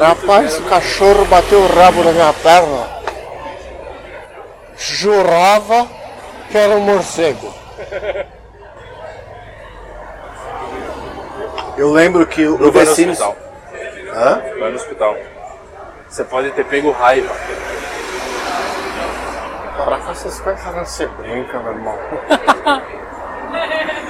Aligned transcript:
Rapaz, 0.00 0.58
o 0.58 0.62
cachorro 0.62 1.24
bateu 1.26 1.60
o 1.60 1.66
rabo 1.66 2.02
na 2.02 2.12
minha 2.12 2.32
perna. 2.32 2.88
Jurava 4.76 5.86
que 6.50 6.58
era 6.58 6.74
um 6.74 6.80
morcego. 6.80 7.52
Eu 11.76 11.92
lembro 11.92 12.26
que 12.26 12.46
o 12.46 12.70
vai 12.70 12.86
The 12.86 13.04
no 13.04 13.12
hospital. 13.12 13.36
Hã? 14.14 14.42
Vai 14.58 14.70
no 14.70 14.76
hospital. 14.76 15.16
Você 16.08 16.24
pode 16.24 16.50
ter 16.52 16.64
pego 16.64 16.92
raiva. 16.92 17.34
Para 19.76 19.98
com 19.98 20.10
essas 20.12 20.38
coisas 20.40 20.64
não 20.74 20.86
se 20.86 21.06
brinca, 21.06 21.58
meu 21.58 21.72
irmão. 21.72 21.98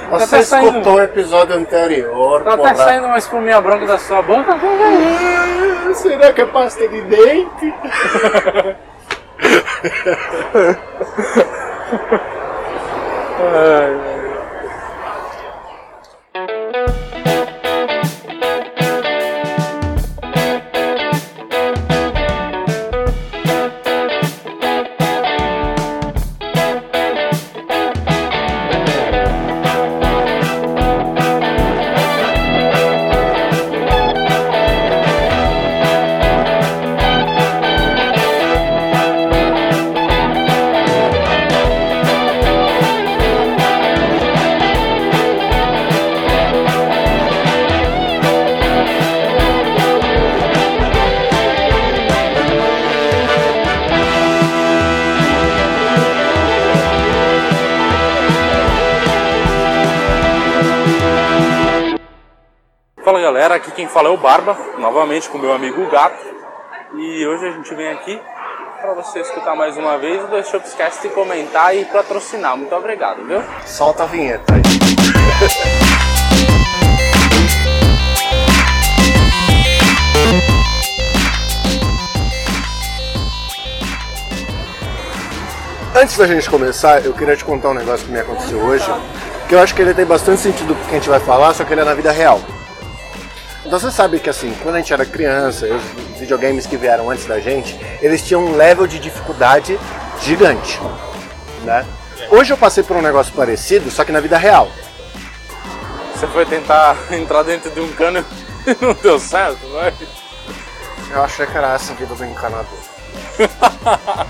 Você 0.09 0.27
Tá 0.29 0.35
até 0.37 0.43
saindo- 0.43 0.67
escutou 0.69 0.93
o 0.95 1.01
episódio 1.01 1.55
anterior, 1.55 2.43
Tá 2.43 2.53
até 2.53 2.57
porra. 2.57 2.75
saindo 2.75 3.07
uma 3.07 3.17
espuminha 3.17 3.59
branca 3.61 3.85
da 3.85 3.97
sua 3.97 4.21
boca? 4.21 4.53
Ah, 4.53 5.93
Será 5.93 6.33
que 6.33 6.41
é 6.41 6.45
pasta 6.45 6.87
de 6.87 7.01
dente? 7.01 7.73
Fala 63.05 63.21
galera, 63.21 63.53
aqui 63.53 63.69
quem 63.69 63.87
fala 63.87 64.07
é 64.07 64.11
o 64.11 64.17
Barba, 64.17 64.57
novamente 64.79 65.29
com 65.29 65.37
meu 65.37 65.53
amigo 65.53 65.87
Gato. 65.91 66.25
E 66.95 67.27
hoje 67.27 67.45
a 67.45 67.51
gente 67.51 67.71
vem 67.75 67.89
aqui 67.89 68.19
para 68.81 68.95
você 68.95 69.19
escutar 69.19 69.55
mais 69.55 69.77
uma 69.77 69.95
vez 69.99 70.23
e 70.23 70.27
deixa 70.27 70.57
eu 70.57 70.61
esquece 70.61 71.07
de 71.07 71.13
comentar 71.13 71.77
e 71.77 71.85
patrocinar. 71.85 72.57
Muito 72.57 72.75
obrigado, 72.75 73.23
viu? 73.23 73.43
Solta 73.63 74.01
a 74.01 74.07
vinheta 74.07 74.55
aí. 74.55 74.61
Antes 86.01 86.17
da 86.17 86.25
gente 86.25 86.49
começar, 86.49 87.05
eu 87.05 87.13
queria 87.13 87.37
te 87.37 87.45
contar 87.45 87.69
um 87.69 87.75
negócio 87.75 88.03
que 88.03 88.11
me 88.11 88.19
aconteceu 88.19 88.57
hoje, 88.57 88.91
que 89.47 89.53
eu 89.53 89.59
acho 89.59 89.75
que 89.75 89.83
ele 89.83 89.93
tem 89.93 90.07
bastante 90.07 90.41
sentido 90.41 90.73
com 90.73 90.81
o 90.81 90.85
que 90.85 90.95
a 90.95 90.97
gente 90.97 91.07
vai 91.07 91.19
falar, 91.19 91.53
só 91.53 91.63
que 91.63 91.71
ele 91.71 91.81
é 91.81 91.85
na 91.85 91.93
vida 91.93 92.11
real. 92.11 92.41
Então 93.65 93.79
você 93.79 93.89
sabe 93.89 94.19
que 94.19 94.29
assim, 94.29 94.53
quando 94.61 94.75
a 94.75 94.77
gente 94.77 94.93
era 94.93 95.03
criança, 95.05 95.65
os 95.65 96.19
videogames 96.19 96.67
que 96.67 96.77
vieram 96.77 97.09
antes 97.09 97.25
da 97.25 97.39
gente, 97.39 97.75
eles 97.99 98.21
tinham 98.21 98.45
um 98.45 98.55
level 98.55 98.85
de 98.85 98.99
dificuldade 98.99 99.79
gigante, 100.21 100.79
né? 101.63 101.83
Hoje 102.29 102.53
eu 102.53 102.57
passei 102.57 102.83
por 102.83 102.95
um 102.95 103.01
negócio 103.01 103.33
parecido, 103.33 103.89
só 103.89 104.05
que 104.05 104.11
na 104.11 104.19
vida 104.19 104.37
real. 104.37 104.69
Você 106.13 106.27
foi 106.27 106.45
tentar 106.45 106.95
entrar 107.11 107.43
dentro 107.43 107.71
de 107.71 107.79
um 107.79 107.91
cano 107.93 108.23
e 108.67 108.85
não 108.85 108.93
deu 108.93 109.19
certo, 109.19 109.65
não 109.67 109.81
é? 109.81 109.91
Eu 111.11 111.23
achei 111.23 111.45
que 111.47 111.57
era 111.57 111.73
essa 111.73 111.91
a 111.91 111.95
vida 111.95 112.13
do 112.13 112.23
encanador. 112.23 112.79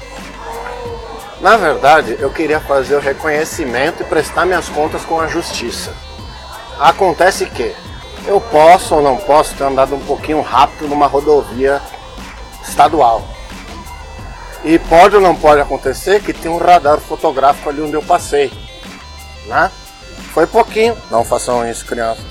Na 1.42 1.58
verdade, 1.58 2.16
eu 2.20 2.32
queria 2.32 2.60
fazer 2.62 2.96
o 2.96 3.00
reconhecimento 3.00 4.02
e 4.02 4.06
prestar 4.06 4.46
minhas 4.46 4.70
contas 4.70 5.04
com 5.04 5.20
a 5.20 5.28
justiça. 5.28 5.94
Acontece 6.80 7.46
que 7.46 7.76
eu 8.28 8.42
posso 8.42 8.96
ou 8.96 9.02
não 9.02 9.18
posso 9.18 9.56
ter 9.56 9.64
andado 9.64 9.96
um 9.96 10.00
pouquinho 10.00 10.42
rápido 10.42 10.88
numa 10.88 11.08
rodovia 11.08 11.82
estadual. 12.68 13.24
E 14.64 14.80
pode 14.80 15.16
ou 15.16 15.22
não 15.22 15.36
pode 15.36 15.62
acontecer 15.62 16.22
que 16.24 16.34
tem 16.34 16.50
um 16.50 16.58
radar 16.58 17.00
fotográfico 17.00 17.70
ali 17.70 17.82
onde 17.82 17.94
eu 17.94 18.02
passei. 18.02 18.52
Né? 19.46 19.72
Foi 20.34 20.48
pouquinho, 20.48 20.98
não 21.12 21.24
façam 21.24 21.70
isso, 21.70 21.86
crianças. 21.86 22.26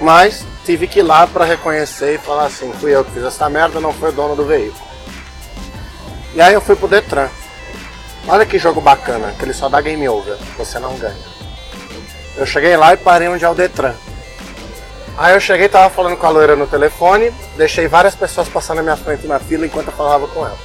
Mas 0.00 0.44
tive 0.64 0.88
que 0.88 0.98
ir 0.98 1.02
lá 1.02 1.26
para 1.26 1.44
reconhecer 1.44 2.16
e 2.16 2.18
falar 2.18 2.46
assim, 2.46 2.72
fui 2.74 2.94
eu 2.94 3.04
que 3.04 3.12
fiz 3.12 3.22
essa 3.22 3.48
merda, 3.48 3.80
não 3.80 3.92
foi 3.92 4.08
o 4.08 4.12
dono 4.12 4.34
do 4.34 4.44
veículo. 4.44 4.82
E 6.34 6.40
aí 6.40 6.52
eu 6.52 6.60
fui 6.60 6.74
pro 6.74 6.88
Detran. 6.88 7.28
Olha 8.26 8.44
que 8.44 8.58
jogo 8.58 8.80
bacana, 8.80 9.32
que 9.38 9.44
ele 9.44 9.54
só 9.54 9.68
dá 9.68 9.80
game 9.80 10.08
over, 10.08 10.36
você 10.56 10.78
não 10.80 10.96
ganha. 10.96 11.14
Eu 12.36 12.44
cheguei 12.44 12.76
lá 12.76 12.94
e 12.94 12.96
parei 12.96 13.28
onde 13.28 13.44
é 13.44 13.48
o 13.48 13.54
Detran. 13.54 13.94
Aí 15.16 15.32
eu 15.32 15.40
cheguei, 15.40 15.68
tava 15.68 15.88
falando 15.90 16.16
com 16.16 16.26
a 16.26 16.30
loira 16.30 16.56
no 16.56 16.66
telefone, 16.66 17.32
deixei 17.56 17.86
várias 17.86 18.16
pessoas 18.16 18.48
passar 18.48 18.74
na 18.74 18.82
minha 18.82 18.96
frente 18.96 19.26
na 19.26 19.38
fila 19.38 19.64
enquanto 19.64 19.86
eu 19.86 19.92
falava 19.92 20.26
com 20.26 20.44
ela. 20.44 20.58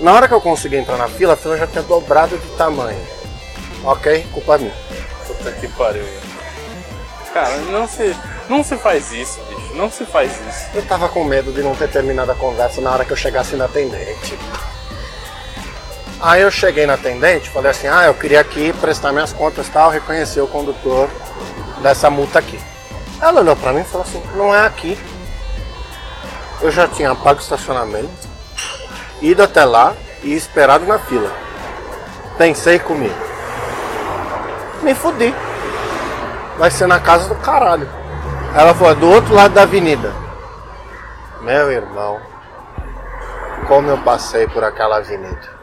Na 0.00 0.12
hora 0.12 0.28
que 0.28 0.34
eu 0.34 0.40
consegui 0.40 0.76
entrar 0.76 0.98
na 0.98 1.08
fila, 1.08 1.32
a 1.32 1.36
fila 1.36 1.56
já 1.56 1.66
tinha 1.66 1.82
dobrado 1.82 2.36
de 2.36 2.46
tamanho. 2.56 3.00
Ok? 3.82 4.26
Culpa 4.32 4.58
minha. 4.58 4.74
Puta 5.26 5.50
que 5.52 5.68
pariu. 5.68 6.04
Cara, 7.32 7.56
não 7.56 7.88
se, 7.88 8.14
não 8.48 8.62
se 8.62 8.76
faz 8.76 9.12
isso, 9.12 9.40
bicho. 9.48 9.74
Não 9.74 9.90
se 9.90 10.04
faz 10.04 10.32
isso. 10.32 10.66
Eu 10.74 10.82
tava 10.82 11.08
com 11.08 11.24
medo 11.24 11.50
de 11.52 11.62
não 11.62 11.74
ter 11.74 11.88
terminado 11.88 12.32
a 12.32 12.34
conversa 12.34 12.80
na 12.80 12.92
hora 12.92 13.04
que 13.04 13.12
eu 13.12 13.16
chegasse 13.16 13.56
na 13.56 13.64
atendente. 13.64 14.38
Aí 16.20 16.42
eu 16.42 16.50
cheguei 16.50 16.86
na 16.86 16.94
atendente, 16.94 17.50
falei 17.50 17.70
assim, 17.70 17.86
ah, 17.86 18.04
eu 18.04 18.14
queria 18.14 18.40
aqui 18.40 18.72
prestar 18.74 19.12
minhas 19.12 19.32
contas 19.32 19.66
e 19.66 19.70
tal, 19.70 19.90
reconhecer 19.90 20.40
o 20.40 20.46
condutor 20.46 21.08
dessa 21.82 22.08
multa 22.08 22.38
aqui. 22.38 22.58
Ela 23.20 23.40
olhou 23.40 23.56
pra 23.56 23.72
mim 23.72 23.80
e 23.80 23.84
falou 23.84 24.06
assim, 24.06 24.22
não 24.34 24.54
é 24.54 24.66
aqui. 24.66 24.98
Eu 26.60 26.70
já 26.70 26.86
tinha 26.88 27.14
pago 27.14 27.38
o 27.38 27.42
estacionamento, 27.42 28.28
ido 29.20 29.42
até 29.42 29.64
lá 29.64 29.94
e 30.22 30.34
esperado 30.34 30.86
na 30.86 30.98
fila. 30.98 31.30
Pensei 32.38 32.78
comigo. 32.78 33.14
Me 34.82 34.94
fudi. 34.94 35.34
Vai 36.58 36.70
ser 36.70 36.86
na 36.86 37.00
casa 37.00 37.28
do 37.28 37.34
caralho. 37.36 37.88
Ela 38.54 38.74
falou, 38.74 38.92
"É 38.92 38.94
do 38.94 39.10
outro 39.10 39.34
lado 39.34 39.54
da 39.54 39.62
avenida. 39.62 40.12
Meu 41.40 41.70
irmão, 41.70 42.20
como 43.66 43.90
eu 43.90 43.98
passei 43.98 44.46
por 44.46 44.62
aquela 44.62 44.98
avenida. 44.98 45.54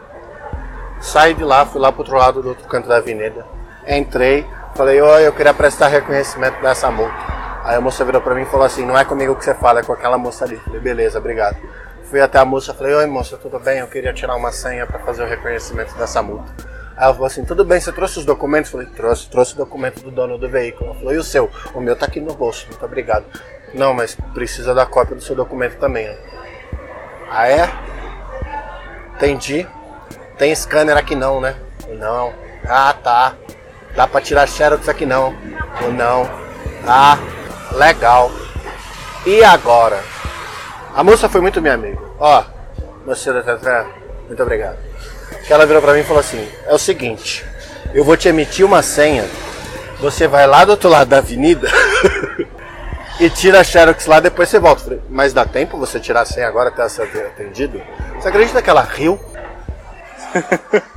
Saí 0.99 1.33
de 1.33 1.43
lá, 1.43 1.65
fui 1.65 1.81
lá 1.81 1.91
pro 1.91 2.01
outro 2.01 2.17
lado 2.17 2.41
do 2.41 2.49
outro 2.49 2.67
canto 2.67 2.87
da 2.87 2.97
avenida. 2.97 3.45
Entrei, 3.87 4.47
falei, 4.75 5.01
oi, 5.01 5.27
eu 5.27 5.33
queria 5.33 5.53
prestar 5.53 5.87
reconhecimento 5.87 6.61
dessa 6.61 6.91
multa. 6.91 7.40
Aí 7.63 7.75
a 7.75 7.81
moça 7.81 8.03
virou 8.03 8.21
pra 8.21 8.33
mim 8.33 8.41
e 8.41 8.45
falou 8.45 8.65
assim, 8.65 8.85
não 8.85 8.97
é 8.97 9.05
comigo 9.05 9.35
que 9.35 9.43
você 9.43 9.53
fala, 9.53 9.79
é 9.79 9.83
com 9.83 9.93
aquela 9.93 10.17
moça 10.17 10.45
ali. 10.45 10.57
Falei, 10.57 10.79
beleza, 10.79 11.19
obrigado. 11.19 11.57
Fui 12.05 12.19
até 12.19 12.39
a 12.39 12.45
moça, 12.45 12.73
falei, 12.73 12.93
oi 12.93 13.05
moça, 13.05 13.37
tudo 13.37 13.59
bem? 13.59 13.79
Eu 13.79 13.87
queria 13.87 14.11
tirar 14.13 14.35
uma 14.35 14.51
senha 14.51 14.85
pra 14.85 14.99
fazer 14.99 15.23
o 15.23 15.27
reconhecimento 15.27 15.93
dessa 15.95 16.21
multa. 16.21 16.51
Aí 16.97 17.05
ela 17.05 17.13
falou 17.13 17.27
assim, 17.27 17.45
tudo 17.45 17.63
bem, 17.63 17.79
você 17.79 17.91
trouxe 17.91 18.19
os 18.19 18.25
documentos? 18.25 18.69
Falei, 18.71 18.87
trouxe, 18.87 19.29
trouxe 19.29 19.53
o 19.53 19.57
documento 19.57 20.01
do 20.01 20.11
dono 20.11 20.37
do 20.37 20.49
veículo. 20.49 20.89
Ela 20.89 20.99
falou, 20.99 21.13
e 21.13 21.17
o 21.17 21.23
seu? 21.23 21.49
O 21.73 21.79
meu 21.79 21.95
tá 21.95 22.05
aqui 22.05 22.19
no 22.19 22.33
bolso, 22.33 22.67
muito 22.67 22.83
obrigado. 22.83 23.25
Não, 23.73 23.93
mas 23.93 24.17
precisa 24.33 24.73
da 24.73 24.85
cópia 24.85 25.15
do 25.15 25.21
seu 25.21 25.35
documento 25.35 25.77
também. 25.77 26.09
ó. 26.09 26.13
Ah 27.31 27.47
é? 27.47 27.69
Entendi. 29.15 29.65
Tem 30.37 30.53
scanner 30.53 30.97
aqui 30.97 31.15
não, 31.15 31.39
né? 31.39 31.55
Não. 31.97 32.33
Ah, 32.67 32.93
tá. 33.01 33.35
Dá 33.95 34.07
pra 34.07 34.19
tirar 34.19 34.47
xerox 34.47 34.89
aqui 34.89 35.05
não. 35.05 35.31
Não. 35.95 36.29
Ah, 36.85 37.17
legal. 37.71 38.31
E 39.25 39.43
agora? 39.43 40.03
A 40.95 41.03
moça 41.03 41.29
foi 41.29 41.41
muito 41.41 41.61
minha 41.61 41.73
amiga. 41.73 41.99
Ó, 42.19 42.43
você 43.05 43.31
da 43.31 43.41
Tetra, 43.41 43.87
muito 44.27 44.41
obrigado. 44.41 44.77
Que 45.45 45.53
ela 45.53 45.65
virou 45.65 45.81
pra 45.81 45.93
mim 45.93 46.01
e 46.01 46.03
falou 46.03 46.19
assim: 46.19 46.47
é 46.65 46.73
o 46.73 46.77
seguinte, 46.77 47.45
eu 47.93 48.03
vou 48.03 48.17
te 48.17 48.27
emitir 48.27 48.65
uma 48.65 48.81
senha. 48.81 49.25
Você 49.99 50.27
vai 50.27 50.47
lá 50.47 50.65
do 50.65 50.71
outro 50.71 50.89
lado 50.89 51.09
da 51.09 51.17
avenida 51.19 51.69
e 53.19 53.29
tira 53.29 53.59
a 53.59 53.63
Xerox 53.63 54.07
lá, 54.07 54.19
depois 54.19 54.49
você 54.49 54.57
volta. 54.59 54.83
Falei, 54.83 55.01
mas 55.09 55.31
dá 55.31 55.45
tempo 55.45 55.77
você 55.77 55.99
tirar 55.99 56.21
a 56.21 56.25
senha 56.25 56.47
agora 56.47 56.69
até 56.69 56.89
ser 56.89 57.03
atendido? 57.03 57.79
Você 58.15 58.27
acredita 58.27 58.61
que 58.61 58.69
ela 58.69 58.81
riu? 58.81 59.19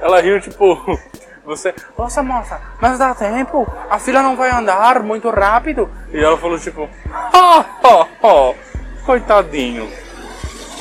Ela 0.00 0.20
riu, 0.20 0.40
tipo, 0.40 0.98
Você, 1.44 1.74
nossa 1.98 2.22
moça, 2.22 2.58
mas 2.80 2.98
dá 2.98 3.14
tempo? 3.14 3.70
A 3.90 3.98
fila 3.98 4.22
não 4.22 4.34
vai 4.34 4.50
andar 4.50 5.02
muito 5.02 5.28
rápido? 5.28 5.90
E 6.10 6.18
ela 6.18 6.38
falou 6.38 6.58
tipo, 6.58 6.88
ah, 7.12 7.64
oh, 7.82 8.06
oh, 8.22 8.54
coitadinho. 9.04 9.90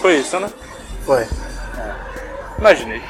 Foi 0.02 0.16
isso, 0.16 0.40
né? 0.40 0.50
Foi. 1.06 1.28
Imaginei. 2.58 3.02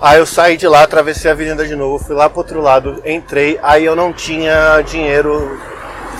Aí 0.00 0.18
eu 0.18 0.24
saí 0.24 0.56
de 0.56 0.68
lá, 0.68 0.84
atravessei 0.84 1.30
a 1.30 1.34
avenida 1.34 1.66
de 1.66 1.74
novo, 1.74 2.02
fui 2.02 2.14
lá 2.14 2.30
pro 2.30 2.38
outro 2.38 2.60
lado, 2.60 3.02
entrei, 3.04 3.58
aí 3.60 3.84
eu 3.84 3.96
não 3.96 4.12
tinha 4.12 4.80
dinheiro 4.80 5.60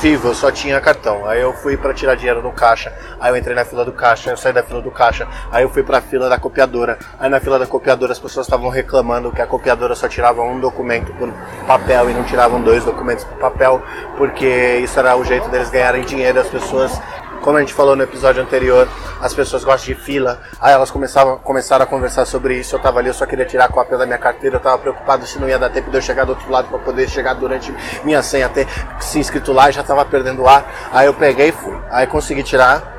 vivo, 0.00 0.29
eu 0.29 0.35
só 0.35 0.50
tinha 0.50 0.81
cartão. 0.81 1.26
Aí 1.26 1.41
eu 1.41 1.52
fui 1.52 1.76
para 1.76 1.93
tirar 1.93 2.14
dinheiro 2.14 2.43
no 2.43 2.50
caixa, 2.52 2.93
aí 3.20 3.31
eu 3.31 3.37
entrei 3.37 3.55
na 3.55 3.64
fila 3.64 3.85
do 3.85 3.93
caixa, 3.93 4.31
eu 4.31 4.37
saí 4.37 4.52
da 4.52 4.62
fila 4.62 4.81
do 4.81 4.91
caixa, 4.91 5.29
aí 5.52 5.62
eu 5.62 5.69
fui 5.69 5.82
para 5.82 5.99
a 5.99 6.00
fila 6.00 6.29
da 6.29 6.38
copiadora. 6.38 6.99
Aí 7.19 7.29
na 7.29 7.38
fila 7.38 7.58
da 7.58 7.67
copiadora 7.67 8.12
as 8.12 8.19
pessoas 8.19 8.47
estavam 8.47 8.70
reclamando 8.70 9.31
que 9.31 9.43
a 9.43 9.47
copiadora 9.47 9.94
só 9.94 10.08
tirava 10.08 10.43
um 10.43 10.58
documento 10.58 11.12
por 11.12 11.31
papel 11.67 12.11
e 12.11 12.14
não 12.14 12.25
tiravam 12.25 12.62
dois 12.62 12.85
documentos 12.85 13.25
por 13.25 13.37
papel, 13.38 13.82
porque 14.17 14.81
isso 14.82 14.99
era 14.99 15.14
o 15.17 15.25
jeito 15.25 15.49
deles 15.50 15.70
ganharem 15.70 16.02
dinheiro, 16.02 16.41
as 16.41 16.49
pessoas 16.49 16.99
como 17.41 17.57
a 17.57 17.61
gente 17.61 17.75
falou 17.75 17.97
no 17.97 18.03
episódio 18.03 18.43
anterior, 18.43 18.89
as 19.21 19.35
pessoas 19.35 19.65
gostam 19.65 19.95
de 19.95 20.01
fila. 20.01 20.41
Aí 20.61 20.73
elas 20.73 20.91
começavam, 20.91 21.39
começaram 21.39 21.85
a 21.85 21.87
conversar 21.87 22.25
sobre 22.27 22.59
isso. 22.59 22.75
Eu 22.75 22.81
tava 22.81 22.99
ali, 22.99 23.09
eu 23.09 23.15
só 23.15 23.27
queria 23.27 23.45
tirar 23.45 23.67
a 23.67 23.69
cópia 23.69 23.99
da 23.99 24.07
minha 24.07 24.19
carteira. 24.19 24.57
Eu 24.57 24.61
tava 24.61 24.79
preocupado 24.79 25.27
se 25.27 25.39
não 25.39 25.49
ia 25.49 25.59
dar 25.59 25.71
tempo 25.71 25.91
de 25.91 25.97
eu 25.97 26.03
chegar 26.03 26.25
do 26.25 26.31
outro 26.31 26.51
lado 26.51 26.69
para 26.69 26.79
poder 26.79 27.09
chegar 27.09 27.35
durante 27.35 27.75
minha 28.05 28.23
senha 28.23 28.47
até 28.47 28.67
se 29.01 29.19
inscrito 29.19 29.53
lá 29.53 29.69
e 29.71 29.73
já 29.73 29.83
tava 29.83 30.05
perdendo 30.05 30.47
ar. 30.47 30.65
Aí 30.93 31.07
eu 31.07 31.15
peguei 31.15 31.49
e 31.49 31.53
fui. 31.53 31.77
Aí 31.91 32.07
consegui 32.07 32.43
tirar, 32.43 32.97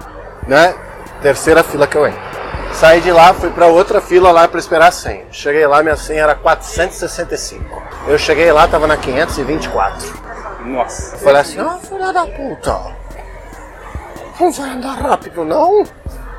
né? 0.47 0.73
Terceira 1.21 1.63
fila 1.63 1.85
que 1.87 1.97
eu 1.97 2.07
entro. 2.07 2.31
Saí 2.73 3.01
de 3.01 3.11
lá, 3.11 3.33
fui 3.33 3.49
para 3.49 3.67
outra 3.67 4.01
fila 4.01 4.31
lá 4.31 4.47
para 4.47 4.59
esperar 4.59 4.87
a 4.87 4.91
senha. 4.91 5.25
Cheguei 5.31 5.67
lá, 5.67 5.83
minha 5.83 5.95
senha 5.95 6.23
era 6.23 6.35
465. 6.35 7.83
Eu 8.07 8.17
cheguei 8.17 8.51
lá, 8.51 8.67
tava 8.67 8.87
na 8.87 8.97
524. 8.97 10.31
Nossa. 10.65 11.15
Eu 11.15 11.19
falei 11.19 11.41
assim, 11.41 11.59
ó, 11.59 11.75
oh, 11.75 11.79
filha 11.79 12.11
da 12.11 12.25
puta. 12.25 13.00
Não 14.41 14.51
vai 14.51 14.71
andar 14.71 14.95
rápido, 14.95 15.45
não? 15.45 15.85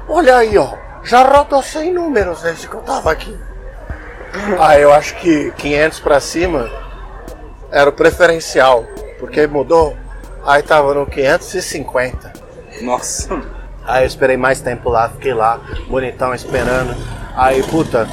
Olha 0.08 0.38
aí, 0.38 0.58
ó. 0.58 0.74
Já 1.04 1.22
rodou 1.22 1.62
100 1.62 1.92
números 1.92 2.42
desde 2.42 2.68
que 2.68 2.74
eu 2.74 2.80
tava 2.80 3.12
aqui. 3.12 3.38
Ah, 4.58 4.76
eu 4.76 4.92
acho 4.92 5.14
que 5.20 5.52
500 5.52 6.00
pra 6.00 6.18
cima 6.18 6.68
era 7.70 7.88
o 7.88 7.92
preferencial, 7.92 8.84
porque 9.20 9.46
mudou. 9.46 9.96
Aí 10.44 10.64
tava 10.64 10.92
no 10.94 11.06
550. 11.06 12.32
Nossa. 12.80 13.40
Aí 13.84 14.02
eu 14.02 14.08
esperei 14.08 14.36
mais 14.36 14.60
tempo 14.60 14.90
lá, 14.90 15.08
fiquei 15.08 15.32
lá, 15.32 15.60
bonitão, 15.86 16.34
esperando. 16.34 16.96
Aí, 17.36 17.62
puta, 17.62 18.08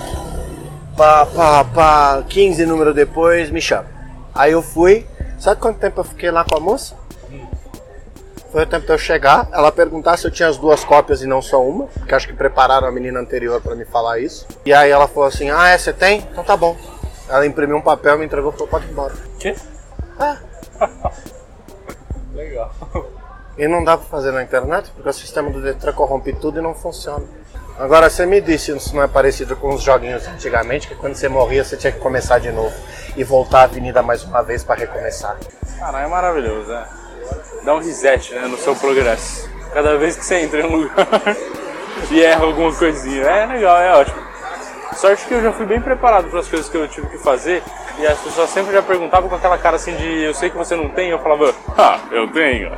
pá, 0.95 1.25
pá, 1.25 1.63
pá, 1.63 2.23
15 2.29 2.63
números 2.67 2.93
depois, 2.93 3.49
me 3.49 3.59
chama. 3.59 3.87
Aí 4.35 4.51
eu 4.51 4.61
fui, 4.61 5.07
sabe 5.39 5.59
quanto 5.59 5.79
tempo 5.79 6.01
eu 6.01 6.03
fiquei 6.03 6.29
lá 6.29 6.45
com 6.45 6.57
a 6.57 6.59
moça? 6.59 6.98
Foi 8.51 8.63
o 8.63 8.65
tempo 8.65 8.85
de 8.85 8.91
eu 8.91 8.97
chegar, 8.97 9.47
ela 9.51 9.71
perguntar 9.71 10.17
se 10.17 10.25
eu 10.25 10.31
tinha 10.31 10.49
as 10.49 10.57
duas 10.57 10.83
cópias 10.83 11.21
e 11.21 11.27
não 11.27 11.41
só 11.41 11.61
uma, 11.63 11.85
porque 11.85 12.15
acho 12.15 12.27
que 12.27 12.33
prepararam 12.33 12.87
a 12.87 12.91
menina 12.91 13.19
anterior 13.19 13.61
para 13.61 13.75
me 13.75 13.85
falar 13.85 14.19
isso. 14.19 14.47
E 14.65 14.73
aí 14.73 14.89
ela 14.89 15.07
falou 15.07 15.25
assim: 15.25 15.51
Ah, 15.51 15.69
é, 15.69 15.77
você 15.77 15.93
tem? 15.93 16.27
Então 16.31 16.43
tá 16.43 16.57
bom. 16.57 16.75
Ela 17.27 17.45
imprimiu 17.45 17.77
um 17.77 17.81
papel, 17.81 18.17
me 18.17 18.25
entregou 18.25 18.51
e 18.51 18.53
falou: 18.53 18.67
Pode 18.67 18.87
ir 18.87 18.91
embora. 18.91 19.13
Que? 19.39 19.49
É. 20.19 20.37
Legal. 22.33 22.71
E 23.55 23.67
não 23.67 23.83
dá 23.83 23.97
pra 23.97 24.07
fazer 24.07 24.31
na 24.31 24.41
internet, 24.41 24.89
porque 24.95 25.09
o 25.09 25.13
sistema 25.13 25.51
do 25.51 25.61
Detran 25.61 25.93
corrompe 25.93 26.33
tudo 26.33 26.59
e 26.59 26.61
não 26.61 26.73
funciona. 26.73 27.25
Agora, 27.77 28.09
você 28.09 28.25
me 28.25 28.41
disse 28.41 28.77
se 28.79 28.95
não 28.95 29.03
é 29.03 29.07
parecido 29.07 29.55
com 29.55 29.69
os 29.73 29.83
joguinhos 29.83 30.27
antigamente, 30.27 30.87
que 30.87 30.95
quando 30.95 31.15
você 31.15 31.29
morria 31.29 31.63
você 31.63 31.77
tinha 31.77 31.93
que 31.93 31.99
começar 31.99 32.39
de 32.39 32.51
novo 32.51 32.75
e 33.15 33.23
voltar 33.23 33.61
a 33.61 33.63
avenida 33.63 34.01
mais 34.01 34.23
uma 34.23 34.41
vez 34.41 34.63
para 34.63 34.79
recomeçar. 34.79 35.37
Caralho, 35.77 36.05
é 36.05 36.09
maravilhoso, 36.09 36.67
né? 36.67 36.98
Dá 37.63 37.75
um 37.75 37.79
reset 37.79 38.33
né, 38.33 38.47
no 38.47 38.57
seu 38.57 38.75
progresso. 38.75 39.49
Cada 39.73 39.97
vez 39.97 40.15
que 40.15 40.25
você 40.25 40.41
entra 40.41 40.61
em 40.61 40.65
um 40.65 40.75
lugar 40.77 41.07
e 42.09 42.21
erra 42.23 42.45
alguma 42.45 42.73
coisinha. 42.73 43.23
É 43.23 43.45
legal, 43.45 43.77
é 43.77 43.93
ótimo. 43.95 44.29
Sorte 44.95 45.25
que 45.25 45.33
eu 45.33 45.41
já 45.41 45.51
fui 45.51 45.65
bem 45.65 45.79
preparado 45.79 46.29
para 46.29 46.39
as 46.39 46.47
coisas 46.47 46.67
que 46.67 46.75
eu 46.75 46.87
tive 46.87 47.07
que 47.07 47.17
fazer 47.17 47.63
e 47.99 48.07
as 48.07 48.19
pessoas 48.19 48.49
sempre 48.49 48.73
já 48.73 48.81
perguntavam 48.81 49.29
com 49.29 49.35
aquela 49.35 49.57
cara 49.57 49.75
assim 49.75 49.95
de 49.95 50.23
eu 50.23 50.33
sei 50.33 50.49
que 50.49 50.57
você 50.57 50.75
não 50.75 50.89
tem, 50.89 51.09
eu 51.09 51.19
falava, 51.19 51.53
ah, 51.77 51.99
eu 52.11 52.27
tenho. 52.31 52.71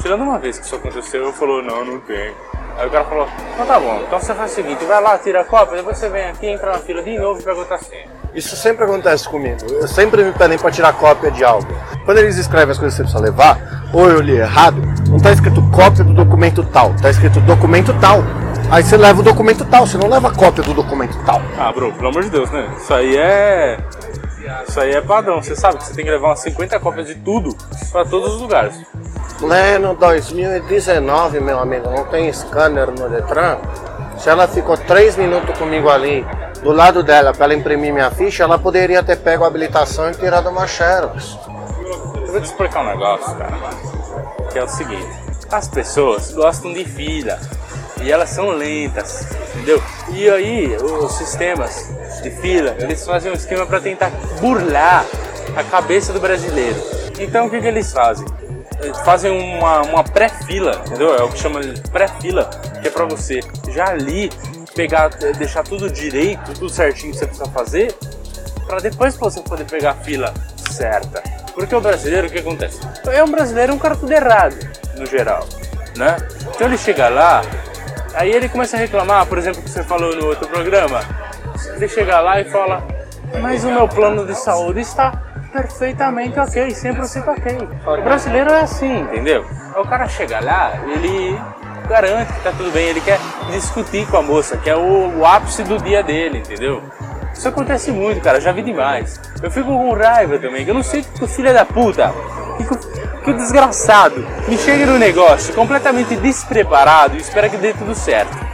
Tirando 0.00 0.22
uma 0.22 0.38
vez 0.38 0.58
que 0.58 0.64
isso 0.64 0.74
aconteceu, 0.74 1.22
eu 1.22 1.32
falou, 1.32 1.62
não, 1.62 1.84
não 1.84 2.00
tenho. 2.00 2.34
Aí 2.76 2.86
o 2.86 2.90
cara 2.90 3.04
falou, 3.04 3.28
então 3.54 3.66
tá 3.66 3.78
bom, 3.78 4.02
então 4.06 4.18
você 4.18 4.34
faz 4.34 4.50
o 4.50 4.54
seguinte, 4.54 4.84
vai 4.84 5.00
lá, 5.00 5.18
tira 5.18 5.42
a 5.42 5.44
cópia, 5.44 5.76
depois 5.76 5.98
você 5.98 6.08
vem 6.08 6.24
aqui, 6.24 6.46
entra 6.46 6.72
na 6.72 6.78
fila 6.78 7.02
de 7.02 7.18
novo 7.18 7.40
e 7.40 7.42
pergunta 7.42 7.74
assim. 7.74 7.98
Isso 8.34 8.56
sempre 8.56 8.84
acontece 8.84 9.28
comigo. 9.28 9.58
Eu 9.70 9.86
sempre 9.86 10.24
me 10.24 10.32
pedem 10.32 10.58
para 10.58 10.70
tirar 10.70 10.92
cópia 10.94 11.30
de 11.30 11.44
algo. 11.44 11.68
Quando 12.04 12.18
eles 12.18 12.38
escrevem 12.38 12.70
as 12.70 12.78
coisas 12.78 12.98
que 12.98 13.02
você 13.06 13.12
precisa 13.12 13.22
levar, 13.22 13.81
ou 13.92 14.08
eu 14.08 14.20
li 14.20 14.36
errado, 14.36 14.80
não 15.08 15.16
está 15.16 15.32
escrito 15.32 15.62
cópia 15.70 16.04
do 16.04 16.14
documento 16.14 16.62
tal, 16.64 16.92
está 16.92 17.10
escrito 17.10 17.40
documento 17.40 17.94
tal. 18.00 18.22
Aí 18.70 18.82
você 18.82 18.96
leva 18.96 19.20
o 19.20 19.22
documento 19.22 19.64
tal, 19.66 19.86
você 19.86 19.98
não 19.98 20.08
leva 20.08 20.28
a 20.28 20.34
cópia 20.34 20.64
do 20.64 20.72
documento 20.72 21.16
tal. 21.26 21.42
Ah, 21.58 21.70
bro, 21.72 21.92
pelo 21.92 22.08
amor 22.08 22.22
de 22.22 22.30
Deus, 22.30 22.50
né? 22.50 22.70
Isso 22.76 22.94
aí 22.94 23.16
é. 23.16 23.78
Isso 24.66 24.80
aí 24.80 24.92
é 24.92 25.00
padrão. 25.00 25.42
Você 25.42 25.54
sabe 25.54 25.76
que 25.76 25.84
você 25.84 25.94
tem 25.94 26.04
que 26.04 26.10
levar 26.10 26.28
umas 26.28 26.40
50 26.40 26.80
cópias 26.80 27.06
de 27.06 27.14
tudo 27.16 27.54
para 27.92 28.04
todos 28.04 28.34
os 28.34 28.40
lugares. 28.40 28.74
Leno 29.40 29.94
2019, 29.94 31.40
meu 31.40 31.58
amigo, 31.58 31.90
não 31.90 32.04
tem 32.04 32.32
scanner 32.32 32.90
no 32.90 33.08
Detran. 33.10 33.58
Se 34.16 34.30
ela 34.30 34.48
ficou 34.48 34.76
3 34.76 35.16
minutos 35.16 35.58
comigo 35.58 35.90
ali, 35.90 36.24
do 36.62 36.72
lado 36.72 37.02
dela, 37.02 37.32
para 37.32 37.46
ela 37.46 37.54
imprimir 37.54 37.92
minha 37.92 38.10
ficha, 38.10 38.44
ela 38.44 38.58
poderia 38.58 39.02
ter 39.02 39.16
pego 39.16 39.44
a 39.44 39.48
habilitação 39.48 40.10
e 40.10 40.14
tirado 40.14 40.48
uma 40.48 40.66
Xerox. 40.66 41.36
Vou 42.32 42.40
te 42.40 42.46
explicar 42.46 42.80
um 42.80 42.86
negócio, 42.86 43.36
cara, 43.36 43.58
que 44.50 44.58
é 44.58 44.64
o 44.64 44.68
seguinte: 44.68 45.06
as 45.50 45.68
pessoas 45.68 46.32
gostam 46.32 46.72
de 46.72 46.82
fila 46.82 47.38
e 48.00 48.10
elas 48.10 48.30
são 48.30 48.48
lentas, 48.52 49.26
entendeu? 49.50 49.82
E 50.08 50.30
aí 50.30 50.76
os 50.76 51.12
sistemas 51.12 51.90
de 52.22 52.30
fila 52.30 52.74
eles 52.78 53.04
fazem 53.04 53.30
um 53.30 53.34
esquema 53.34 53.66
para 53.66 53.80
tentar 53.80 54.10
burlar 54.40 55.04
a 55.54 55.62
cabeça 55.62 56.14
do 56.14 56.20
brasileiro. 56.20 56.82
Então 57.20 57.48
o 57.48 57.50
que, 57.50 57.60
que 57.60 57.66
eles 57.66 57.92
fazem? 57.92 58.26
Fazem 59.04 59.30
uma, 59.30 59.82
uma 59.82 60.02
pré-fila, 60.02 60.82
entendeu? 60.86 61.14
É 61.14 61.22
o 61.22 61.28
que 61.28 61.38
chama 61.38 61.60
de 61.60 61.82
pré-fila, 61.90 62.48
que 62.80 62.88
é 62.88 62.90
para 62.90 63.04
você 63.04 63.40
já 63.68 63.90
ali 63.90 64.30
pegar, 64.74 65.10
deixar 65.36 65.64
tudo 65.64 65.90
direito, 65.90 66.54
tudo 66.54 66.70
certinho 66.70 67.12
que 67.12 67.18
você 67.18 67.26
precisa 67.26 67.50
fazer, 67.50 67.94
para 68.66 68.78
depois 68.78 69.16
você 69.16 69.42
poder 69.42 69.66
pegar 69.66 69.90
a 69.90 69.94
fila 69.96 70.32
certa. 70.72 71.22
Porque 71.54 71.74
o 71.74 71.80
brasileiro, 71.80 72.26
o 72.26 72.30
que 72.30 72.38
acontece? 72.38 72.80
É 73.06 73.22
um 73.22 73.30
brasileiro, 73.30 73.74
um 73.74 73.78
cara 73.78 73.94
tudo 73.94 74.12
errado, 74.12 74.56
no 74.96 75.06
geral, 75.06 75.46
né? 75.96 76.16
Então 76.54 76.66
ele 76.66 76.78
chega 76.78 77.08
lá, 77.08 77.42
aí 78.14 78.30
ele 78.30 78.48
começa 78.48 78.76
a 78.76 78.80
reclamar, 78.80 79.26
por 79.26 79.38
exemplo, 79.38 79.62
que 79.62 79.70
você 79.70 79.82
falou 79.82 80.16
no 80.16 80.26
outro 80.26 80.48
programa. 80.48 81.00
Ele 81.76 81.88
chega 81.88 82.20
lá 82.20 82.40
e 82.40 82.44
fala, 82.44 82.82
mas 83.40 83.64
o 83.64 83.70
meu 83.70 83.86
plano 83.86 84.26
de 84.26 84.34
saúde 84.34 84.80
está 84.80 85.12
perfeitamente 85.52 86.38
ok, 86.40 86.68
100% 86.68 87.28
ok. 87.28 87.68
O 87.98 88.02
brasileiro 88.02 88.50
é 88.50 88.60
assim, 88.60 89.00
entendeu? 89.00 89.44
O 89.76 89.86
cara 89.86 90.08
chega 90.08 90.40
lá, 90.40 90.72
ele 90.86 91.38
garante 91.88 92.32
que 92.32 92.40
tá 92.40 92.52
tudo 92.52 92.70
bem, 92.70 92.88
ele 92.88 93.00
quer 93.00 93.18
discutir 93.50 94.06
com 94.06 94.16
a 94.16 94.22
moça, 94.22 94.56
que 94.56 94.70
é 94.70 94.76
o, 94.76 95.18
o 95.18 95.26
ápice 95.26 95.62
do 95.62 95.78
dia 95.78 96.02
dele, 96.02 96.38
entendeu? 96.38 96.82
Isso 97.32 97.48
acontece 97.48 97.90
muito, 97.90 98.20
cara, 98.20 98.40
já 98.40 98.52
vi 98.52 98.62
demais. 98.62 99.20
Eu 99.42 99.50
fico 99.50 99.66
com 99.66 99.92
raiva 99.94 100.38
também, 100.38 100.64
que 100.64 100.70
eu 100.70 100.74
não 100.74 100.82
sei 100.82 101.02
que 101.02 101.24
o 101.24 101.26
filho 101.26 101.52
da 101.52 101.64
puta, 101.64 102.12
que, 102.56 103.24
que 103.24 103.30
o 103.30 103.36
desgraçado 103.36 104.26
me 104.46 104.56
chega 104.58 104.86
no 104.86 104.98
negócio 104.98 105.54
completamente 105.54 106.14
despreparado 106.16 107.16
e 107.16 107.20
espera 107.20 107.48
que 107.48 107.56
dê 107.56 107.72
tudo 107.72 107.94
certo. 107.94 108.52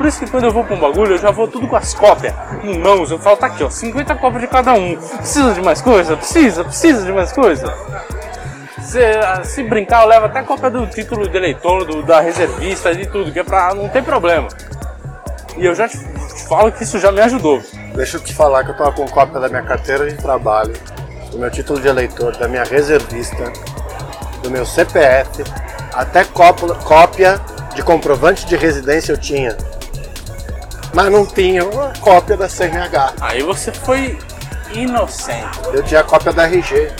Por 0.00 0.06
isso 0.06 0.18
que 0.18 0.30
quando 0.30 0.44
eu 0.44 0.50
vou 0.50 0.64
pra 0.64 0.74
um 0.74 0.80
bagulho, 0.80 1.12
eu 1.12 1.18
já 1.18 1.30
vou 1.30 1.46
tudo 1.46 1.68
com 1.68 1.76
as 1.76 1.92
cópias 1.92 2.32
em 2.64 2.78
mãos. 2.78 3.10
Eu 3.10 3.18
falo, 3.18 3.36
tá 3.36 3.48
aqui, 3.48 3.62
ó, 3.62 3.68
50 3.68 4.14
cópias 4.14 4.40
de 4.40 4.48
cada 4.48 4.72
um. 4.72 4.96
Precisa 4.96 5.52
de 5.52 5.60
mais 5.60 5.82
coisa? 5.82 6.16
Precisa, 6.16 6.64
precisa 6.64 7.04
de 7.04 7.12
mais 7.12 7.30
coisa. 7.32 7.70
Se, 8.80 8.98
se 9.44 9.62
brincar, 9.62 10.02
eu 10.02 10.08
levo 10.08 10.24
até 10.24 10.42
cópia 10.42 10.70
do 10.70 10.86
título 10.86 11.28
de 11.28 11.36
eleitor, 11.36 11.84
do, 11.84 12.02
da 12.02 12.18
reservista, 12.18 12.94
de 12.94 13.04
tudo, 13.06 13.30
que 13.30 13.40
é 13.40 13.44
pra 13.44 13.74
não 13.74 13.90
ter 13.90 14.02
problema. 14.02 14.48
E 15.58 15.66
eu 15.66 15.74
já 15.74 15.86
falo 16.50 16.72
que 16.72 16.82
isso 16.82 16.98
já 16.98 17.12
me 17.12 17.20
ajudou. 17.20 17.62
Deixa 17.94 18.16
eu 18.16 18.20
te 18.20 18.34
falar 18.34 18.64
que 18.64 18.72
eu 18.72 18.76
tava 18.76 18.90
com 18.90 19.08
cópia 19.08 19.38
da 19.38 19.48
minha 19.48 19.62
carteira 19.62 20.10
de 20.10 20.16
trabalho, 20.16 20.74
do 21.30 21.38
meu 21.38 21.48
título 21.48 21.80
de 21.80 21.86
eleitor, 21.86 22.36
da 22.36 22.48
minha 22.48 22.64
reservista, 22.64 23.52
do 24.42 24.50
meu 24.50 24.66
CPF, 24.66 25.44
até 25.94 26.24
cópia 26.24 27.40
de 27.72 27.84
comprovante 27.84 28.44
de 28.46 28.56
residência 28.56 29.12
eu 29.12 29.16
tinha. 29.16 29.56
Mas 30.92 31.12
não 31.12 31.24
tinha 31.24 31.64
uma 31.64 31.92
cópia 32.00 32.36
da 32.36 32.48
CNH. 32.48 33.14
Aí 33.20 33.44
você 33.44 33.70
foi 33.70 34.18
inocente. 34.72 35.60
Eu 35.72 35.84
tinha 35.84 36.00
a 36.00 36.04
cópia 36.04 36.32
da 36.32 36.46
RG. 36.46 36.90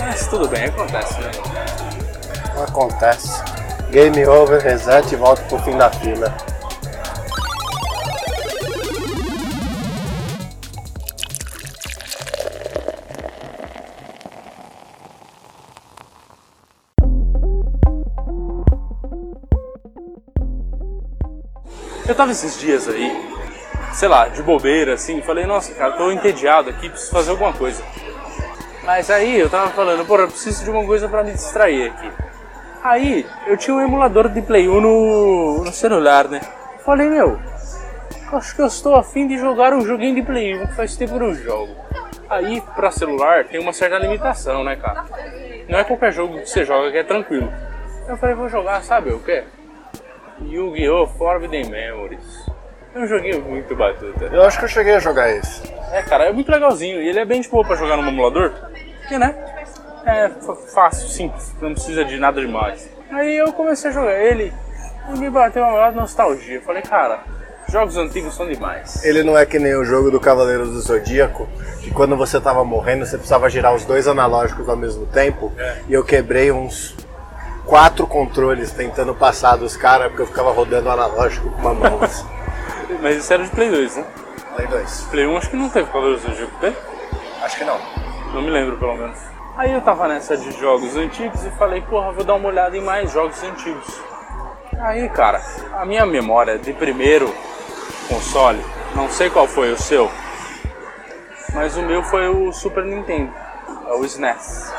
Mas 0.00 0.26
tudo 0.26 0.48
bem, 0.48 0.64
acontece, 0.64 1.20
né? 1.20 1.30
Acontece. 2.60 3.40
Game 3.92 4.26
over, 4.26 4.60
reset 4.60 5.12
e 5.12 5.16
volta 5.16 5.42
pro 5.42 5.60
fim 5.60 5.76
da 5.76 5.90
fila. 5.90 6.34
Eu 22.08 22.14
tava 22.14 22.30
esses 22.30 22.58
dias 22.60 22.88
aí, 22.88 23.10
sei 23.92 24.08
lá, 24.08 24.28
de 24.28 24.40
bobeira, 24.40 24.94
assim, 24.94 25.20
falei, 25.22 25.44
nossa, 25.44 25.74
cara, 25.74 25.92
tô 25.92 26.12
entediado 26.12 26.70
aqui, 26.70 26.88
preciso 26.88 27.10
fazer 27.10 27.30
alguma 27.32 27.52
coisa. 27.52 27.82
Mas 28.84 29.10
aí 29.10 29.40
eu 29.40 29.50
tava 29.50 29.70
falando, 29.70 30.06
porra, 30.06 30.22
eu 30.22 30.28
preciso 30.28 30.62
de 30.62 30.70
uma 30.70 30.86
coisa 30.86 31.08
para 31.08 31.24
me 31.24 31.32
distrair 31.32 31.90
aqui. 31.90 32.08
Aí 32.84 33.26
eu 33.48 33.56
tinha 33.56 33.74
um 33.74 33.80
emulador 33.80 34.28
de 34.28 34.40
Play 34.40 34.68
1 34.68 34.80
no, 34.80 35.64
no 35.64 35.72
celular, 35.72 36.28
né? 36.28 36.40
Falei, 36.84 37.08
meu, 37.08 37.40
acho 38.32 38.54
que 38.54 38.62
eu 38.62 38.66
estou 38.66 38.94
afim 38.94 39.26
de 39.26 39.36
jogar 39.36 39.74
um 39.74 39.80
joguinho 39.80 40.14
de 40.14 40.22
Play 40.22 40.54
1 40.54 40.66
que 40.68 40.74
faz 40.74 40.96
tempo 40.96 41.18
que 41.18 41.24
eu 41.24 41.34
jogo. 41.34 41.74
Aí, 42.30 42.60
pra 42.76 42.92
celular, 42.92 43.44
tem 43.46 43.60
uma 43.60 43.72
certa 43.72 43.98
limitação, 43.98 44.62
né, 44.62 44.76
cara? 44.76 45.04
Não 45.68 45.80
é 45.80 45.82
qualquer 45.82 46.12
jogo 46.12 46.38
que 46.38 46.46
você 46.48 46.64
joga 46.64 46.92
que 46.92 46.98
é 46.98 47.02
tranquilo. 47.02 47.52
Eu 48.06 48.16
falei, 48.16 48.36
vou 48.36 48.48
jogar, 48.48 48.80
sabe 48.84 49.10
o 49.10 49.18
quê? 49.18 49.42
Yu-Gi-Oh! 50.40 51.06
Forbidden 51.06 51.70
Memories. 51.70 52.46
É 52.94 52.98
um 52.98 53.06
joguinho 53.06 53.42
muito 53.42 53.76
batuta. 53.76 54.24
Eu 54.24 54.42
acho 54.42 54.58
que 54.58 54.64
eu 54.64 54.68
cheguei 54.68 54.94
a 54.94 54.98
jogar 54.98 55.30
esse. 55.30 55.62
É, 55.92 56.02
cara, 56.02 56.24
é 56.24 56.32
muito 56.32 56.50
legalzinho. 56.50 57.02
E 57.02 57.08
ele 57.08 57.18
é 57.18 57.24
bem 57.24 57.40
de 57.40 57.48
boa 57.48 57.64
pra 57.64 57.76
jogar 57.76 57.96
no 57.96 58.08
emulador. 58.08 58.52
Porque, 59.00 59.18
né? 59.18 59.34
É 60.06 60.30
fácil, 60.72 61.08
simples. 61.08 61.54
Não 61.60 61.72
precisa 61.72 62.04
de 62.04 62.16
nada 62.18 62.40
demais. 62.40 62.88
Aí 63.10 63.36
eu 63.36 63.52
comecei 63.52 63.90
a 63.90 63.92
jogar 63.92 64.18
ele 64.18 64.52
e 65.14 65.18
me 65.18 65.28
bateu 65.28 65.62
uma 65.62 65.72
maior 65.72 65.92
nostalgia. 65.92 66.54
Eu 66.54 66.62
falei, 66.62 66.82
cara, 66.82 67.20
jogos 67.68 67.96
antigos 67.96 68.34
são 68.34 68.46
demais. 68.46 69.04
Ele 69.04 69.22
não 69.22 69.36
é 69.36 69.44
que 69.44 69.58
nem 69.58 69.74
o 69.74 69.84
jogo 69.84 70.10
do 70.10 70.20
Cavaleiros 70.20 70.70
do 70.70 70.80
Zodíaco, 70.80 71.48
que 71.82 71.90
quando 71.90 72.16
você 72.16 72.40
tava 72.40 72.64
morrendo 72.64 73.04
você 73.04 73.16
precisava 73.16 73.50
girar 73.50 73.74
os 73.74 73.84
dois 73.84 74.06
analógicos 74.08 74.68
ao 74.68 74.76
mesmo 74.76 75.06
tempo. 75.06 75.52
É. 75.58 75.78
E 75.88 75.92
eu 75.92 76.04
quebrei 76.04 76.50
uns 76.50 76.96
quatro 77.66 78.06
controles 78.06 78.70
tentando 78.70 79.14
passar 79.14 79.56
dos 79.56 79.76
caras, 79.76 80.08
porque 80.08 80.22
eu 80.22 80.26
ficava 80.26 80.50
rodando 80.52 80.88
analógico 80.88 81.50
com 81.50 81.60
uma 81.60 81.74
mão. 81.74 81.98
assim. 82.02 82.26
Mas 83.02 83.16
isso 83.16 83.32
era 83.32 83.44
de 83.44 83.50
Play 83.50 83.70
2, 83.70 83.96
né? 83.96 84.04
Play 84.54 84.66
2. 84.68 85.00
Play 85.10 85.26
1 85.26 85.36
acho 85.36 85.50
que 85.50 85.56
não 85.56 85.68
teve 85.68 85.86
Cavaleiros 85.90 86.22
do 86.22 86.30
Zodíaco, 86.30 86.60
tem? 86.60 86.76
Acho 87.42 87.58
que 87.58 87.64
não. 87.64 87.78
Não 88.32 88.42
me 88.42 88.50
lembro, 88.50 88.76
pelo 88.78 88.96
menos. 88.96 89.18
Aí 89.56 89.72
eu 89.72 89.80
tava 89.80 90.06
nessa 90.08 90.36
de 90.36 90.50
jogos 90.52 90.96
antigos 90.96 91.44
e 91.44 91.50
falei, 91.52 91.80
porra, 91.80 92.12
vou 92.12 92.24
dar 92.24 92.34
uma 92.34 92.48
olhada 92.48 92.76
em 92.76 92.82
mais 92.82 93.10
jogos 93.12 93.42
antigos. 93.42 94.00
Aí, 94.78 95.08
cara, 95.08 95.42
a 95.72 95.84
minha 95.86 96.04
memória 96.04 96.58
de 96.58 96.72
primeiro 96.72 97.34
console, 98.08 98.62
não 98.94 99.08
sei 99.08 99.30
qual 99.30 99.48
foi 99.48 99.72
o 99.72 99.78
seu, 99.78 100.10
mas 101.54 101.76
o 101.76 101.82
meu 101.82 102.02
foi 102.02 102.28
o 102.28 102.52
Super 102.52 102.84
Nintendo, 102.84 103.32
é 103.88 103.92
o 103.94 104.04
SNES. 104.04 104.72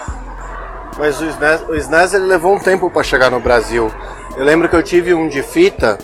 Mas 0.97 1.21
o 1.21 1.25
SNES, 1.25 1.61
o 1.69 1.75
SNES 1.75 2.13
ele 2.13 2.25
levou 2.25 2.55
um 2.55 2.59
tempo 2.59 2.89
pra 2.89 3.03
chegar 3.03 3.29
no 3.29 3.39
Brasil. 3.39 3.91
Eu 4.35 4.43
lembro 4.43 4.67
que 4.67 4.75
eu 4.75 4.83
tive 4.83 5.13
um 5.13 5.27
de 5.27 5.43
fita, 5.43 5.97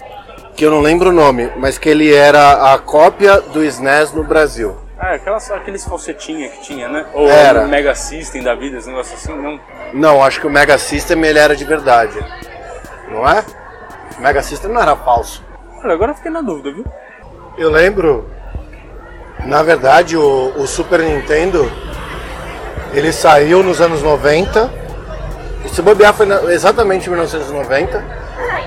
que 0.56 0.66
eu 0.66 0.72
não 0.72 0.82
lembro 0.82 1.10
o 1.10 1.14
nome, 1.14 1.52
mas 1.58 1.78
que 1.78 1.90
ele 1.90 2.14
era 2.14 2.74
a 2.74 2.78
cópia 2.78 3.42
do 3.42 3.64
SNES 3.64 4.14
no 4.14 4.24
Brasil. 4.24 4.76
Ah, 5.00 5.16
aquelas, 5.16 5.50
aqueles 5.52 5.84
falsetinha 5.84 6.48
que 6.50 6.62
tinha, 6.62 6.88
né? 6.88 7.06
Ou 7.14 7.28
Era. 7.28 7.66
o 7.66 7.68
Mega 7.68 7.94
System 7.94 8.44
da 8.44 8.56
vida, 8.56 8.78
esse 8.78 8.88
negócio 8.88 9.16
assim, 9.16 9.36
não. 9.36 9.60
Não, 9.94 10.24
acho 10.24 10.40
que 10.40 10.48
o 10.48 10.50
Mega 10.50 10.78
System 10.78 11.24
ele 11.26 11.40
era 11.40 11.56
de 11.56 11.66
verdade. 11.66 12.18
Não 13.10 13.28
é? 13.28 13.44
O 14.18 14.22
Mega 14.22 14.42
System 14.42 14.72
não 14.72 14.82
era 14.82 14.96
falso. 14.96 15.44
Olha, 15.84 15.94
agora 15.94 16.12
eu 16.12 16.16
fiquei 16.16 16.32
na 16.32 16.42
dúvida, 16.42 16.72
viu? 16.72 16.86
Eu 17.58 17.70
lembro, 17.70 18.30
na 19.46 19.62
verdade, 19.62 20.16
o, 20.16 20.54
o 20.56 20.66
Super 20.68 21.00
Nintendo 21.02 21.70
ele 22.94 23.12
saiu 23.12 23.64
nos 23.64 23.82
anos 23.82 24.02
90. 24.02 24.83
Se 25.72 25.82
bobear 25.82 26.14
foi 26.14 26.28
exatamente 26.54 27.08
em 27.08 27.10
1990. 27.12 28.04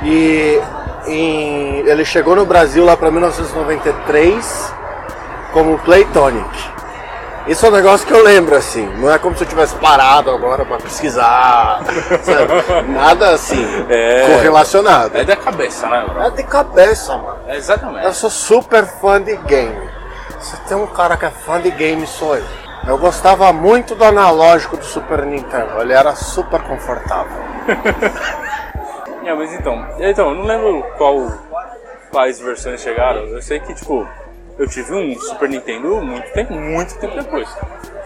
E 0.03 0.61
em- 1.07 1.79
ele 1.87 2.05
chegou 2.05 2.35
no 2.37 2.45
Brasil 2.45 2.85
lá 2.85 2.97
para 2.97 3.11
1993 3.11 4.73
como 5.53 5.79
Playtonic. 5.79 6.77
Isso 7.47 7.65
é 7.65 7.69
um 7.69 7.73
negócio 7.73 8.05
que 8.05 8.13
eu 8.13 8.25
lembro 8.25 8.57
assim, 8.57 8.85
não 8.99 9.09
é 9.09 9.19
como 9.21 9.37
se 9.37 9.45
eu 9.45 9.49
tivesse 9.49 9.77
parado 9.77 10.33
agora 10.33 10.65
para 10.65 10.79
pesquisar, 10.79 11.81
sabe? 12.23 12.89
nada 12.89 13.29
assim 13.31 13.65
É. 13.89 14.27
correlacionado. 14.35 15.17
É 15.17 15.23
da 15.23 15.37
cabeça, 15.37 15.87
né, 15.89 16.05
bro? 16.09 16.23
É 16.25 16.31
de 16.31 16.43
cabeça, 16.43 17.17
mano. 17.17 17.37
É 17.47 17.57
exatamente. 17.57 18.05
Eu 18.05 18.13
sou 18.13 18.31
super 18.31 18.85
fã 18.85 19.23
de 19.23 19.37
game. 19.37 19.89
Se 20.41 20.57
tem 20.63 20.77
um 20.77 20.89
cara 20.89 21.17
que 21.17 21.25
é 21.25 21.31
fã 21.31 21.61
de 21.61 21.71
game, 21.71 22.05
sou 22.05 22.37
eu. 22.37 22.45
Eu 22.87 22.99
gostava 22.99 23.53
muito 23.53 23.95
do 23.95 24.05
analógico 24.05 24.77
do 24.77 24.85
Super 24.85 25.25
Nintendo. 25.25 25.81
Ele 25.81 25.93
era 25.93 26.15
super 26.15 26.63
confortável. 26.63 27.45
É, 29.27 29.35
mas 29.35 29.53
então, 29.53 29.85
então, 29.99 30.29
eu 30.29 30.35
não 30.37 30.45
lembro 30.45 30.85
qual 30.97 31.17
quais 32.13 32.39
versões 32.39 32.81
chegaram. 32.81 33.23
Eu 33.23 33.43
sei 33.43 33.59
que 33.59 33.75
tipo, 33.75 34.07
eu 34.59 34.69
tive 34.69 34.95
um 34.95 35.19
Super 35.19 35.49
Nintendo 35.49 36.01
muito 36.01 36.33
tempo, 36.33 36.55
muito 36.55 36.97
tempo 36.99 37.15
depois. 37.17 37.49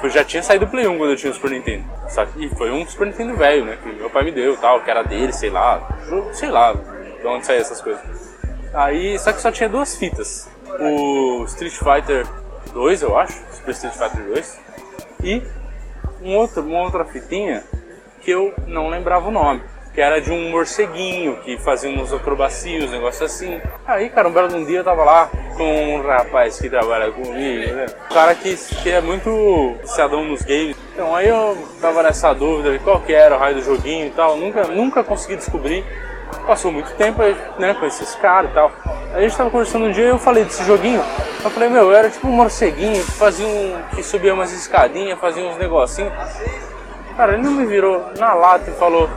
Eu 0.03 0.09
já 0.09 0.25
tinha 0.25 0.43
saído 0.43 0.65
do 0.65 0.71
Play 0.71 0.87
1 0.89 0.97
quando 0.97 1.11
eu 1.11 1.17
tinha 1.17 1.31
o 1.31 1.35
Super 1.35 1.51
Nintendo. 1.51 1.85
Que, 2.33 2.47
e 2.47 2.49
foi 2.57 2.71
um 2.71 2.87
Super 2.87 3.07
Nintendo 3.07 3.37
velho, 3.37 3.67
né? 3.67 3.79
Que 3.83 3.93
meu 3.93 4.09
pai 4.11 4.25
me 4.25 4.33
deu, 4.33 4.57
tal, 4.57 4.81
que 4.81 4.91
era 4.91 5.03
dele, 5.03 5.33
sei 5.33 5.51
lá, 5.51 5.87
sei 6.33 6.51
lá, 6.51 6.73
de 6.73 7.27
onde 7.27 7.47
saíam 7.47 7.61
essas 7.61 7.81
coisas. 7.83 8.03
Aí, 8.73 9.19
só 9.19 9.33
que 9.33 9.41
só 9.41 9.53
tinha 9.53 9.69
duas 9.69 9.97
fitas. 9.97 10.49
O 10.81 11.45
Street 11.45 11.75
Fighter 11.75 12.27
2, 12.73 13.03
eu 13.03 13.19
acho, 13.19 13.39
Super 13.61 13.73
Street 13.73 13.95
Fighter 13.95 14.25
2, 14.25 14.61
e 15.23 15.43
um 16.23 16.37
outro, 16.37 16.63
uma 16.63 16.81
outra 16.81 17.05
fitinha 17.05 17.63
que 18.21 18.31
eu 18.31 18.53
não 18.67 18.89
lembrava 18.89 19.29
o 19.29 19.31
nome. 19.31 19.63
Que 19.93 20.01
era 20.01 20.21
de 20.21 20.31
um 20.31 20.51
morceguinho 20.51 21.37
que 21.39 21.59
fazia 21.59 21.91
uns 21.91 22.13
acrobacias, 22.13 22.85
um 22.85 22.93
negócio 22.93 23.27
assim. 23.27 23.61
Aí, 23.85 24.09
cara, 24.09 24.29
um 24.29 24.33
belo 24.33 24.65
dia 24.65 24.79
eu 24.79 24.85
tava 24.85 25.03
lá 25.03 25.29
com 25.57 25.97
um 25.97 26.03
rapaz 26.03 26.61
que 26.61 26.71
trabalha 26.71 27.11
comigo, 27.11 27.75
né? 27.75 27.87
Um 28.09 28.15
cara 28.15 28.35
que, 28.37 28.55
que 28.55 28.91
é 28.91 29.01
muito 29.01 29.75
viciadão 29.83 30.25
nos 30.25 30.43
games. 30.43 30.77
Então 30.95 31.15
aí 31.15 31.29
eu 31.29 31.59
tava 31.81 32.05
nessa 32.05 32.33
dúvida 32.33 32.71
de 32.71 32.79
qual 32.79 33.01
que 33.01 33.13
era 33.13 33.35
o 33.35 33.39
raio 33.39 33.57
do 33.57 33.63
joguinho 33.63 34.07
e 34.07 34.11
tal. 34.11 34.37
Nunca, 34.37 34.65
nunca 34.69 35.03
consegui 35.03 35.37
descobrir. 35.37 35.85
Passou 36.47 36.73
muito 36.73 36.93
tempo, 36.95 37.23
né, 37.59 37.75
conheci 37.75 38.03
esse 38.03 38.17
cara 38.17 38.47
e 38.47 38.51
tal. 38.51 38.73
A 39.15 39.21
gente 39.21 39.37
tava 39.37 39.51
conversando 39.51 39.87
um 39.87 39.93
dia 39.93 40.05
e 40.05 40.09
eu 40.09 40.19
falei 40.19 40.45
desse 40.45 40.65
joguinho. 40.65 41.03
Eu 41.43 41.51
falei, 41.51 41.69
meu, 41.69 41.93
era 41.93 42.11
tipo 42.11 42.29
um 42.29 42.33
morceguinho 42.33 43.05
que 43.05 43.13
fazia 43.13 43.47
um. 43.47 43.83
que 43.95 44.03
subia 44.03 44.33
umas 44.35 44.53
escadinhas, 44.53 45.19
fazia 45.19 45.45
uns 45.45 45.57
negocinhos. 45.57 46.13
Cara, 47.17 47.35
ele 47.35 47.43
não 47.43 47.53
me 47.53 47.67
virou 47.67 48.13
na 48.19 48.35
lata 48.35 48.71
e 48.71 48.75
falou, 48.75 49.09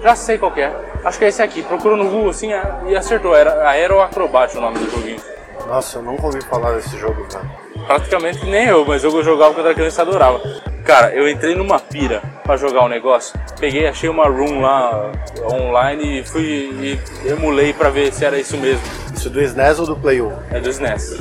já 0.00 0.14
sei 0.14 0.38
qual 0.38 0.52
é. 0.56 0.72
Acho 1.04 1.18
que 1.18 1.24
é 1.24 1.28
esse 1.28 1.42
aqui. 1.42 1.62
Procurou 1.62 1.96
no 1.96 2.10
Google 2.10 2.30
assim 2.30 2.50
e 2.86 2.96
acertou. 2.96 3.34
Era 3.34 3.68
Aero 3.68 4.00
Acrobat 4.00 4.56
o 4.56 4.60
nome 4.60 4.78
do 4.78 4.90
joguinho. 4.90 5.20
Nossa, 5.66 5.98
eu 5.98 6.02
nunca 6.02 6.26
ouvi 6.26 6.42
falar 6.44 6.72
desse 6.72 6.96
jogo, 6.98 7.26
velho. 7.30 7.65
Praticamente 7.86 8.44
nem 8.44 8.66
eu, 8.66 8.84
mas 8.84 9.04
eu 9.04 9.22
jogava 9.22 9.54
quando 9.54 9.66
era 9.66 9.74
criança 9.74 10.00
e 10.00 10.02
adorava. 10.02 10.40
Cara, 10.84 11.12
eu 11.14 11.28
entrei 11.28 11.54
numa 11.54 11.80
pira 11.80 12.22
pra 12.44 12.56
jogar 12.56 12.84
o 12.84 12.88
negócio. 12.88 13.38
Peguei, 13.58 13.86
achei 13.86 14.08
uma 14.08 14.28
room 14.28 14.60
lá 14.60 15.10
online 15.50 16.20
e 16.20 16.24
fui 16.24 16.44
e 16.44 17.28
emulei 17.28 17.72
pra 17.72 17.90
ver 17.90 18.12
se 18.12 18.24
era 18.24 18.38
isso 18.38 18.56
mesmo. 18.56 18.82
Isso 19.14 19.28
do 19.30 19.40
SNES 19.40 19.80
ou 19.80 19.86
do 19.86 19.96
Play 19.96 20.22
1? 20.22 20.32
É 20.52 20.60
do 20.60 20.68
SNES. 20.68 21.16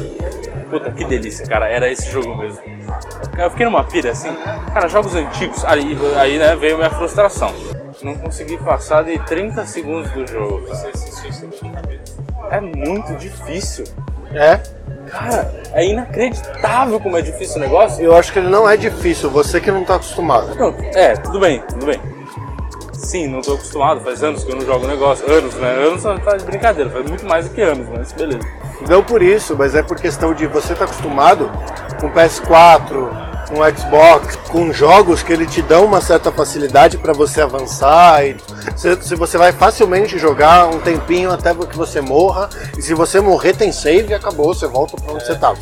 Puta, 0.70 0.92
que 0.92 1.06
delícia, 1.06 1.48
cara. 1.48 1.68
Era 1.68 1.90
esse 1.90 2.12
jogo 2.12 2.36
mesmo. 2.38 2.62
Eu 3.38 3.50
fiquei 3.50 3.66
numa 3.66 3.84
pira 3.84 4.12
assim. 4.12 4.36
Cara, 4.74 4.88
jogos 4.88 5.16
antigos. 5.16 5.64
Aí, 5.66 5.98
aí 6.18 6.38
né, 6.38 6.56
veio 6.56 6.78
minha 6.78 6.90
frustração. 6.90 7.54
Não 8.04 8.16
consegui 8.16 8.58
passar 8.58 9.04
de 9.04 9.18
30 9.20 9.66
segundos 9.66 10.12
do 10.12 10.28
jogo. 10.28 10.68
cara. 11.62 12.58
É 12.58 12.62
muito 12.62 13.16
difícil. 13.16 13.86
É. 14.34 14.60
Cara, 15.10 15.52
é 15.74 15.86
inacreditável 15.86 17.00
como 17.00 17.18
é 17.18 17.22
difícil 17.22 17.58
o 17.58 17.60
negócio. 17.60 18.04
Eu 18.04 18.16
acho 18.16 18.32
que 18.32 18.40
ele 18.40 18.50
não 18.50 18.70
é 18.70 18.76
difícil, 18.76 19.30
você 19.30 19.60
que 19.60 19.72
não 19.72 19.84
tá 19.84 19.96
acostumado. 19.96 20.56
Não, 20.56 20.76
é, 20.94 21.14
tudo 21.14 21.40
bem, 21.40 21.62
tudo 21.68 21.86
bem. 21.86 22.00
Sim, 22.94 23.28
não 23.28 23.42
tô 23.42 23.54
acostumado, 23.54 24.02
faz 24.02 24.24
anos 24.24 24.44
que 24.44 24.52
eu 24.52 24.56
não 24.56 24.66
jogo 24.66 24.88
negócio. 24.88 25.32
Anos, 25.32 25.54
né? 25.56 25.70
Anos 25.70 26.02
tá 26.02 26.38
de 26.38 26.46
brincadeira, 26.46 26.90
faz 26.90 27.08
muito 27.08 27.26
mais 27.26 27.48
do 27.48 27.54
que 27.54 27.62
anos, 27.62 27.88
mas 27.90 28.12
beleza. 28.12 28.48
Não 28.90 29.04
por 29.04 29.22
isso, 29.22 29.56
mas 29.56 29.76
é 29.76 29.84
por 29.84 29.98
questão 29.98 30.34
de 30.34 30.48
você 30.48 30.74
estar 30.74 30.86
acostumado 30.86 31.50
com 32.00 32.10
PS4, 32.10 33.35
com 33.48 33.56
Xbox, 33.78 34.36
com 34.50 34.74
jogos 34.74 35.24
que 35.24 35.32
ele 35.32 35.46
te 35.46 35.62
dão 35.62 35.86
uma 35.86 36.02
certa 36.02 36.32
facilidade 36.32 36.98
para 36.98 37.14
você 37.14 37.42
avançar. 37.42 38.26
E 38.26 38.38
se, 38.76 39.16
você 39.16 39.38
vai 39.38 39.52
facilmente 39.52 40.18
jogar 40.18 40.68
um 40.68 40.80
tempinho 40.80 41.32
até 41.32 41.54
que 41.54 41.78
você 41.78 42.02
morra, 42.02 42.50
e 42.78 42.82
se 42.82 42.94
você 42.94 43.20
morrer 43.20 43.54
tem 43.54 43.72
save 43.72 44.12
e 44.12 44.14
acabou, 44.14 44.54
você 44.54 44.68
volta 44.68 44.98
para 44.98 45.14
onde 45.14 45.26
você 45.26 45.34
estava. 45.34 45.58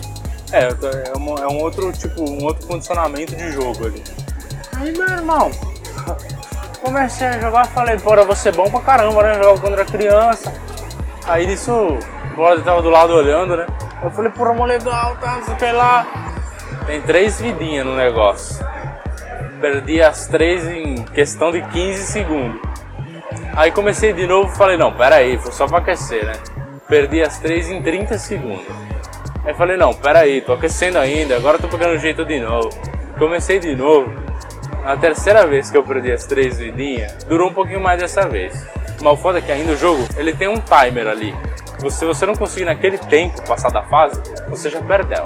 É, 0.51 0.65
é, 0.65 1.13
é 1.13 1.47
um 1.47 1.61
outro 1.61 1.91
tipo, 1.91 2.21
um 2.21 2.43
outro 2.43 2.67
condicionamento 2.67 3.35
de 3.35 3.51
jogo 3.51 3.85
ali. 3.85 4.03
Aí 4.75 4.91
meu 4.91 5.07
irmão, 5.07 5.51
comecei 6.81 7.27
a 7.27 7.39
jogar, 7.39 7.65
falei, 7.67 7.97
vou 7.97 8.35
ser 8.35 8.55
bom 8.55 8.69
pra 8.69 8.81
caramba, 8.81 9.23
né? 9.23 9.35
Jogar 9.35 9.59
quando 9.59 9.73
era 9.73 9.85
criança. 9.85 10.53
Aí 11.25 11.47
nisso, 11.47 11.71
o 11.71 12.35
brother 12.35 12.63
tava 12.63 12.81
do 12.81 12.89
lado 12.89 13.13
olhando, 13.13 13.55
né? 13.55 13.65
Eu 14.03 14.11
falei, 14.11 14.31
porra, 14.31 14.53
mó 14.53 14.65
legal, 14.65 15.15
tá, 15.15 15.41
sei 15.57 15.71
lá. 15.71 16.32
Tem 16.85 17.01
três 17.01 17.39
vidinhas 17.39 17.85
no 17.85 17.95
negócio. 17.95 18.65
Perdi 19.61 20.01
as 20.01 20.27
três 20.27 20.67
em 20.67 21.03
questão 21.05 21.51
de 21.51 21.61
15 21.61 22.03
segundos. 22.03 22.61
Aí 23.55 23.71
comecei 23.71 24.13
de 24.13 24.27
novo 24.27 24.53
falei, 24.55 24.77
não, 24.77 24.91
pera 24.91 25.17
aí, 25.17 25.37
foi 25.37 25.51
só 25.51 25.67
pra 25.67 25.77
aquecer, 25.77 26.25
né? 26.25 26.33
perdi 26.87 27.23
as 27.23 27.39
três 27.39 27.69
em 27.69 27.81
30 27.81 28.17
segundos. 28.17 28.67
Aí 29.43 29.53
falei, 29.55 29.77
não, 29.77 29.93
peraí, 29.93 30.41
tô 30.41 30.53
aquecendo 30.53 30.99
ainda, 30.99 31.35
agora 31.35 31.57
tô 31.57 31.67
pegando 31.67 31.97
jeito 31.97 32.23
de 32.23 32.39
novo. 32.39 32.69
Comecei 33.17 33.59
de 33.59 33.75
novo. 33.75 34.13
A 34.85 34.95
terceira 34.97 35.47
vez 35.47 35.71
que 35.71 35.77
eu 35.77 35.83
perdi 35.83 36.11
as 36.11 36.25
três 36.25 36.59
vidinhas, 36.59 37.23
durou 37.23 37.49
um 37.49 37.53
pouquinho 37.53 37.79
mais 37.79 37.99
dessa 37.99 38.27
vez. 38.27 38.53
Mas 39.01 39.13
o 39.13 39.17
foda 39.17 39.39
é 39.39 39.41
que 39.41 39.51
ainda 39.51 39.71
o 39.71 39.75
jogo, 39.75 40.05
ele 40.17 40.33
tem 40.33 40.47
um 40.47 40.59
timer 40.59 41.07
ali. 41.07 41.33
Se 41.89 42.05
você 42.05 42.25
não 42.25 42.35
conseguir 42.35 42.65
naquele 42.65 42.97
tempo 42.97 43.41
passar 43.47 43.71
da 43.71 43.81
fase, 43.83 44.21
você 44.47 44.69
já 44.69 44.81
perdeu. 44.81 45.23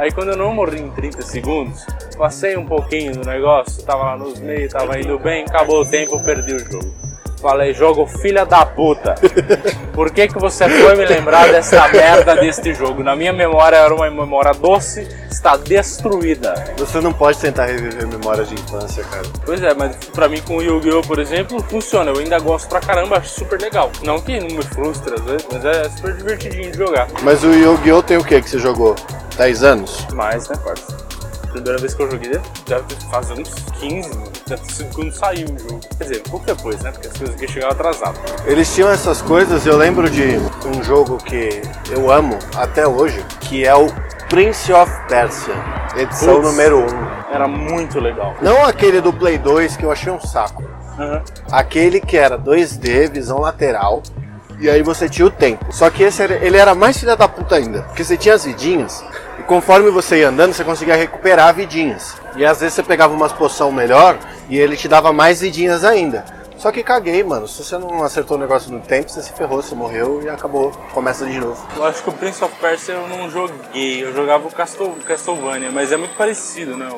Aí 0.00 0.10
quando 0.10 0.30
eu 0.30 0.36
não 0.36 0.54
morri 0.54 0.80
em 0.80 0.88
30 0.88 1.20
segundos, 1.20 1.84
passei 2.16 2.56
um 2.56 2.64
pouquinho 2.64 3.12
do 3.12 3.22
negócio, 3.22 3.82
tava 3.82 4.04
lá 4.04 4.16
nos 4.16 4.40
meios, 4.40 4.72
tava 4.72 4.98
indo 4.98 5.18
bem, 5.18 5.44
acabou 5.46 5.82
o 5.82 5.84
tempo, 5.84 6.18
perdi 6.24 6.54
o 6.54 6.58
jogo. 6.58 6.94
Falei, 7.38 7.74
jogo 7.74 8.06
filha 8.06 8.46
da 8.46 8.64
puta. 8.64 9.14
Por 9.92 10.10
que, 10.10 10.28
que 10.28 10.38
você 10.38 10.66
foi 10.70 10.96
me 10.96 11.04
lembrar 11.04 11.52
dessa 11.52 11.86
merda 11.88 12.34
deste 12.34 12.72
jogo? 12.72 13.02
Na 13.02 13.14
minha 13.14 13.32
memória 13.32 13.76
era 13.76 13.94
uma 13.94 14.10
memória 14.10 14.52
doce, 14.54 15.06
está 15.30 15.58
destruída. 15.58 16.54
Você 16.78 16.98
não 17.02 17.12
pode 17.12 17.38
tentar 17.38 17.66
reviver 17.66 18.06
memórias 18.06 18.48
de 18.48 18.54
infância, 18.54 19.04
cara. 19.04 19.26
Pois 19.44 19.62
é, 19.62 19.74
mas 19.74 19.96
pra 20.14 20.30
mim 20.30 20.40
com 20.40 20.56
o 20.56 20.62
Yu-Gi-Oh!, 20.62 21.02
por 21.02 21.18
exemplo, 21.18 21.62
funciona. 21.64 22.10
Eu 22.10 22.18
ainda 22.18 22.38
gosto 22.38 22.70
pra 22.70 22.80
caramba, 22.80 23.18
acho 23.18 23.28
super 23.28 23.60
legal. 23.60 23.92
Não 24.02 24.18
que 24.18 24.40
não 24.40 24.48
me 24.48 24.62
frustra, 24.62 25.16
às 25.16 25.24
vezes, 25.24 25.46
mas 25.52 25.62
é 25.62 25.90
super 25.90 26.14
divertidinho 26.14 26.72
de 26.72 26.78
jogar. 26.78 27.06
Mas 27.22 27.44
o 27.44 27.52
Yu-Gi-Oh! 27.52 28.02
tem 28.02 28.16
o 28.16 28.24
que 28.24 28.40
que 28.40 28.48
você 28.48 28.58
jogou? 28.58 28.96
10 29.40 29.62
anos? 29.62 30.06
Mais, 30.12 30.46
né, 30.50 30.56
parça? 30.62 30.94
Primeira 31.50 31.78
vez 31.78 31.94
que 31.94 32.02
eu 32.02 32.10
joguei 32.10 32.30
deve 32.68 32.84
fazer 33.10 33.32
uns 33.32 33.48
15, 33.80 34.10
deve 34.46 34.62
ter 34.62 34.70
sido 34.72 34.94
quando 34.94 35.12
saiu 35.12 35.46
o 35.48 35.58
jogo. 35.58 35.80
Quer 35.96 36.04
dizer, 36.04 36.22
pouco 36.28 36.44
depois, 36.44 36.78
né? 36.82 36.90
Porque 36.92 37.08
as 37.08 37.16
coisas 37.16 37.34
aqui 37.34 37.48
chegaram 37.48 37.72
atrasadas. 37.72 38.20
Eles 38.44 38.72
tinham 38.74 38.90
essas 38.90 39.22
coisas, 39.22 39.64
eu 39.64 39.78
lembro 39.78 40.10
de 40.10 40.38
um 40.66 40.84
jogo 40.84 41.16
que 41.16 41.62
eu 41.90 42.12
amo 42.12 42.38
até 42.54 42.86
hoje, 42.86 43.24
que 43.40 43.64
é 43.66 43.74
o 43.74 43.86
Prince 44.28 44.70
of 44.74 44.92
Persia, 45.08 45.54
edição 45.96 46.34
Putz. 46.34 46.46
número 46.50 46.80
1. 46.84 47.32
Era 47.32 47.48
muito 47.48 47.98
legal. 47.98 48.34
Não 48.42 48.62
aquele 48.66 49.00
do 49.00 49.10
Play 49.10 49.38
2 49.38 49.74
que 49.74 49.84
eu 49.86 49.90
achei 49.90 50.12
um 50.12 50.20
saco. 50.20 50.62
Uhum. 50.98 51.22
Aquele 51.50 51.98
que 51.98 52.18
era 52.18 52.36
2D, 52.38 53.10
visão 53.10 53.38
lateral. 53.40 54.02
E 54.60 54.68
aí 54.68 54.82
você 54.82 55.08
tinha 55.08 55.26
o 55.26 55.30
tempo. 55.30 55.72
Só 55.72 55.88
que 55.88 56.02
esse 56.02 56.22
era- 56.22 56.34
ele 56.34 56.58
era 56.58 56.74
mais 56.74 56.98
filha 56.98 57.16
da 57.16 57.26
puta 57.26 57.54
ainda. 57.54 57.80
Porque 57.84 58.04
você 58.04 58.14
tinha 58.14 58.34
as 58.34 58.44
vidinhas. 58.44 59.02
E 59.40 59.42
conforme 59.42 59.90
você 59.90 60.18
ia 60.18 60.28
andando, 60.28 60.52
você 60.52 60.62
conseguia 60.62 60.94
recuperar 60.94 61.54
vidinhas. 61.54 62.14
E 62.36 62.44
às 62.44 62.60
vezes 62.60 62.74
você 62.74 62.82
pegava 62.82 63.14
umas 63.14 63.32
poção 63.32 63.72
melhor 63.72 64.18
e 64.50 64.58
ele 64.58 64.76
te 64.76 64.86
dava 64.86 65.14
mais 65.14 65.40
vidinhas 65.40 65.82
ainda. 65.82 66.26
Só 66.58 66.70
que 66.70 66.82
caguei, 66.82 67.24
mano. 67.24 67.48
Se 67.48 67.64
você 67.64 67.78
não 67.78 68.04
acertou 68.04 68.36
o 68.36 68.40
negócio 68.40 68.70
no 68.70 68.80
tempo, 68.80 69.08
você 69.08 69.22
se 69.22 69.32
ferrou, 69.32 69.62
você 69.62 69.74
morreu 69.74 70.20
e 70.22 70.28
acabou. 70.28 70.72
Começa 70.92 71.24
de 71.24 71.40
novo. 71.40 71.66
Eu 71.74 71.86
acho 71.86 72.02
que 72.02 72.10
o 72.10 72.12
Prince 72.12 72.44
of 72.44 72.54
Persia 72.60 72.92
eu 72.92 73.08
não 73.08 73.30
joguei. 73.30 74.04
Eu 74.04 74.12
jogava 74.12 74.46
o 74.46 74.50
Castle, 74.52 74.92
Castlevania, 75.06 75.70
mas 75.72 75.90
é 75.90 75.96
muito 75.96 76.14
parecido, 76.16 76.76
né? 76.76 76.94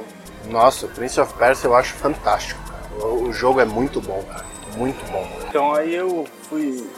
Nossa, 0.51 0.87
o 0.87 0.89
Prince 0.89 1.21
of 1.21 1.33
Persia 1.35 1.69
eu 1.69 1.77
acho 1.77 1.95
fantástico. 1.95 2.61
cara. 2.69 3.07
O, 3.07 3.29
o 3.29 3.33
jogo 3.33 3.61
é 3.61 3.65
muito 3.65 4.01
bom, 4.01 4.21
cara. 4.29 4.45
Muito 4.77 5.01
bom. 5.13 5.29
Então 5.49 5.73
aí 5.73 5.95
eu 5.95 6.27
fui. 6.49 6.91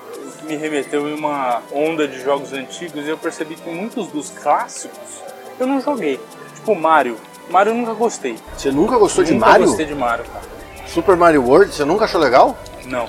Me 0.45 0.57
remeteu 0.57 1.07
em 1.07 1.15
uma 1.15 1.61
onda 1.71 2.09
de 2.09 2.19
jogos 2.23 2.55
antigos 2.55 3.05
e 3.05 3.11
eu 3.11 3.19
percebi 3.19 3.57
que 3.57 3.69
muitos 3.69 4.09
dos 4.09 4.31
clássicos 4.31 5.24
eu 5.59 5.67
não 5.67 5.81
joguei. 5.81 6.21
Tipo 6.55 6.75
Mario. 6.75 7.17
Mario 7.51 7.73
eu 7.73 7.77
nunca 7.77 7.93
gostei. 7.95 8.37
Você 8.57 8.71
nunca 8.71 8.97
gostou 8.97 9.23
de 9.25 9.35
nunca 9.35 9.47
Mario? 9.47 9.67
gostei 9.67 9.87
de 9.87 9.95
Mario, 9.95 10.25
cara. 10.25 10.45
Super 10.87 11.17
Mario 11.17 11.43
World, 11.47 11.75
você 11.75 11.85
nunca 11.85 12.05
achou 12.05 12.21
legal? 12.21 12.57
Não, 12.87 13.09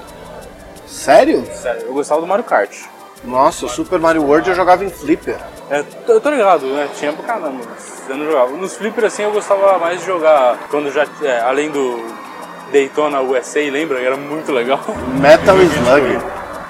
Sério? 0.87 1.45
sério. 1.53 1.83
Eu 1.87 1.93
gostava 1.93 2.21
do 2.21 2.27
Mario 2.27 2.43
Kart. 2.43 2.71
Nossa, 3.23 3.65
o 3.65 3.69
Super 3.69 3.99
Mario 3.99 4.23
World 4.23 4.49
eu 4.49 4.55
jogava 4.55 4.83
em 4.85 4.89
flipper. 4.89 5.37
É, 5.69 5.83
eu 6.07 6.21
tô 6.21 6.29
ligado, 6.29 6.65
né? 6.67 6.87
Tinha 6.95 7.11
pra 7.11 7.23
caramba, 7.25 7.59
mas 7.67 8.03
eu 8.07 8.17
não 8.17 8.25
jogava. 8.25 8.51
Nos 8.51 8.75
flippers 8.75 9.07
assim 9.13 9.23
eu 9.23 9.31
gostava 9.31 9.77
mais 9.79 9.99
de 9.99 10.05
jogar 10.05 10.57
quando 10.69 10.91
já. 10.91 11.05
é, 11.23 11.39
além 11.41 11.71
do 11.71 12.05
Daytona 12.71 13.21
USA, 13.21 13.59
lembra? 13.71 13.99
Era 13.99 14.15
muito 14.15 14.51
legal. 14.51 14.79
Metal 15.19 15.57
Slug. 15.61 16.19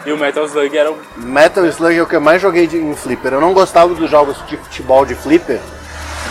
E 0.06 0.12
o 0.12 0.18
Metal 0.18 0.46
Slug 0.46 0.78
era 0.78 0.92
o. 0.92 0.98
Metal 1.18 1.66
Slug 1.66 1.96
é 1.98 2.02
o 2.02 2.06
que 2.08 2.16
eu 2.16 2.22
mais 2.22 2.42
joguei 2.42 2.68
de- 2.68 2.78
em 2.78 2.96
flipper. 2.96 3.34
Eu 3.34 3.42
não 3.42 3.54
gostava 3.54 3.94
dos 3.94 4.10
jogos 4.10 4.38
de 4.48 4.56
futebol 4.58 5.06
de 5.06 5.16
flipper, 5.16 5.60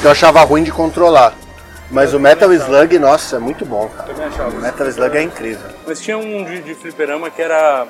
eu 0.03 0.11
achava 0.11 0.41
ruim 0.43 0.63
de 0.63 0.71
controlar. 0.71 1.35
Mas 1.91 2.15
o 2.15 2.19
Metal 2.21 2.51
Slug, 2.53 2.99
nossa, 2.99 3.37
é 3.37 3.39
muito 3.39 3.65
bom, 3.65 3.89
cara. 3.89 4.09
Também 4.13 4.27
achava. 4.27 4.51
O 4.51 4.61
Metal 4.61 4.87
Slug 4.89 5.17
é 5.17 5.23
incrível. 5.23 5.71
Mas 5.87 6.01
tinha 6.01 6.17
um 6.17 6.45
de, 6.45 6.61
de 6.63 6.75
fliperama 6.75 7.29
que 7.31 7.43
era 7.43 7.87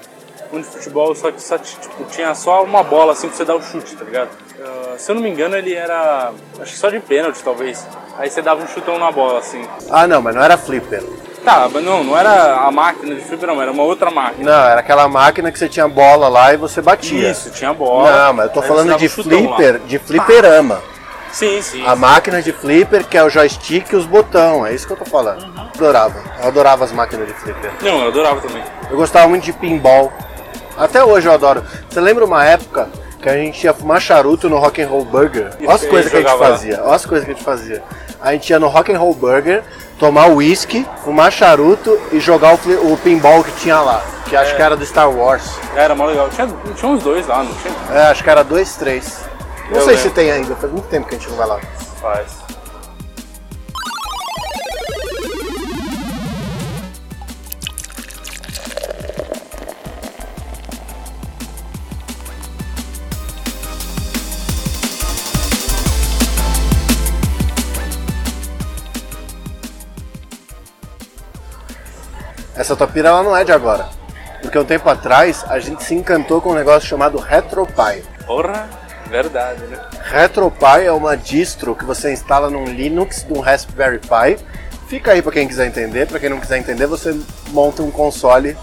um 0.52 0.58
de 0.60 0.66
futebol, 0.66 1.14
só 1.14 1.30
que 1.30 1.40
só, 1.40 1.56
tipo, 1.58 2.04
tinha 2.10 2.34
só 2.34 2.64
uma 2.64 2.82
bola 2.82 3.12
assim 3.12 3.28
pra 3.28 3.36
você 3.36 3.44
dar 3.44 3.54
o 3.54 3.62
chute, 3.62 3.94
tá 3.94 4.04
ligado? 4.04 4.30
Ah, 4.60 4.94
se 4.98 5.10
eu 5.10 5.14
não 5.14 5.22
me 5.22 5.28
engano, 5.30 5.56
ele 5.56 5.74
era. 5.74 6.32
Acho 6.60 6.72
que 6.72 6.78
só 6.78 6.88
de 6.90 6.98
pênalti, 7.00 7.42
talvez. 7.42 7.86
Aí 8.18 8.28
você 8.30 8.40
dava 8.42 8.62
um 8.62 8.66
chutão 8.66 8.98
na 8.98 9.10
bola, 9.12 9.38
assim. 9.38 9.62
Ah, 9.90 10.06
não, 10.06 10.20
mas 10.22 10.34
não 10.34 10.42
era 10.42 10.56
flipper. 10.56 11.02
Tá, 11.44 11.68
mas 11.70 11.84
não, 11.84 12.02
não 12.02 12.16
era 12.16 12.66
a 12.66 12.70
máquina 12.72 13.14
de 13.14 13.20
fliperama, 13.20 13.62
era 13.62 13.70
uma 13.70 13.82
outra 13.82 14.10
máquina. 14.10 14.50
Não, 14.50 14.68
era 14.68 14.80
aquela 14.80 15.06
máquina 15.06 15.52
que 15.52 15.58
você 15.58 15.68
tinha 15.68 15.86
bola 15.86 16.26
lá 16.28 16.54
e 16.54 16.56
você 16.56 16.80
batia. 16.80 17.30
Isso, 17.30 17.50
tinha 17.50 17.72
bola. 17.72 18.10
Não, 18.10 18.32
mas 18.32 18.46
eu 18.46 18.52
tô 18.52 18.62
falando 18.62 18.96
de 18.96 19.08
chutão 19.08 19.50
lá. 19.50 19.56
flipper, 19.56 19.80
de 19.80 19.98
fliperama. 19.98 20.82
Sim, 21.30 21.60
sim. 21.60 21.84
A 21.86 21.94
máquina 21.94 22.40
de 22.40 22.52
flipper, 22.52 23.04
que 23.04 23.18
é 23.18 23.22
o 23.22 23.28
joystick 23.28 23.92
e 23.92 23.96
os 23.96 24.06
botões, 24.06 24.70
é 24.70 24.74
isso 24.74 24.86
que 24.86 24.92
eu 24.92 24.96
tô 24.96 25.04
falando. 25.04 25.44
Adorava. 25.74 26.22
Eu 26.40 26.48
adorava 26.48 26.84
as 26.84 26.92
máquinas 26.92 27.26
de 27.26 27.34
flipper. 27.34 27.72
Não, 27.82 28.02
eu 28.02 28.08
adorava 28.08 28.40
também. 28.40 28.62
Eu 28.90 28.96
gostava 28.96 29.28
muito 29.28 29.44
de 29.44 29.52
pinball. 29.52 30.12
Até 30.78 31.04
hoje 31.04 31.26
eu 31.26 31.32
adoro. 31.32 31.62
Você 31.90 32.00
lembra 32.00 32.24
uma 32.24 32.44
época 32.44 32.88
que 33.24 33.30
a 33.30 33.36
gente 33.38 33.64
ia 33.64 33.72
fumar 33.72 34.00
charuto 34.00 34.48
no 34.50 34.58
Rock 34.58 34.82
and 34.82 34.88
Roll 34.88 35.04
Burger? 35.06 35.50
Olha 35.60 35.72
as 35.74 35.84
coisas 35.84 36.10
que 36.10 36.16
a 36.18 36.20
gente 36.20 36.38
fazia. 36.38 36.80
Olha 36.84 36.94
as 36.94 37.06
coisas 37.06 37.24
que 37.24 37.30
a 37.30 37.34
gente 37.34 37.44
fazia. 37.44 37.82
A 38.20 38.32
gente 38.32 38.50
ia 38.50 38.58
no 38.58 38.68
Rock 38.68 38.92
and 38.92 38.98
Roll 38.98 39.14
Burger, 39.14 39.62
tomar 39.98 40.28
uísque, 40.28 40.86
fumar 41.04 41.32
charuto 41.32 41.98
e 42.12 42.20
jogar 42.20 42.54
o, 42.54 42.92
o 42.92 42.96
pinball 42.98 43.42
que 43.42 43.52
tinha 43.52 43.80
lá. 43.80 44.02
Que 44.26 44.36
acho 44.36 44.52
É. 44.52 44.56
que 44.56 44.62
era 44.62 44.76
do 44.76 44.84
Star 44.84 45.10
Wars. 45.10 45.58
Era 45.74 45.94
mó 45.94 46.04
legal. 46.06 46.28
Tinha, 46.28 46.48
tinha 46.76 46.90
uns 46.90 47.02
dois 47.02 47.26
lá, 47.26 47.42
não 47.42 47.54
tinha? 47.54 47.74
É, 47.92 48.02
acho 48.08 48.22
que 48.22 48.28
era 48.30 48.42
dois, 48.44 48.76
três. 48.76 49.20
Não 49.70 49.78
Eu 49.78 49.84
sei 49.86 49.94
lembro. 49.94 50.02
se 50.02 50.10
tem 50.10 50.30
ainda, 50.30 50.54
faz 50.56 50.70
muito 50.72 50.88
tempo 50.88 51.08
que 51.08 51.14
a 51.14 51.18
gente 51.18 51.30
não 51.30 51.36
vai 51.38 51.46
lá. 51.46 51.60
Faz. 52.00 52.26
Essa 72.64 72.74
topira 72.74 73.10
ela 73.10 73.22
não 73.22 73.36
é 73.36 73.44
de 73.44 73.52
agora. 73.52 73.90
Porque 74.40 74.58
um 74.58 74.64
tempo 74.64 74.88
atrás 74.88 75.44
a 75.48 75.58
gente 75.58 75.84
se 75.84 75.94
encantou 75.94 76.40
com 76.40 76.52
um 76.52 76.54
negócio 76.54 76.88
chamado 76.88 77.18
RetroPie. 77.18 78.02
Porra, 78.24 78.70
verdade, 79.06 79.62
né? 79.64 79.78
RetroPie 80.02 80.86
é 80.86 80.90
uma 80.90 81.14
distro 81.14 81.74
que 81.74 81.84
você 81.84 82.10
instala 82.10 82.48
num 82.48 82.64
Linux 82.64 83.22
de 83.22 83.34
um 83.34 83.40
Raspberry 83.40 83.98
Pi. 83.98 84.42
Fica 84.88 85.12
aí 85.12 85.20
para 85.20 85.32
quem 85.32 85.46
quiser 85.46 85.66
entender, 85.66 86.06
para 86.06 86.18
quem 86.18 86.30
não 86.30 86.40
quiser 86.40 86.56
entender, 86.56 86.86
você 86.86 87.14
monta 87.50 87.82
um 87.82 87.90
console 87.90 88.56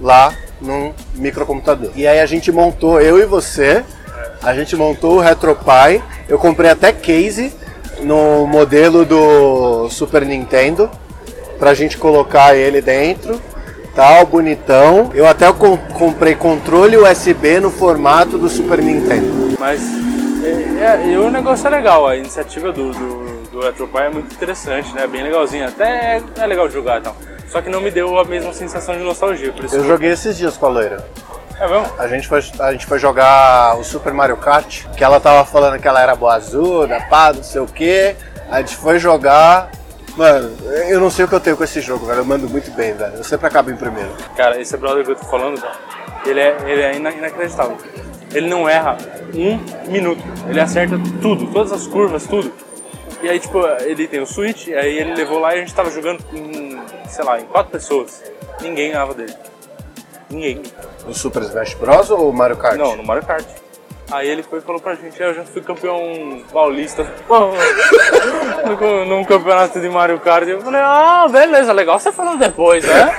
lá 0.00 0.32
num 0.60 0.94
microcomputador. 1.16 1.90
E 1.96 2.06
aí 2.06 2.20
a 2.20 2.26
gente 2.26 2.52
montou, 2.52 3.00
eu 3.00 3.18
e 3.18 3.26
você, 3.26 3.84
a 4.40 4.54
gente 4.54 4.76
montou 4.76 5.16
o 5.16 5.20
RetroPie. 5.20 6.00
Eu 6.28 6.38
comprei 6.38 6.70
até 6.70 6.92
case 6.92 7.52
no 8.02 8.46
modelo 8.46 9.04
do 9.04 9.90
Super 9.90 10.24
Nintendo 10.24 10.88
pra 11.62 11.74
gente 11.74 11.96
colocar 11.96 12.56
ele 12.56 12.82
dentro. 12.82 13.40
Tal, 13.94 14.26
bonitão. 14.26 15.12
Eu 15.14 15.28
até 15.28 15.52
com- 15.52 15.76
comprei 15.76 16.34
controle 16.34 16.96
USB 16.96 17.60
no 17.60 17.70
formato 17.70 18.36
do 18.36 18.48
Super 18.48 18.78
Nintendo. 18.82 19.56
Mas 19.60 19.80
é, 20.42 21.12
é, 21.12 21.18
o 21.20 21.30
negócio 21.30 21.64
é 21.68 21.70
legal, 21.70 22.08
a 22.08 22.16
iniciativa 22.16 22.72
do, 22.72 22.90
do, 22.90 23.42
do 23.44 23.98
é 23.98 24.08
muito 24.08 24.34
interessante, 24.34 24.92
né? 24.92 25.06
Bem 25.06 25.22
legalzinha. 25.22 25.68
Até 25.68 26.16
é, 26.16 26.22
é 26.36 26.46
legal 26.48 26.66
de 26.66 26.74
jogar 26.74 26.98
e 26.98 27.04
tal. 27.04 27.14
Só 27.46 27.62
que 27.62 27.70
não 27.70 27.80
me 27.80 27.92
deu 27.92 28.18
a 28.18 28.24
mesma 28.24 28.52
sensação 28.52 28.96
de 28.96 29.04
nostalgia, 29.04 29.52
por 29.52 29.64
isso. 29.64 29.76
Eu 29.76 29.84
joguei 29.84 30.10
esses 30.10 30.36
dias 30.36 30.56
com 30.56 30.66
a 30.66 30.68
loira. 30.68 31.06
É 31.60 31.68
mesmo? 31.68 31.86
A 31.96 32.08
gente 32.08 32.26
foi, 32.26 32.42
a 32.58 32.72
gente 32.72 32.86
foi 32.86 32.98
jogar 32.98 33.78
o 33.78 33.84
Super 33.84 34.12
Mario 34.12 34.36
Kart, 34.36 34.84
que 34.96 35.04
ela 35.04 35.20
tava 35.20 35.44
falando 35.44 35.80
que 35.80 35.86
ela 35.86 36.02
era 36.02 36.16
boazuda, 36.16 37.00
pá, 37.08 37.32
não 37.32 37.44
sei 37.44 37.60
o 37.60 37.66
que. 37.66 38.16
A 38.50 38.58
gente 38.58 38.74
foi 38.74 38.98
jogar. 38.98 39.70
Mano, 40.16 40.54
eu 40.88 41.00
não 41.00 41.10
sei 41.10 41.24
o 41.24 41.28
que 41.28 41.34
eu 41.34 41.40
tenho 41.40 41.56
com 41.56 41.64
esse 41.64 41.80
jogo, 41.80 42.04
velho. 42.06 42.20
Eu 42.20 42.24
mando 42.24 42.48
muito 42.48 42.70
bem, 42.72 42.92
velho. 42.92 43.14
Eu 43.16 43.24
sempre 43.24 43.46
acabo 43.46 43.70
em 43.70 43.76
primeiro. 43.76 44.10
Cara, 44.36 44.60
esse 44.60 44.76
brother 44.76 45.04
que 45.04 45.10
eu 45.12 45.16
tô 45.16 45.24
falando, 45.24 45.60
cara, 45.60 45.74
ele 46.26 46.38
é, 46.40 46.56
ele 46.66 46.82
é 46.82 46.96
ina- 46.96 47.10
inacreditável. 47.12 47.78
Ele 48.34 48.48
não 48.48 48.68
erra 48.68 48.96
um 49.34 49.90
minuto. 49.90 50.22
Ele 50.48 50.60
acerta 50.60 50.96
tudo, 51.20 51.46
todas 51.52 51.72
as 51.72 51.86
curvas, 51.86 52.26
tudo. 52.26 52.52
E 53.22 53.28
aí, 53.28 53.38
tipo, 53.38 53.64
ele 53.82 54.06
tem 54.08 54.20
o 54.20 54.26
Switch, 54.26 54.68
aí 54.68 54.98
ele 54.98 55.14
levou 55.14 55.38
lá 55.38 55.54
e 55.54 55.58
a 55.58 55.60
gente 55.60 55.74
tava 55.74 55.90
jogando 55.90 56.22
em, 56.32 56.78
sei 57.08 57.24
lá, 57.24 57.40
em 57.40 57.44
quatro 57.44 57.70
pessoas. 57.72 58.22
Ninguém 58.60 58.90
ganhava 58.90 59.14
dele. 59.14 59.34
Ninguém. 60.28 60.62
O 61.06 61.14
Super 61.14 61.42
Smash 61.42 61.74
Bros 61.74 62.10
ou 62.10 62.32
Mario 62.32 62.56
Kart? 62.56 62.76
Não, 62.76 62.96
no 62.96 63.04
Mario 63.04 63.22
Kart. 63.24 63.44
Aí 64.12 64.28
ele 64.28 64.42
foi 64.42 64.58
e 64.58 64.62
falou 64.62 64.80
pra 64.80 64.94
gente, 64.94 65.20
"É, 65.22 65.28
eu 65.28 65.34
já 65.34 65.44
fui 65.44 65.62
campeão 65.62 66.42
paulista 66.52 67.06
num, 68.66 69.04
num 69.06 69.24
campeonato 69.24 69.80
de 69.80 69.88
Mario 69.88 70.20
Kart. 70.20 70.46
Eu 70.46 70.60
falei, 70.60 70.80
ah, 70.82 71.26
beleza, 71.30 71.72
legal 71.72 71.98
você 71.98 72.12
falando 72.12 72.38
depois, 72.38 72.84
né? 72.84 73.16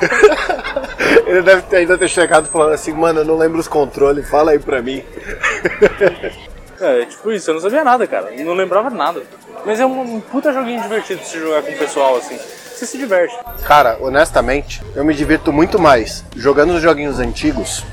Ele 1.25 1.41
deve 1.41 1.61
ter, 1.63 1.77
ainda 1.77 1.97
ter 1.97 2.07
chegado 2.07 2.47
falando 2.47 2.73
assim, 2.73 2.93
mano, 2.93 3.21
eu 3.21 3.25
não 3.25 3.37
lembro 3.37 3.59
os 3.59 3.67
controles, 3.67 4.29
fala 4.29 4.51
aí 4.51 4.59
pra 4.59 4.81
mim. 4.81 5.03
É, 6.81 7.05
tipo 7.05 7.31
isso, 7.31 7.49
eu 7.49 7.53
não 7.53 7.61
sabia 7.61 7.81
nada, 7.81 8.05
cara. 8.05 8.29
Não 8.39 8.53
lembrava 8.53 8.89
nada. 8.89 9.21
Mas 9.65 9.79
é 9.79 9.85
um, 9.85 10.15
um 10.15 10.19
puta 10.19 10.51
joguinho 10.51 10.81
divertido 10.81 11.23
se 11.23 11.39
jogar 11.39 11.61
com 11.61 11.71
o 11.71 11.77
pessoal, 11.77 12.17
assim. 12.17 12.37
Você 12.37 12.85
se 12.85 12.97
diverte. 12.97 13.33
Cara, 13.63 13.97
honestamente, 14.01 14.81
eu 14.93 15.05
me 15.05 15.13
divirto 15.13 15.53
muito 15.53 15.79
mais 15.79 16.25
jogando 16.35 16.73
os 16.73 16.81
joguinhos 16.81 17.19
antigos 17.19 17.85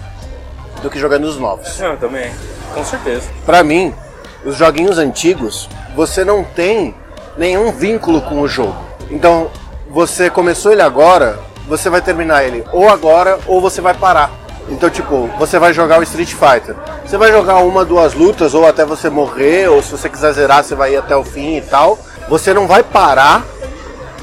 do 0.83 0.91
que 0.91 0.99
jogando 0.99 1.25
os 1.25 1.39
novos. 1.39 1.81
Eu 1.81 1.97
também, 1.97 2.31
com 2.75 2.85
certeza. 2.85 3.29
Pra 3.45 3.63
mim, 3.63 3.95
os 4.45 4.57
joguinhos 4.57 4.99
antigos, 4.99 5.69
você 5.95 6.25
não 6.25 6.43
tem 6.43 6.95
nenhum 7.37 7.73
vínculo 7.73 8.21
com 8.23 8.41
o 8.41 8.49
jogo. 8.49 8.77
Então, 9.11 9.51
você 9.89 10.31
começou 10.31 10.73
ele 10.73 10.83
agora, 10.83 11.39
você 11.67 11.91
vai 11.91 12.01
terminar 12.01 12.45
ele 12.45 12.65
ou 12.73 12.89
agora 12.89 13.39
ou 13.47 13.61
você 13.61 13.81
vai 13.81 13.95
parar. 13.95 14.31
Então, 14.69 14.89
tipo, 14.89 15.29
você 15.39 15.59
vai 15.59 15.73
jogar 15.73 15.99
o 15.99 16.03
Street 16.03 16.33
Fighter. 16.33 16.77
Você 17.05 17.17
vai 17.17 17.33
jogar 17.33 17.57
uma, 17.57 17.85
duas 17.85 18.15
lutas 18.15 18.55
ou 18.55 18.67
até 18.67 18.85
você 18.85 19.11
morrer, 19.11 19.69
ou 19.69 19.83
se 19.83 19.91
você 19.91 20.09
quiser 20.09 20.33
zerar, 20.33 20.63
você 20.63 20.77
vai 20.77 20.95
ir 20.95 20.97
até 20.97 21.17
o 21.17 21.25
fim 21.25 21.57
e 21.57 21.61
tal. 21.61 21.99
Você 22.29 22.55
não 22.55 22.69
vai 22.69 22.83
parar 22.83 23.43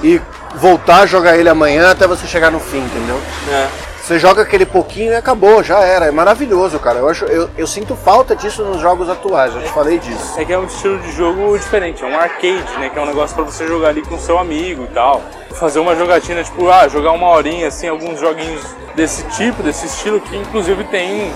e 0.02 0.22
voltar 0.56 1.02
a 1.02 1.06
jogar 1.06 1.38
ele 1.38 1.50
amanhã 1.50 1.92
até 1.92 2.08
você 2.08 2.26
chegar 2.26 2.50
no 2.50 2.60
fim, 2.60 2.80
entendeu? 2.80 3.20
É. 3.52 3.87
Você 4.08 4.18
joga 4.20 4.42
aquele 4.42 4.66
pouquinho 4.66 5.12
e 5.12 5.16
acabou, 5.18 5.62
já 5.62 5.80
era. 5.82 6.06
É 6.06 6.12
maravilhoso, 6.12 6.80
cara. 6.80 7.00
Eu, 7.00 7.10
acho, 7.10 7.26
eu, 7.26 7.50
eu 7.58 7.68
sinto 7.68 7.94
falta 7.94 8.38
disso 8.38 8.64
nos 8.64 8.80
jogos 8.80 9.10
atuais, 9.10 9.54
já 9.54 9.60
te 9.60 9.68
falei 9.68 10.00
disso. 10.00 10.34
É 10.40 10.46
que 10.46 10.54
é 10.54 10.58
um 10.58 10.64
estilo 10.64 10.98
de 11.00 11.12
jogo 11.12 11.58
diferente, 11.60 12.06
é 12.06 12.08
um 12.08 12.16
arcade, 12.18 12.80
né? 12.80 12.88
Que 12.90 12.98
é 12.98 13.02
um 13.02 13.06
negócio 13.06 13.36
pra 13.36 13.44
você 13.44 13.68
jogar 13.68 13.90
ali 13.90 14.02
com 14.02 14.18
seu 14.18 14.40
amigo 14.40 14.86
e 14.90 14.94
tal. 14.94 15.22
Fazer 15.56 15.80
uma 15.80 15.94
jogatina, 15.94 16.42
tipo, 16.42 16.70
ah, 16.70 16.88
jogar 16.88 17.12
uma 17.12 17.28
horinha, 17.28 17.68
assim, 17.68 17.90
alguns 17.90 18.18
joguinhos 18.18 18.62
desse 18.96 19.24
tipo, 19.36 19.62
desse 19.62 19.88
estilo, 19.88 20.22
que 20.22 20.38
inclusive 20.38 20.86
tem, 20.86 21.30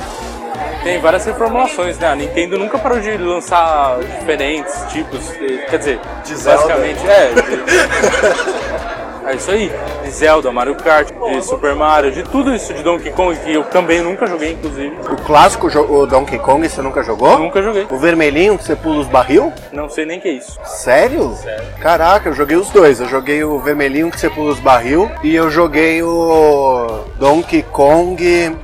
tem 0.82 0.98
várias 1.02 1.26
reformulações, 1.26 2.00
né? 2.00 2.08
A 2.08 2.16
Nintendo 2.16 2.58
nunca 2.58 2.80
parou 2.80 3.02
de 3.02 3.18
lançar 3.18 4.00
diferentes 4.00 4.74
tipos, 4.94 5.20
de- 5.34 5.58
quer 5.70 5.78
dizer, 5.78 6.00
De 6.24 6.36
Zelda. 6.38 6.58
basicamente, 6.68 7.06
é. 7.06 7.32
de- 7.34 8.91
É 9.26 9.36
isso 9.36 9.52
aí, 9.52 9.72
de 10.04 10.10
Zelda, 10.10 10.52
Mario 10.52 10.76
Kart, 10.76 11.10
de 11.10 11.42
Super 11.44 11.76
Mario, 11.76 12.12
de 12.12 12.24
tudo 12.24 12.54
isso 12.56 12.74
de 12.74 12.82
Donkey 12.82 13.12
Kong, 13.12 13.38
que 13.38 13.54
eu 13.54 13.64
também 13.66 14.02
nunca 14.02 14.26
joguei, 14.26 14.54
inclusive. 14.54 14.96
O 15.12 15.16
clássico 15.18 15.68
o 15.68 16.08
Donkey 16.08 16.40
Kong 16.40 16.68
você 16.68 16.82
nunca 16.82 17.04
jogou? 17.04 17.38
Nunca 17.38 17.62
joguei. 17.62 17.86
O 17.90 17.98
vermelhinho 17.98 18.58
que 18.58 18.64
você 18.64 18.76
pula 18.76 19.00
os 19.00 19.08
barril? 19.08 19.54
Não 19.72 19.88
sei 19.90 20.06
nem 20.06 20.18
o 20.18 20.22
que 20.22 20.28
é 20.28 20.34
isso. 20.34 20.60
Sério? 20.66 21.38
Caraca, 21.80 22.30
eu 22.30 22.34
joguei 22.34 22.58
os 22.58 22.70
dois. 22.72 23.00
Eu 23.00 23.08
joguei 23.08 23.44
o 23.44 23.60
vermelhinho 23.60 24.10
que 24.10 24.20
você 24.20 24.30
pula 24.30 24.52
os 24.52 24.60
barril 24.60 25.10
e 25.24 25.36
eu 25.36 25.52
joguei 25.52 26.02
o 26.02 27.06
Donkey 27.18 27.62
Kong. 27.64 28.58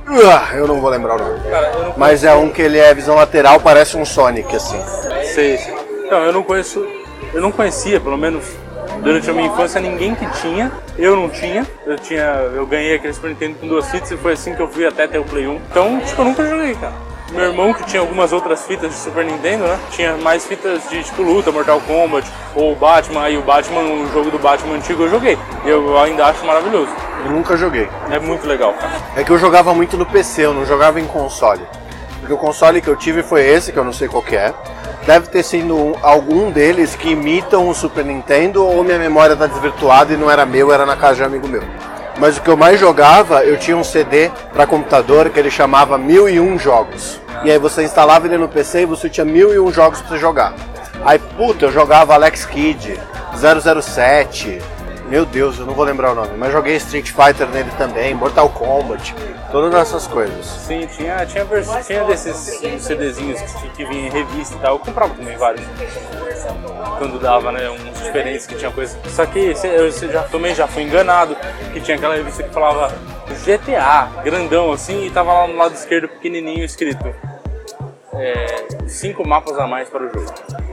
Eu 0.54 0.66
não 0.66 0.80
vou 0.80 0.90
lembrar 0.90 1.14
o 1.14 1.18
nome. 1.18 1.40
Cara, 1.48 1.94
Mas 1.96 2.24
é 2.24 2.34
um 2.34 2.50
que 2.50 2.62
ele 2.62 2.78
é 2.78 2.92
visão 2.92 3.14
lateral, 3.14 3.60
parece 3.60 3.96
um 3.96 4.04
Sonic, 4.04 4.54
assim. 4.54 4.80
Sei. 5.34 5.58
Não, 6.10 6.18
eu 6.24 6.32
não 6.32 6.42
conheço. 6.42 6.84
Eu 7.32 7.40
não 7.40 7.52
conhecia, 7.52 8.00
pelo 8.00 8.16
menos 8.16 8.44
durante 9.02 9.30
a 9.30 9.32
minha 9.32 9.48
infância, 9.48 9.80
ninguém 9.80 10.14
que 10.14 10.26
tinha. 10.40 10.70
Eu 10.98 11.16
não 11.16 11.28
tinha. 11.28 11.66
Eu 11.86 11.96
tinha. 11.96 12.24
Eu 12.54 12.66
ganhei 12.66 12.94
aquele 12.94 13.12
Super 13.12 13.30
Nintendo 13.30 13.56
com 13.60 13.68
duas 13.68 13.90
fitas 13.90 14.10
e 14.10 14.16
foi 14.16 14.32
assim 14.32 14.54
que 14.54 14.60
eu 14.60 14.68
fui 14.68 14.86
até 14.86 15.06
ter 15.06 15.18
o 15.18 15.24
Play 15.24 15.46
1. 15.46 15.54
Então, 15.70 16.00
tipo, 16.00 16.20
eu 16.20 16.24
nunca 16.24 16.46
joguei, 16.46 16.74
cara. 16.74 17.08
Meu 17.30 17.44
irmão, 17.44 17.74
que 17.74 17.84
tinha 17.84 18.00
algumas 18.00 18.32
outras 18.32 18.66
fitas 18.66 18.90
de 18.90 18.96
Super 18.96 19.22
Nintendo, 19.22 19.64
né? 19.64 19.78
Tinha 19.90 20.16
mais 20.16 20.46
fitas 20.46 20.88
de 20.88 21.02
tipo 21.02 21.20
luta, 21.22 21.52
Mortal 21.52 21.78
Kombat, 21.82 22.26
ou 22.54 22.74
Batman, 22.74 23.22
aí 23.22 23.36
o 23.36 23.42
Batman, 23.42 23.80
o 23.80 24.10
jogo 24.10 24.30
do 24.30 24.38
Batman 24.38 24.76
antigo 24.76 25.02
eu 25.02 25.10
joguei. 25.10 25.38
E 25.64 25.68
eu 25.68 25.98
ainda 25.98 26.24
acho 26.24 26.44
maravilhoso. 26.46 26.90
Eu 27.26 27.30
nunca 27.30 27.54
joguei. 27.54 27.86
É 28.10 28.18
muito 28.18 28.46
legal, 28.46 28.72
cara. 28.72 28.92
É 29.14 29.22
que 29.22 29.30
eu 29.30 29.38
jogava 29.38 29.74
muito 29.74 29.98
no 29.98 30.06
PC, 30.06 30.46
eu 30.46 30.54
não 30.54 30.64
jogava 30.64 30.98
em 30.98 31.06
console. 31.06 31.62
Porque 32.18 32.32
o 32.32 32.38
console 32.38 32.80
que 32.80 32.88
eu 32.88 32.96
tive 32.96 33.22
foi 33.22 33.46
esse, 33.46 33.72
que 33.72 33.78
eu 33.78 33.84
não 33.84 33.92
sei 33.92 34.08
qual 34.08 34.22
que 34.22 34.34
é. 34.34 34.54
Deve 35.08 35.28
ter 35.28 35.42
sido 35.42 35.74
um- 35.74 35.94
algum 36.02 36.50
deles 36.50 36.94
que 36.94 37.12
imitam 37.12 37.66
o 37.66 37.74
Super 37.74 38.04
Nintendo 38.04 38.62
ou 38.62 38.84
minha 38.84 38.98
memória 38.98 39.34
tá 39.34 39.46
desvirtuada 39.46 40.12
e 40.12 40.18
não 40.18 40.30
era 40.30 40.44
meu, 40.44 40.70
era 40.70 40.84
na 40.84 40.96
casa 40.96 41.14
de 41.14 41.22
um 41.22 41.24
amigo 41.24 41.48
meu. 41.48 41.62
Mas 42.18 42.36
o 42.36 42.42
que 42.42 42.50
eu 42.50 42.58
mais 42.58 42.78
jogava, 42.78 43.42
eu 43.42 43.56
tinha 43.56 43.74
um 43.74 43.82
CD 43.82 44.30
para 44.52 44.66
computador 44.66 45.30
que 45.30 45.40
ele 45.40 45.50
chamava 45.50 45.96
1001 45.96 46.58
jogos. 46.58 47.18
E 47.42 47.50
aí 47.50 47.56
você 47.58 47.82
instalava 47.84 48.26
ele 48.26 48.36
no 48.36 48.48
PC 48.48 48.82
e 48.82 48.84
você 48.84 49.08
tinha 49.08 49.24
1001 49.24 49.72
jogos 49.72 49.98
você 50.02 50.18
jogar. 50.18 50.52
Aí, 51.02 51.18
puta, 51.18 51.64
eu 51.64 51.72
jogava 51.72 52.12
Alex 52.12 52.44
Kidd, 52.44 53.00
007, 53.34 54.60
meu 55.08 55.24
Deus, 55.24 55.58
eu 55.58 55.64
não 55.64 55.74
vou 55.74 55.84
lembrar 55.84 56.12
o 56.12 56.14
nome, 56.14 56.36
mas 56.36 56.52
joguei 56.52 56.76
Street 56.76 57.10
Fighter 57.10 57.48
nele 57.48 57.70
também, 57.78 58.14
Mortal 58.14 58.50
Kombat, 58.50 59.14
todas 59.50 59.74
essas 59.74 60.06
coisas. 60.06 60.44
Sim, 60.44 60.86
tinha, 60.86 61.24
tinha, 61.24 61.46
tinha 61.82 62.04
desses 62.04 62.36
CDzinhos 62.78 63.40
que, 63.40 63.68
que 63.70 63.84
vinha 63.86 64.08
em 64.08 64.10
revista 64.10 64.54
e 64.54 64.58
tal. 64.58 64.74
Eu 64.74 64.78
comprava 64.78 65.14
também 65.14 65.36
vários. 65.36 65.64
Quando 66.98 67.18
dava, 67.18 67.50
né? 67.52 67.70
Uns 67.70 68.02
diferentes 68.02 68.46
que 68.46 68.54
tinha 68.54 68.70
coisa. 68.70 68.98
Só 69.08 69.24
que 69.24 69.54
eu 69.64 69.90
já, 69.90 70.22
também 70.24 70.54
já 70.54 70.66
fui 70.66 70.82
enganado. 70.82 71.36
Que 71.72 71.80
tinha 71.80 71.96
aquela 71.96 72.14
revista 72.14 72.42
que 72.42 72.52
falava 72.52 72.92
GTA, 73.44 74.22
grandão 74.22 74.72
assim, 74.72 75.06
e 75.06 75.10
tava 75.10 75.32
lá 75.32 75.46
no 75.46 75.56
lado 75.56 75.74
esquerdo 75.74 76.08
pequenininho 76.08 76.64
escrito. 76.64 77.14
É, 78.14 78.66
cinco 78.86 79.26
mapas 79.26 79.58
a 79.58 79.66
mais 79.66 79.88
para 79.88 80.04
o 80.04 80.08
jogo. 80.08 80.26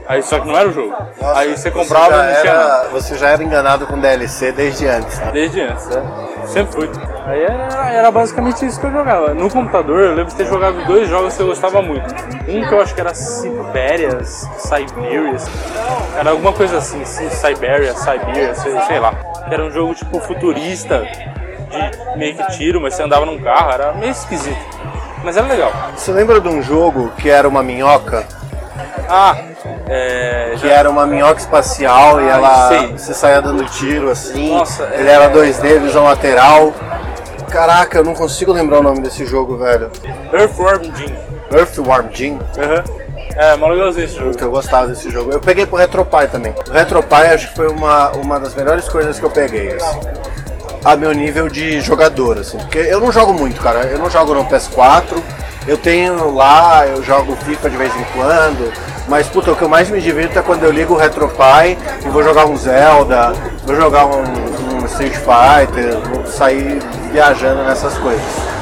Aí 0.08 0.22
só 0.22 0.38
que 0.40 0.46
não 0.46 0.56
era 0.56 0.68
o 0.68 0.72
jogo. 0.72 0.94
Aí 1.34 1.56
você 1.56 1.70
comprava 1.70 2.14
e 2.14 2.32
não 2.34 2.40
tinha 2.40 2.54
nada. 2.54 2.78
era, 2.80 2.88
você 2.88 3.18
já 3.18 3.30
era 3.30 3.42
enganado 3.42 3.86
com 3.86 3.98
DLC 3.98 4.52
desde 4.52 4.86
antes, 4.86 5.18
né? 5.18 5.30
Desde 5.32 5.60
antes, 5.60 5.86
né? 5.88 6.02
Sempre 6.46 6.72
fui. 6.72 6.90
Aí 7.26 7.42
era, 7.42 7.90
era 7.92 8.10
basicamente 8.10 8.64
isso 8.64 8.80
que 8.80 8.86
eu 8.86 8.92
jogava. 8.92 9.34
No 9.34 9.50
computador, 9.50 10.00
eu 10.00 10.14
lembro 10.14 10.30
de 10.30 10.36
ter 10.36 10.46
jogado 10.46 10.84
dois 10.86 11.08
jogos 11.08 11.36
que 11.36 11.42
eu 11.42 11.48
gostava 11.48 11.82
muito. 11.82 12.06
Um 12.48 12.66
que 12.66 12.72
eu 12.72 12.80
acho 12.80 12.94
que 12.94 13.00
era 13.00 13.12
Siberias, 13.14 14.48
Siberias. 14.58 15.46
Era 16.16 16.30
alguma 16.30 16.52
coisa 16.52 16.78
assim, 16.78 17.04
Siberia, 17.04 17.94
Siberia, 17.94 18.54
sei, 18.54 18.80
sei 18.82 19.00
lá. 19.00 19.12
Era 19.50 19.64
um 19.64 19.70
jogo 19.70 19.94
tipo 19.94 20.20
futurista, 20.20 21.00
de 21.00 22.18
meio 22.18 22.36
que 22.36 22.56
tiro, 22.56 22.80
mas 22.80 22.94
você 22.94 23.02
andava 23.02 23.26
num 23.26 23.38
carro, 23.40 23.72
era 23.72 23.92
meio 23.92 24.12
esquisito. 24.12 24.75
Mas 25.24 25.36
era 25.36 25.46
legal. 25.46 25.72
Você 25.96 26.12
lembra 26.12 26.40
de 26.40 26.48
um 26.48 26.62
jogo 26.62 27.12
que 27.18 27.28
era 27.28 27.48
uma 27.48 27.62
minhoca? 27.62 28.24
Ah, 29.08 29.36
é. 29.88 30.54
Que 30.58 30.68
era 30.68 30.88
uma 30.90 31.06
minhoca 31.06 31.40
espacial 31.40 32.20
e 32.20 32.28
ela 32.28 32.68
sei. 32.68 32.92
você 32.92 33.14
saía 33.14 33.40
dando 33.42 33.64
tiro 33.66 34.10
assim. 34.10 34.50
Nossa, 34.54 34.84
ele 34.92 35.08
é- 35.08 35.12
era 35.12 35.28
2D, 35.28 35.78
visão 35.78 36.04
lateral. 36.04 36.72
Caraca, 37.50 37.98
eu 37.98 38.04
não 38.04 38.14
consigo 38.14 38.52
lembrar 38.52 38.80
o 38.80 38.82
nome 38.82 39.00
desse 39.00 39.24
jogo, 39.24 39.56
velho. 39.56 39.90
Earthworm 40.32 40.82
Jim. 40.94 41.14
Earthworm 41.52 42.06
Jim. 42.12 42.38
Aham. 42.58 42.84
É, 43.36 43.54
mó 43.56 43.68
legalzinho 43.68 44.04
esse 44.06 44.16
jogo. 44.16 44.34
eu 44.40 44.50
gostava 44.50 44.86
desse 44.88 45.10
jogo. 45.10 45.30
Eu 45.30 45.40
peguei 45.40 45.66
pro 45.66 45.76
RetroPie 45.76 46.26
também. 46.28 46.54
O 46.68 46.72
RetroPie 46.72 47.14
acho 47.34 47.48
que 47.50 47.56
foi 47.56 47.68
uma, 47.68 48.10
uma 48.12 48.40
das 48.40 48.54
melhores 48.54 48.88
coisas 48.88 49.18
que 49.18 49.24
eu 49.24 49.30
peguei, 49.30 49.74
assim. 49.74 50.00
A 50.86 50.94
meu 50.94 51.10
nível 51.10 51.48
de 51.48 51.80
jogador, 51.80 52.38
assim. 52.38 52.58
Porque 52.58 52.78
eu 52.78 53.00
não 53.00 53.10
jogo 53.10 53.34
muito, 53.34 53.60
cara. 53.60 53.80
Eu 53.86 53.98
não 53.98 54.08
jogo 54.08 54.32
no 54.32 54.44
PS4. 54.44 55.20
Eu 55.66 55.76
tenho 55.76 56.32
lá, 56.32 56.86
eu 56.86 57.02
jogo 57.02 57.34
FIFA 57.44 57.70
de 57.70 57.76
vez 57.76 57.92
em 57.96 58.04
quando. 58.14 58.72
Mas, 59.08 59.26
puta, 59.26 59.50
o 59.50 59.56
que 59.56 59.62
eu 59.62 59.68
mais 59.68 59.90
me 59.90 60.00
divirto 60.00 60.38
é 60.38 60.42
quando 60.42 60.62
eu 60.62 60.70
ligo 60.70 60.94
o 60.94 60.96
RetroPie 60.96 61.76
e 62.04 62.08
vou 62.08 62.22
jogar 62.22 62.46
um 62.46 62.56
Zelda, 62.56 63.32
vou 63.64 63.74
jogar 63.74 64.06
um, 64.06 64.22
um 64.76 64.86
Street 64.86 65.16
Fighter, 65.16 65.98
vou 66.08 66.24
sair 66.24 66.78
viajando 67.10 67.64
nessas 67.64 67.98
coisas. 67.98 68.55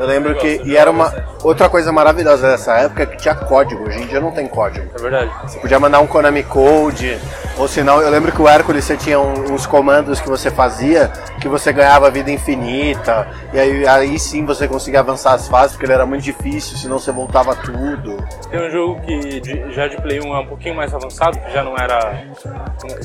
Eu 0.00 0.06
lembro 0.06 0.34
que. 0.36 0.62
E 0.64 0.78
era 0.78 0.90
uma. 0.90 1.12
Outra 1.42 1.68
coisa 1.68 1.92
maravilhosa 1.92 2.50
dessa 2.50 2.74
época 2.78 3.02
é 3.02 3.06
que 3.06 3.18
tinha 3.18 3.34
código. 3.34 3.84
Hoje 3.84 4.02
em 4.02 4.06
dia 4.06 4.18
não 4.18 4.30
tem 4.30 4.48
código. 4.48 4.88
É 4.94 4.98
verdade. 4.98 5.30
Você 5.42 5.58
podia 5.58 5.78
mandar 5.78 6.00
um 6.00 6.06
Konami 6.06 6.42
Code, 6.42 7.18
ou 7.60 7.68
senão, 7.68 8.00
eu 8.00 8.10
lembro 8.10 8.32
que 8.32 8.40
o 8.40 8.48
Hércules 8.48 8.84
você 8.84 8.96
tinha 8.96 9.18
uns 9.20 9.66
comandos 9.66 10.20
que 10.20 10.28
você 10.28 10.50
fazia 10.50 11.10
que 11.40 11.48
você 11.48 11.72
ganhava 11.72 12.10
vida 12.10 12.30
infinita, 12.30 13.26
e 13.52 13.58
aí, 13.58 13.86
aí 13.88 14.18
sim 14.18 14.44
você 14.44 14.68
conseguia 14.68 15.00
avançar 15.00 15.32
as 15.32 15.48
fases, 15.48 15.72
porque 15.72 15.86
ele 15.86 15.94
era 15.94 16.04
muito 16.04 16.22
difícil, 16.22 16.76
senão 16.76 16.98
você 16.98 17.10
voltava 17.12 17.56
tudo. 17.56 18.22
Tem 18.50 18.60
um 18.60 18.70
jogo 18.70 19.00
que 19.00 19.40
de- 19.40 19.72
já 19.72 19.88
de 19.88 19.96
Play 20.02 20.20
1 20.20 20.34
é 20.34 20.40
um 20.40 20.46
pouquinho 20.46 20.74
mais 20.74 20.92
avançado, 20.92 21.38
que 21.38 21.50
já 21.50 21.62
não 21.62 21.74
era. 21.78 22.24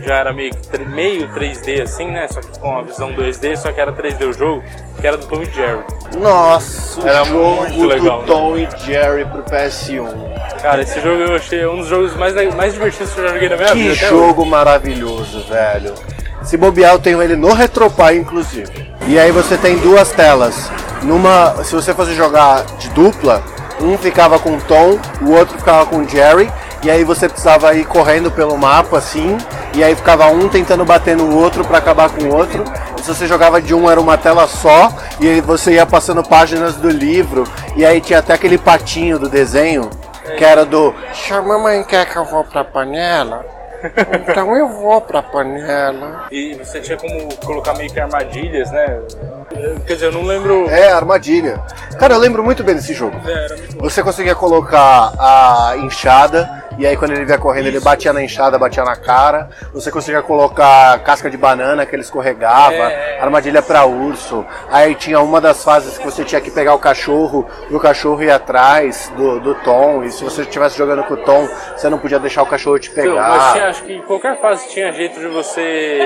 Já 0.06 0.16
era 0.16 0.34
meio, 0.34 0.52
que 0.54 0.78
meio 0.86 1.30
3D 1.34 1.82
assim, 1.82 2.08
né? 2.12 2.28
Só 2.28 2.42
que 2.42 2.60
com 2.60 2.78
a 2.78 2.82
visão 2.82 3.14
2D, 3.14 3.56
só 3.56 3.72
que 3.72 3.80
era 3.80 3.92
3D 3.94 4.26
o 4.26 4.34
jogo, 4.34 4.62
que 5.00 5.08
era 5.08 5.16
do 5.18 5.26
Tom 5.28 5.42
e 5.42 5.46
Jerry. 5.46 5.84
Nossa, 6.18 7.08
Era 7.08 7.26
muito 7.26 7.86
legal, 7.88 8.20
do 8.22 8.26
Tom 8.26 8.58
e 8.58 8.68
Jerry 8.86 9.26
pro 9.26 9.44
PS1. 9.44 10.06
Cara, 10.62 10.82
esse 10.82 11.00
jogo 11.02 11.22
eu 11.22 11.36
achei 11.36 11.66
um 11.66 11.78
dos 11.78 11.88
jogos 11.88 12.16
mais, 12.16 12.34
mais 12.56 12.74
divertidos 12.74 13.14
que 13.14 13.20
eu 13.20 13.28
já 13.28 13.34
joguei 13.34 13.50
na 13.50 13.56
minha 13.58 13.68
Que 13.70 13.74
vida. 13.76 13.94
até 13.94 14.08
jogo 14.10 14.45
maravilhoso, 14.46 15.44
velho. 15.48 15.94
Se 16.44 16.58
bobear, 16.58 16.94
eu 16.94 17.00
tenho 17.00 17.22
ele 17.22 17.36
no 17.36 17.54
Retropie, 17.54 18.18
inclusive. 18.18 18.94
E 19.08 19.20
aí 19.20 19.32
você 19.32 19.58
tem 19.58 19.78
duas 19.78 20.12
telas. 20.12 20.70
Numa, 21.02 21.64
se 21.64 21.74
você 21.74 21.94
fosse 21.94 22.14
jogar 22.14 22.64
de 22.78 22.90
dupla, 22.90 23.44
um 23.82 23.98
ficava 23.98 24.40
com 24.40 24.60
Tom, 24.60 25.00
o 25.22 25.32
outro 25.32 25.58
ficava 25.58 25.86
com 25.86 26.08
Jerry, 26.08 26.52
e 26.84 26.90
aí 26.90 27.04
você 27.04 27.28
precisava 27.28 27.74
ir 27.74 27.86
correndo 27.86 28.32
pelo 28.32 28.58
mapa 28.58 28.98
assim, 28.98 29.38
e 29.74 29.84
aí 29.84 29.96
ficava 29.96 30.28
um 30.28 30.48
tentando 30.48 30.86
bater 30.86 31.16
no 31.16 31.36
outro 31.36 31.66
para 31.66 31.80
acabar 31.80 32.10
com 32.10 32.24
o 32.26 32.36
outro. 32.36 32.64
E 32.98 33.02
se 33.02 33.14
você 33.14 33.28
jogava 33.28 33.62
de 33.62 33.74
um 33.74 33.90
era 33.90 34.00
uma 34.00 34.18
tela 34.18 34.48
só, 34.48 34.92
e 35.20 35.28
aí 35.28 35.42
você 35.42 35.74
ia 35.74 35.86
passando 35.86 36.24
páginas 36.24 36.76
do 36.76 36.90
livro, 36.90 37.44
e 37.76 37.86
aí 37.86 38.00
tinha 38.00 38.20
até 38.20 38.34
aquele 38.34 38.58
patinho 38.58 39.18
do 39.20 39.28
desenho, 39.28 39.90
que 40.38 40.44
era 40.44 40.66
do 40.66 40.94
Se 41.14 41.34
a 41.34 41.42
mamãe 41.42 41.84
quer 41.84 42.06
que 42.06 42.16
eu 42.16 42.26
vou 42.26 42.44
pra 42.44 42.64
panela, 42.64 43.46
então 44.28 44.56
eu 44.56 44.68
vou 44.68 45.02
pra 45.02 45.22
panela. 45.22 46.28
E 46.32 46.54
você 46.56 46.80
tinha 46.80 46.98
como 46.98 47.36
colocar 47.38 47.74
meio 47.76 47.92
que 47.92 48.00
armadilhas, 48.00 48.72
né? 48.72 49.00
Quer 49.86 49.94
dizer, 49.94 50.06
eu 50.08 50.12
não 50.12 50.24
lembro. 50.24 50.70
É, 50.70 50.92
armadilha. 50.92 51.62
Cara, 52.00 52.14
eu 52.14 52.20
lembro 52.20 52.44
muito 52.44 52.64
bem 52.64 52.76
desse 52.76 52.94
jogo. 52.94 53.16
É, 53.26 53.46
era 53.46 53.58
muito 53.58 53.76
bom. 53.76 53.84
Você 53.84 54.04
conseguia 54.04 54.36
colocar 54.36 55.14
a 55.18 55.76
enxada, 55.78 56.65
e 56.78 56.86
aí 56.86 56.96
quando 56.98 57.12
ele 57.12 57.26
vinha 57.26 57.38
correndo, 57.38 57.68
ele 57.68 57.80
batia 57.80 58.12
na 58.14 58.22
enxada, 58.24 58.58
batia 58.58 58.84
na 58.84 58.96
cara. 58.96 59.50
Você 59.74 59.92
conseguia 59.92 60.22
colocar 60.22 60.98
casca 61.00 61.30
de 61.30 61.38
banana 61.38 61.86
que 61.86 61.96
ele 61.96 62.02
escorregava, 62.04 62.74
É. 62.76 63.20
armadilha 63.22 63.62
pra 63.62 63.86
urso. 63.86 64.46
Aí 64.72 64.96
tinha 64.96 65.20
uma 65.22 65.40
das 65.42 65.64
fases 65.64 65.98
que 65.98 66.04
você 66.06 66.24
tinha 66.24 66.42
que 66.42 66.52
pegar 66.52 66.74
o 66.74 66.80
cachorro, 66.80 67.48
e 67.70 67.76
o 67.76 67.80
cachorro 67.80 68.24
ia 68.24 68.36
atrás 68.36 69.12
do, 69.16 69.40
do 69.40 69.56
Tom. 69.56 70.04
E 70.04 70.12
se 70.12 70.24
você 70.24 70.42
estivesse 70.42 70.78
jogando 70.78 71.04
com 71.04 71.14
o 71.14 71.18
Tom, 71.18 71.48
você 71.76 71.90
não 71.90 71.98
podia 72.00 72.20
deixar 72.20 72.44
o 72.44 72.46
cachorro 72.46 72.80
te 72.80 72.90
Então, 72.92 73.04
pegar. 73.04 73.30
mas 73.30 73.54
tinha, 73.54 73.68
acho 73.70 73.84
que 73.84 73.94
em 73.94 74.02
qualquer 74.02 74.40
fase 74.42 74.68
tinha 74.70 74.92
jeito 74.92 75.20
de 75.20 75.28
você. 75.28 76.00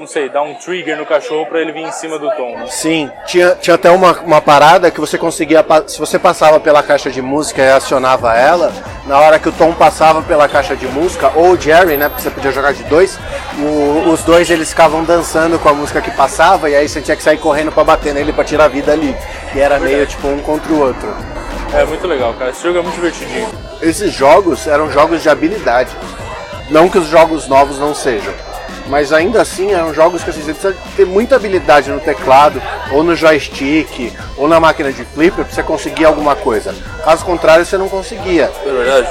Não 0.00 0.06
sei, 0.06 0.30
dar 0.30 0.40
um 0.40 0.54
trigger 0.54 0.96
no 0.96 1.04
cachorro 1.04 1.44
pra 1.44 1.60
ele 1.60 1.72
vir 1.72 1.82
em 1.82 1.92
cima 1.92 2.18
do 2.18 2.30
tom. 2.30 2.56
né? 2.56 2.66
Sim, 2.68 3.10
tinha, 3.26 3.50
tinha 3.56 3.74
até 3.74 3.90
uma, 3.90 4.12
uma 4.20 4.40
parada 4.40 4.90
que 4.90 4.98
você 4.98 5.18
conseguia. 5.18 5.62
Se 5.86 5.98
você 5.98 6.18
passava 6.18 6.58
pela 6.58 6.82
caixa 6.82 7.10
de 7.10 7.20
música 7.20 7.60
e 7.60 7.70
acionava 7.70 8.34
ela, 8.34 8.72
na 9.06 9.20
hora 9.20 9.38
que 9.38 9.50
o 9.50 9.52
Tom 9.52 9.74
passava 9.74 10.22
pela 10.22 10.48
caixa 10.48 10.74
de 10.74 10.86
música, 10.88 11.30
ou 11.34 11.50
o 11.50 11.60
Jerry, 11.60 11.98
né? 11.98 12.08
Porque 12.08 12.22
você 12.22 12.30
podia 12.30 12.50
jogar 12.50 12.72
de 12.72 12.82
dois, 12.84 13.18
o- 13.58 14.08
os 14.08 14.22
dois 14.24 14.48
eles 14.48 14.70
ficavam 14.70 15.04
dançando 15.04 15.58
com 15.58 15.68
a 15.68 15.74
música 15.74 16.00
que 16.00 16.10
passava, 16.12 16.70
e 16.70 16.74
aí 16.74 16.88
você 16.88 17.02
tinha 17.02 17.14
que 17.14 17.22
sair 17.22 17.36
correndo 17.36 17.70
pra 17.70 17.84
bater 17.84 18.14
nele 18.14 18.32
pra 18.32 18.42
tirar 18.42 18.64
a 18.64 18.68
vida 18.68 18.92
ali. 18.92 19.14
E 19.54 19.60
era 19.60 19.78
meio 19.78 20.06
tipo 20.06 20.26
um 20.28 20.38
contra 20.40 20.72
o 20.72 20.80
outro. 20.80 21.14
É 21.74 21.84
muito 21.84 22.06
legal, 22.06 22.32
cara. 22.38 22.52
Esse 22.52 22.62
jogo 22.62 22.78
é 22.78 22.82
muito 22.82 22.94
divertidinho. 22.94 23.48
Esses 23.82 24.14
jogos 24.14 24.66
eram 24.66 24.90
jogos 24.90 25.22
de 25.22 25.28
habilidade. 25.28 25.90
Não 26.70 26.88
que 26.88 26.96
os 26.96 27.06
jogos 27.06 27.46
novos 27.46 27.78
não 27.78 27.94
sejam. 27.94 28.32
Mas 28.90 29.12
ainda 29.12 29.40
assim 29.40 29.70
eram 29.70 29.94
jogos 29.94 30.24
que 30.24 30.30
assim, 30.30 30.42
você 30.42 30.52
precisa 30.52 30.76
ter 30.96 31.06
muita 31.06 31.36
habilidade 31.36 31.88
no 31.90 32.00
teclado, 32.00 32.60
ou 32.92 33.04
no 33.04 33.14
joystick, 33.14 34.12
ou 34.36 34.48
na 34.48 34.58
máquina 34.58 34.92
de 34.92 35.04
flipper 35.04 35.44
pra 35.44 35.54
você 35.54 35.62
conseguir 35.62 36.04
alguma 36.04 36.34
coisa. 36.34 36.74
Caso 37.04 37.24
contrário, 37.24 37.64
você 37.64 37.78
não 37.78 37.88
conseguia. 37.88 38.50
É 38.66 38.70
verdade. 38.70 39.08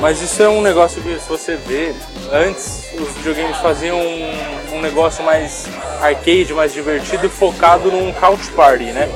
Mas 0.00 0.22
isso 0.22 0.42
é 0.42 0.48
um 0.48 0.62
negócio 0.62 1.02
que, 1.02 1.18
se 1.20 1.28
você 1.28 1.54
vê, 1.54 1.94
antes 2.32 2.92
os 2.98 3.12
videogames 3.14 3.58
faziam 3.58 3.98
um, 3.98 4.76
um 4.76 4.80
negócio 4.80 5.22
mais 5.22 5.66
arcade, 6.00 6.52
mais 6.54 6.72
divertido 6.72 7.26
e 7.26 7.28
focado 7.28 7.92
num 7.92 8.10
couch 8.12 8.50
party, 8.56 8.84
né? 8.86 9.08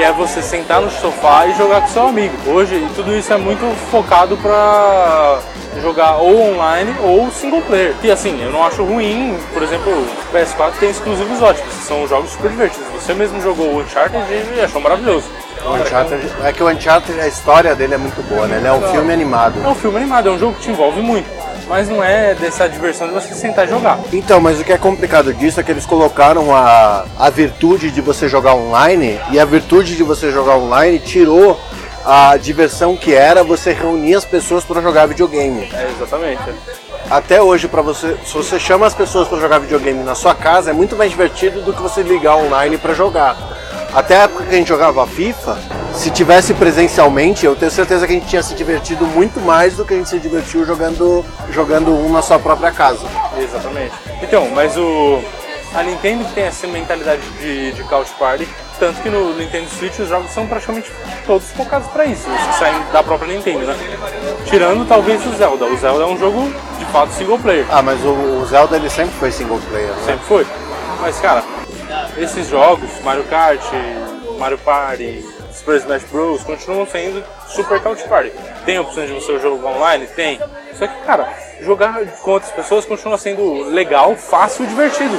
Que 0.00 0.04
é 0.04 0.12
você 0.12 0.40
sentar 0.40 0.80
no 0.80 0.90
sofá 0.90 1.46
e 1.46 1.54
jogar 1.58 1.82
com 1.82 1.88
seu 1.88 2.08
amigo. 2.08 2.34
Hoje, 2.46 2.88
tudo 2.94 3.14
isso 3.14 3.30
é 3.34 3.36
muito 3.36 3.60
focado 3.90 4.34
pra 4.38 5.40
jogar 5.82 6.16
ou 6.16 6.52
online 6.52 6.96
ou 7.02 7.30
single 7.30 7.60
player. 7.60 7.94
E 8.02 8.10
assim, 8.10 8.42
eu 8.42 8.50
não 8.50 8.64
acho 8.64 8.82
ruim, 8.82 9.38
por 9.52 9.62
exemplo, 9.62 9.92
o 9.92 10.34
PS4 10.34 10.72
tem 10.80 10.88
exclusivos 10.88 11.42
ótimos, 11.42 11.74
são 11.86 12.08
jogos 12.08 12.30
super 12.30 12.50
divertidos. 12.50 12.88
Você 12.94 13.12
mesmo 13.12 13.42
jogou 13.42 13.74
o 13.74 13.80
Uncharted 13.82 14.24
e 14.56 14.60
achou 14.62 14.80
maravilhoso. 14.80 15.26
O 15.66 15.74
Uncharted, 15.74 16.26
é 16.44 16.50
que 16.50 16.62
o 16.62 16.70
Uncharted, 16.70 17.20
a 17.20 17.28
história 17.28 17.74
dele 17.74 17.92
é 17.92 17.98
muito 17.98 18.26
boa, 18.26 18.46
né? 18.46 18.56
Ele 18.56 18.68
é 18.68 18.72
um 18.72 18.80
filme 18.90 19.12
animado. 19.12 19.60
É 19.62 19.68
um 19.68 19.74
filme 19.74 19.98
animado, 19.98 20.30
é 20.30 20.32
um 20.32 20.38
jogo 20.38 20.54
que 20.54 20.62
te 20.62 20.70
envolve 20.70 21.02
muito. 21.02 21.28
Mas 21.70 21.88
não 21.88 22.02
é 22.02 22.34
dessa 22.34 22.68
diversão 22.68 23.06
de 23.06 23.14
você 23.14 23.32
sentar 23.32 23.64
e 23.64 23.70
jogar. 23.70 23.96
Então, 24.12 24.40
mas 24.40 24.60
o 24.60 24.64
que 24.64 24.72
é 24.72 24.76
complicado 24.76 25.32
disso 25.32 25.60
é 25.60 25.62
que 25.62 25.70
eles 25.70 25.86
colocaram 25.86 26.52
a, 26.52 27.04
a 27.16 27.30
virtude 27.30 27.92
de 27.92 28.00
você 28.00 28.28
jogar 28.28 28.56
online 28.56 29.20
e 29.30 29.38
a 29.38 29.44
virtude 29.44 29.96
de 29.96 30.02
você 30.02 30.32
jogar 30.32 30.56
online 30.56 30.98
tirou 30.98 31.56
a 32.04 32.36
diversão 32.36 32.96
que 32.96 33.14
era 33.14 33.44
você 33.44 33.72
reunir 33.72 34.16
as 34.16 34.24
pessoas 34.24 34.64
para 34.64 34.82
jogar 34.82 35.06
videogame. 35.06 35.70
É, 35.72 35.88
exatamente. 35.96 36.42
Até 37.08 37.40
hoje, 37.40 37.68
para 37.68 37.82
você, 37.82 38.16
se 38.24 38.34
você 38.34 38.58
chama 38.58 38.84
as 38.84 38.94
pessoas 38.94 39.28
para 39.28 39.38
jogar 39.38 39.60
videogame 39.60 40.02
na 40.02 40.16
sua 40.16 40.34
casa, 40.34 40.70
é 40.70 40.72
muito 40.72 40.96
mais 40.96 41.12
divertido 41.12 41.62
do 41.62 41.72
que 41.72 41.80
você 41.80 42.02
ligar 42.02 42.34
online 42.34 42.78
para 42.78 42.94
jogar. 42.94 43.36
Até 43.94 44.16
a 44.16 44.22
época 44.22 44.44
que 44.44 44.54
a 44.54 44.58
gente 44.58 44.68
jogava 44.68 45.06
FIFA, 45.06 45.58
se 45.94 46.10
tivesse 46.10 46.54
presencialmente, 46.54 47.44
eu 47.44 47.56
tenho 47.56 47.70
certeza 47.70 48.06
que 48.06 48.12
a 48.12 48.16
gente 48.16 48.28
tinha 48.28 48.42
se 48.42 48.54
divertido 48.54 49.04
muito 49.06 49.40
mais 49.40 49.76
do 49.76 49.84
que 49.84 49.94
a 49.94 49.96
gente 49.96 50.08
se 50.08 50.18
divertiu 50.18 50.64
jogando, 50.64 51.24
jogando 51.50 51.90
um 51.90 52.12
na 52.12 52.22
sua 52.22 52.38
própria 52.38 52.70
casa. 52.70 53.04
Exatamente. 53.36 53.92
Então, 54.22 54.48
mas 54.54 54.76
o. 54.76 55.22
A 55.74 55.84
Nintendo 55.84 56.24
tem 56.34 56.44
essa 56.44 56.66
mentalidade 56.66 57.22
de, 57.40 57.70
de 57.72 57.84
couch 57.84 58.10
party, 58.18 58.48
tanto 58.80 59.00
que 59.02 59.08
no 59.08 59.32
Nintendo 59.34 59.68
Switch 59.70 60.00
os 60.00 60.08
jogos 60.08 60.28
são 60.32 60.44
praticamente 60.44 60.90
todos 61.24 61.48
focados 61.52 61.86
pra 61.88 62.04
isso, 62.06 62.28
isso 62.28 62.58
saem 62.58 62.74
da 62.92 63.04
própria 63.04 63.32
Nintendo, 63.32 63.60
né? 63.66 63.76
Tirando 64.46 64.84
talvez 64.88 65.24
o 65.24 65.32
Zelda. 65.36 65.66
O 65.66 65.76
Zelda 65.76 66.02
é 66.02 66.06
um 66.06 66.18
jogo 66.18 66.52
de 66.76 66.84
fato 66.86 67.12
single 67.12 67.38
player. 67.38 67.66
Ah, 67.70 67.82
mas 67.82 68.04
o, 68.04 68.08
o 68.08 68.46
Zelda 68.46 68.76
ele 68.76 68.90
sempre 68.90 69.14
foi 69.14 69.30
single 69.30 69.60
player, 69.68 69.90
né? 69.90 70.02
Sempre 70.06 70.24
foi. 70.26 70.46
Mas, 71.00 71.20
cara, 71.20 71.44
esses 72.16 72.48
jogos, 72.48 72.90
Mario 73.02 73.24
Kart, 73.24 73.62
Mario 74.38 74.58
Party, 74.58 75.24
Super 75.52 75.76
Smash 75.76 76.04
Bros, 76.04 76.42
continuam 76.42 76.86
sendo 76.86 77.22
super 77.48 77.80
party. 77.80 78.32
Tem 78.64 78.76
a 78.76 78.80
opção 78.80 79.04
de 79.04 79.12
você 79.12 79.38
jogar 79.38 79.70
online? 79.70 80.06
Tem. 80.06 80.40
Só 80.74 80.86
que, 80.86 81.04
cara, 81.04 81.28
jogar 81.60 82.04
com 82.22 82.30
outras 82.30 82.52
pessoas 82.52 82.84
continua 82.84 83.18
sendo 83.18 83.64
legal, 83.64 84.16
fácil 84.16 84.64
e 84.64 84.68
divertido. 84.68 85.18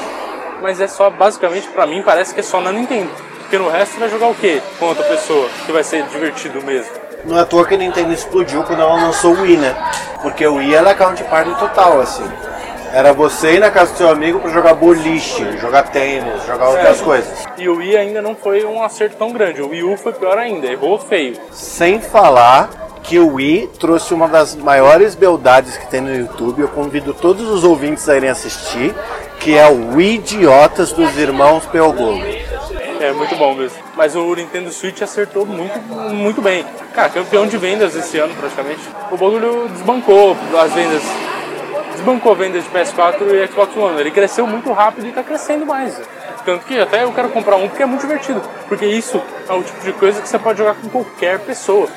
Mas 0.62 0.80
é 0.80 0.88
só, 0.88 1.10
basicamente, 1.10 1.67
pra 1.69 1.86
mim, 1.86 2.01
parece 2.01 2.34
que 2.34 2.39
é 2.39 2.43
só 2.43 2.62
na 2.62 2.71
Nintendo. 2.71 3.10
Porque 3.39 3.58
no 3.58 3.69
resto 3.69 3.99
vai 3.99 4.10
jogar 4.10 4.27
o 4.27 4.36
quê 4.36 4.62
com 4.80 4.86
outra 4.86 5.04
pessoa? 5.04 5.49
Que 5.65 5.71
vai 5.71 5.84
ser 5.84 6.04
divertido 6.04 6.62
mesmo. 6.63 6.91
Não 7.25 7.38
é 7.38 7.41
à 7.41 7.45
toa 7.45 7.65
que 7.65 7.75
a 7.75 7.77
Nintendo 7.77 8.13
explodiu 8.13 8.63
quando 8.63 8.82
ela 8.82 8.95
lançou 8.95 9.34
o 9.36 9.41
Wii, 9.41 9.58
né? 9.58 9.75
Porque 10.21 10.45
o 10.47 10.56
Wii 10.56 10.73
era 10.73 10.95
count 10.95 11.23
party 11.25 11.54
total, 11.60 11.99
assim. 11.99 12.23
Era 12.93 13.13
você 13.13 13.54
ir 13.54 13.60
na 13.60 13.71
casa 13.71 13.93
do 13.93 13.97
seu 13.97 14.10
amigo 14.10 14.39
pra 14.39 14.51
jogar 14.51 14.73
boliche, 14.73 15.58
jogar 15.60 15.84
tênis, 15.84 16.45
jogar 16.45 16.69
outras 16.69 16.99
É. 17.01 17.04
coisas. 17.04 17.43
E 17.58 17.69
o 17.69 17.77
Wii 17.77 17.95
ainda 17.97 18.21
não 18.21 18.36
foi 18.36 18.65
um 18.65 18.84
acerto 18.84 19.15
tão 19.17 19.32
grande. 19.32 19.62
O 19.62 19.69
Wii 19.69 19.84
U 19.84 19.97
foi 19.97 20.12
pior 20.13 20.38
ainda, 20.38 20.67
errou 20.67 20.99
feio. 20.99 21.38
Sem 21.51 22.01
falar 22.01 22.69
que 23.01 23.17
o 23.17 23.36
Wii 23.36 23.69
trouxe 23.80 24.13
uma 24.13 24.27
das 24.27 24.56
maiores 24.56 25.15
beldades 25.15 25.77
que 25.77 25.88
tem 25.88 26.01
no 26.01 26.13
YouTube. 26.13 26.62
Eu 26.62 26.67
convido 26.67 27.13
todos 27.13 27.49
os 27.49 27.63
ouvintes 27.63 28.08
a 28.10 28.15
irem 28.17 28.30
assistir, 28.30 28.93
que 29.39 29.58
é 29.58 29.67
o 29.67 29.95
Wii 29.95 30.15
Idiotas 30.15 30.91
dos 30.91 31.17
Irmãos 31.17 31.65
Peogolo. 31.65 32.21
É 32.99 33.12
muito 33.13 33.36
bom 33.36 33.56
mesmo. 33.56 33.77
Mas 33.95 34.15
o 34.15 34.36
Nintendo 34.36 34.69
Switch 34.71 35.01
acertou 35.01 35.45
muito, 35.45 35.80
muito 36.13 36.41
bem. 36.41 36.63
Cara, 36.93 37.10
campeão 37.10 37.47
de 37.47 37.58
vendas 37.58 37.95
esse 37.95 38.19
ano 38.19 38.34
praticamente. 38.36 38.82
O 39.12 39.17
bagulho 39.17 39.67
desbancou 39.69 40.36
as 40.62 40.71
vendas. 40.73 41.01
Desbancou 41.91 42.36
vendas 42.36 42.63
de 42.63 42.69
PS4 42.69 43.21
e 43.34 43.47
Xbox 43.47 43.75
One. 43.75 43.99
Ele 43.99 44.12
cresceu 44.12 44.47
muito 44.47 44.71
rápido 44.71 45.08
e 45.08 45.12
tá 45.12 45.23
crescendo 45.23 45.65
mais. 45.65 45.99
Tanto 46.45 46.65
que 46.65 46.80
até 46.80 47.04
eu 47.04 47.12
quero 47.12 47.30
comprar 47.30 47.56
um 47.58 47.67
porque 47.67 47.84
é 47.84 47.86
muito 47.86 48.01
divertido. 48.01 48.41
Porque 48.67 48.86
isso 48.86 49.21
é 49.47 49.54
o 49.54 49.63
tipo 49.63 49.80
de 49.82 49.93
coisa 49.93 50.21
que 50.21 50.27
você 50.27 50.39
pode 50.39 50.60
jogar 50.60 50.75
com 50.75 50.89
qualquer 50.89 51.39
pessoa. 51.39 51.88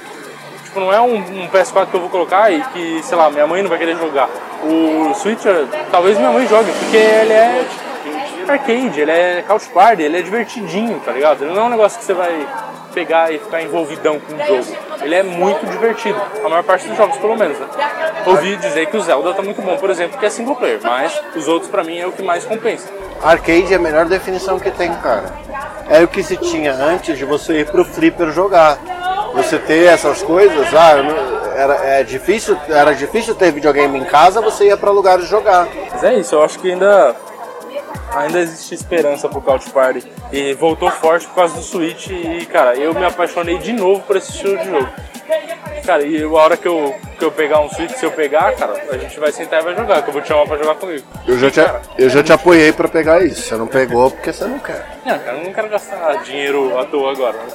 Tipo, 0.64 0.80
não 0.80 0.92
é 0.92 1.00
um, 1.00 1.16
um 1.16 1.48
PS4 1.48 1.86
que 1.86 1.94
eu 1.94 2.00
vou 2.00 2.10
colocar 2.10 2.50
e 2.50 2.60
que, 2.60 3.02
sei 3.02 3.16
lá, 3.16 3.30
minha 3.30 3.46
mãe 3.46 3.62
não 3.62 3.70
vai 3.70 3.78
querer 3.78 3.96
jogar. 3.96 4.28
O 4.62 5.14
Switch, 5.14 5.44
eh, 5.46 5.66
talvez 5.90 6.18
minha 6.18 6.30
mãe 6.30 6.46
jogue, 6.46 6.72
porque 6.72 6.96
ele 6.96 7.32
é 7.32 7.64
arcade, 8.48 9.00
ele 9.00 9.10
é 9.10 9.44
couch 9.46 9.68
party, 9.68 10.02
ele 10.02 10.18
é 10.18 10.22
divertidinho, 10.22 11.00
tá 11.00 11.12
ligado? 11.12 11.44
Ele 11.44 11.54
não 11.54 11.62
é 11.62 11.64
um 11.66 11.70
negócio 11.70 11.98
que 11.98 12.04
você 12.04 12.12
vai 12.12 12.46
pegar 12.94 13.32
e 13.32 13.38
ficar 13.38 13.60
envolvidão 13.62 14.18
com 14.20 14.34
o 14.34 14.46
jogo. 14.46 14.76
Ele 15.02 15.14
é 15.14 15.22
muito 15.22 15.66
divertido, 15.66 16.20
a 16.44 16.48
maior 16.48 16.62
parte 16.62 16.86
dos 16.86 16.96
jogos 16.96 17.16
pelo 17.18 17.36
menos, 17.36 17.58
né? 17.58 17.66
Ouvi 18.26 18.56
dizer 18.56 18.86
que 18.86 18.96
o 18.96 19.00
Zelda 19.02 19.34
tá 19.34 19.42
muito 19.42 19.60
bom, 19.60 19.76
por 19.76 19.90
exemplo, 19.90 20.18
que 20.18 20.24
é 20.24 20.30
single 20.30 20.56
player, 20.56 20.78
mas 20.82 21.20
os 21.36 21.48
outros 21.48 21.70
pra 21.70 21.82
mim 21.84 21.98
é 21.98 22.06
o 22.06 22.12
que 22.12 22.22
mais 22.22 22.44
compensa. 22.44 22.88
Arcade 23.22 23.72
é 23.72 23.76
a 23.76 23.80
melhor 23.80 24.06
definição 24.06 24.58
que 24.58 24.70
tem, 24.70 24.92
cara. 24.94 25.24
É 25.90 26.02
o 26.02 26.08
que 26.08 26.22
se 26.22 26.36
tinha 26.36 26.72
antes 26.72 27.18
de 27.18 27.24
você 27.24 27.60
ir 27.60 27.66
pro 27.66 27.84
flipper 27.84 28.30
jogar. 28.30 28.78
Você 29.34 29.58
ter 29.58 29.86
essas 29.86 30.22
coisas, 30.22 30.72
ah, 30.74 31.02
não- 31.02 31.34
era, 31.56 31.74
é 32.00 32.02
difícil, 32.02 32.56
era 32.68 32.92
difícil 32.94 33.34
ter 33.34 33.52
videogame 33.52 33.98
em 33.98 34.04
casa, 34.04 34.40
você 34.40 34.66
ia 34.66 34.76
pra 34.76 34.90
lugares 34.90 35.26
jogar. 35.28 35.68
Mas 35.92 36.02
é 36.04 36.14
isso, 36.14 36.34
eu 36.34 36.42
acho 36.42 36.58
que 36.58 36.70
ainda 36.72 37.14
ainda 38.14 38.40
existe 38.40 38.74
esperança 38.74 39.28
pro 39.28 39.40
Couch 39.40 39.70
Party 39.70 40.04
e 40.32 40.52
voltou 40.54 40.90
forte 40.90 41.26
por 41.26 41.34
causa 41.36 41.54
do 41.56 41.62
Switch 41.62 42.08
e 42.08 42.46
cara, 42.46 42.74
eu 42.76 42.94
me 42.94 43.04
apaixonei 43.04 43.58
de 43.58 43.72
novo 43.72 44.02
por 44.02 44.16
esse 44.16 44.30
estilo 44.32 44.56
de 44.58 44.64
jogo. 44.70 44.88
Cara, 45.86 46.02
e 46.02 46.22
a 46.22 46.28
hora 46.28 46.56
que 46.56 46.66
eu, 46.66 46.94
que 47.18 47.24
eu 47.24 47.30
pegar 47.32 47.60
um 47.60 47.68
Switch, 47.68 47.90
se 47.92 48.04
eu 48.04 48.10
pegar, 48.12 48.54
cara, 48.56 48.72
a 48.90 48.96
gente 48.96 49.18
vai 49.20 49.30
sentar 49.32 49.60
e 49.60 49.64
vai 49.64 49.74
jogar, 49.74 50.02
que 50.02 50.08
eu 50.08 50.12
vou 50.12 50.22
te 50.22 50.28
chamar 50.28 50.46
pra 50.46 50.56
jogar 50.56 50.74
comigo. 50.76 51.04
Eu 51.26 51.38
já 51.38 51.50
te, 51.50 51.62
Cara, 51.62 51.82
eu 51.98 52.08
já 52.08 52.22
te 52.22 52.32
apoiei 52.32 52.72
pra 52.72 52.88
pegar 52.88 53.22
isso. 53.22 53.42
Você 53.42 53.54
não 53.56 53.66
pegou 53.66 54.10
porque 54.10 54.32
você 54.32 54.44
não 54.46 54.58
quer. 54.58 54.98
Não, 55.04 55.18
cara, 55.18 55.36
eu 55.38 55.44
não 55.44 55.52
quero 55.52 55.68
gastar 55.68 56.22
dinheiro 56.22 56.78
à 56.78 56.84
toa 56.86 57.12
agora. 57.12 57.36
né? 57.36 57.48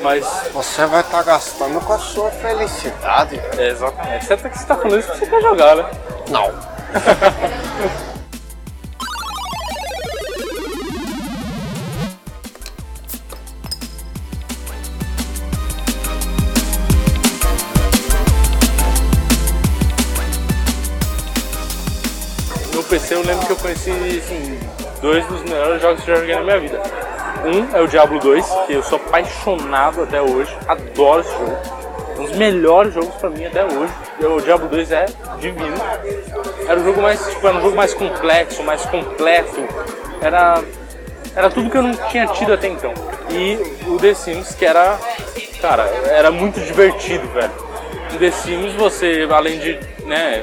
Mas, 0.00 0.24
Você 0.52 0.84
vai 0.86 1.00
estar 1.00 1.22
gastando 1.22 1.80
com 1.80 1.92
a 1.92 1.98
sua 1.98 2.30
felicidade. 2.30 3.40
é, 3.58 3.68
exatamente. 3.68 4.24
Certo 4.26 4.48
que 4.48 4.58
você 4.58 4.66
tá 4.66 4.74
falando 4.76 4.98
isso 4.98 5.08
porque 5.08 5.24
você 5.24 5.30
quer 5.30 5.42
jogar, 5.42 5.76
né? 5.76 5.84
Não. 6.30 6.52
PC 22.96 23.14
eu 23.14 23.22
lembro 23.22 23.44
que 23.44 23.52
eu 23.52 23.56
conheci 23.56 23.90
assim, 23.90 24.58
dois 25.02 25.26
dos 25.26 25.42
melhores 25.42 25.82
jogos 25.82 26.02
que 26.02 26.10
eu 26.10 26.14
já 26.14 26.20
joguei 26.22 26.34
na 26.34 26.42
minha 26.44 26.58
vida. 26.58 26.82
Um 27.44 27.76
é 27.76 27.82
o 27.82 27.86
Diablo 27.86 28.18
2, 28.18 28.46
que 28.66 28.72
eu 28.72 28.82
sou 28.82 28.96
apaixonado 28.96 30.02
até 30.02 30.22
hoje, 30.22 30.56
adoro 30.66 31.20
esse 31.20 31.30
jogo. 31.30 31.58
Um 32.18 32.24
dos 32.24 32.36
melhores 32.38 32.94
jogos 32.94 33.14
pra 33.16 33.28
mim 33.28 33.44
até 33.44 33.66
hoje. 33.66 33.92
O 34.18 34.40
Diablo 34.40 34.68
2 34.68 34.92
é 34.92 35.04
divino. 35.38 35.76
Era 36.66 36.80
um 36.80 36.84
jogo 36.84 37.02
mais, 37.02 37.20
tipo, 37.28 37.46
era 37.46 37.58
um 37.58 37.60
jogo 37.60 37.76
mais 37.76 37.92
complexo, 37.92 38.62
mais 38.62 38.82
completo. 38.86 39.68
Era, 40.22 40.62
era 41.34 41.50
tudo 41.50 41.68
que 41.68 41.76
eu 41.76 41.82
não 41.82 41.94
tinha 42.08 42.26
tido 42.28 42.54
até 42.54 42.68
então. 42.68 42.94
E 43.28 43.58
o 43.86 43.98
The 43.98 44.14
Sims, 44.14 44.54
que 44.54 44.64
era, 44.64 44.98
cara, 45.60 45.82
era 46.06 46.30
muito 46.30 46.58
divertido, 46.60 47.28
velho. 47.28 47.52
No 48.10 48.18
The 48.18 48.30
Sims 48.30 48.72
você, 48.72 49.28
além 49.30 49.58
de, 49.58 49.78
né, 50.06 50.42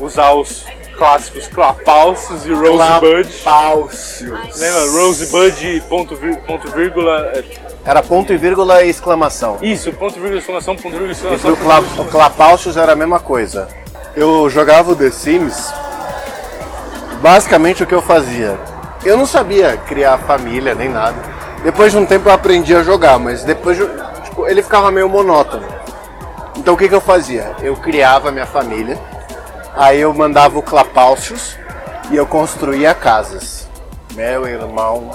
usar 0.00 0.32
os 0.32 0.64
clássicos 0.96 1.46
Clapalcios 1.48 2.46
e 2.46 2.52
Rosebud. 2.52 3.28
Clapalcios. 3.42 4.58
Lembra? 4.58 4.90
Rosebud, 4.90 5.82
ponto, 5.88 6.16
vir- 6.16 6.38
ponto 6.46 6.70
vírgula. 6.70 7.32
é, 7.34 7.44
Era 7.84 8.02
ponto 8.02 8.32
e 8.32 8.36
vírgula 8.36 8.82
e 8.84 8.88
exclamação. 8.90 9.58
Isso, 9.62 9.92
ponto 9.92 10.14
vírgula, 10.14 10.38
exclamação, 10.38 10.76
ponto 10.76 10.90
vírgula, 10.96 11.08
E 11.08 11.12
exclamação. 11.12 11.54
pro 11.56 11.64
Cla 11.64 11.80
o 11.98 12.04
Clapalcios 12.08 12.76
era 12.76 12.92
a 12.92 12.96
mesma 12.96 13.18
coisa. 13.20 13.68
Eu 14.14 14.48
jogava 14.50 14.92
o 14.92 14.96
The 14.96 15.10
Sims. 15.10 15.72
Basicamente 17.20 17.82
o 17.82 17.86
que 17.86 17.94
eu 17.94 18.02
fazia? 18.02 18.58
Eu 19.04 19.16
não 19.16 19.26
sabia 19.26 19.76
criar 19.76 20.18
família 20.18 20.74
nem 20.74 20.88
nada. 20.88 21.16
Depois 21.64 21.92
de 21.92 21.98
um 21.98 22.04
tempo 22.06 22.28
eu 22.28 22.32
aprendi 22.32 22.74
a 22.74 22.82
jogar, 22.82 23.18
mas 23.18 23.44
depois 23.44 23.76
de- 23.76 23.86
tipo, 24.24 24.46
ele 24.48 24.62
ficava 24.62 24.90
meio 24.90 25.08
monótono. 25.08 25.66
Então 26.56 26.74
o 26.74 26.76
que, 26.76 26.88
que 26.88 26.94
eu 26.94 27.00
fazia? 27.00 27.52
Eu 27.62 27.76
criava 27.76 28.30
minha 28.32 28.46
família, 28.46 28.98
aí 29.74 30.00
eu 30.00 30.12
mandava 30.12 30.58
o 30.58 30.62
Clapalcios 30.62 31.56
e 32.10 32.16
eu 32.16 32.26
construía 32.26 32.94
casas. 32.94 33.68
Meu 34.14 34.46
irmão, 34.46 35.10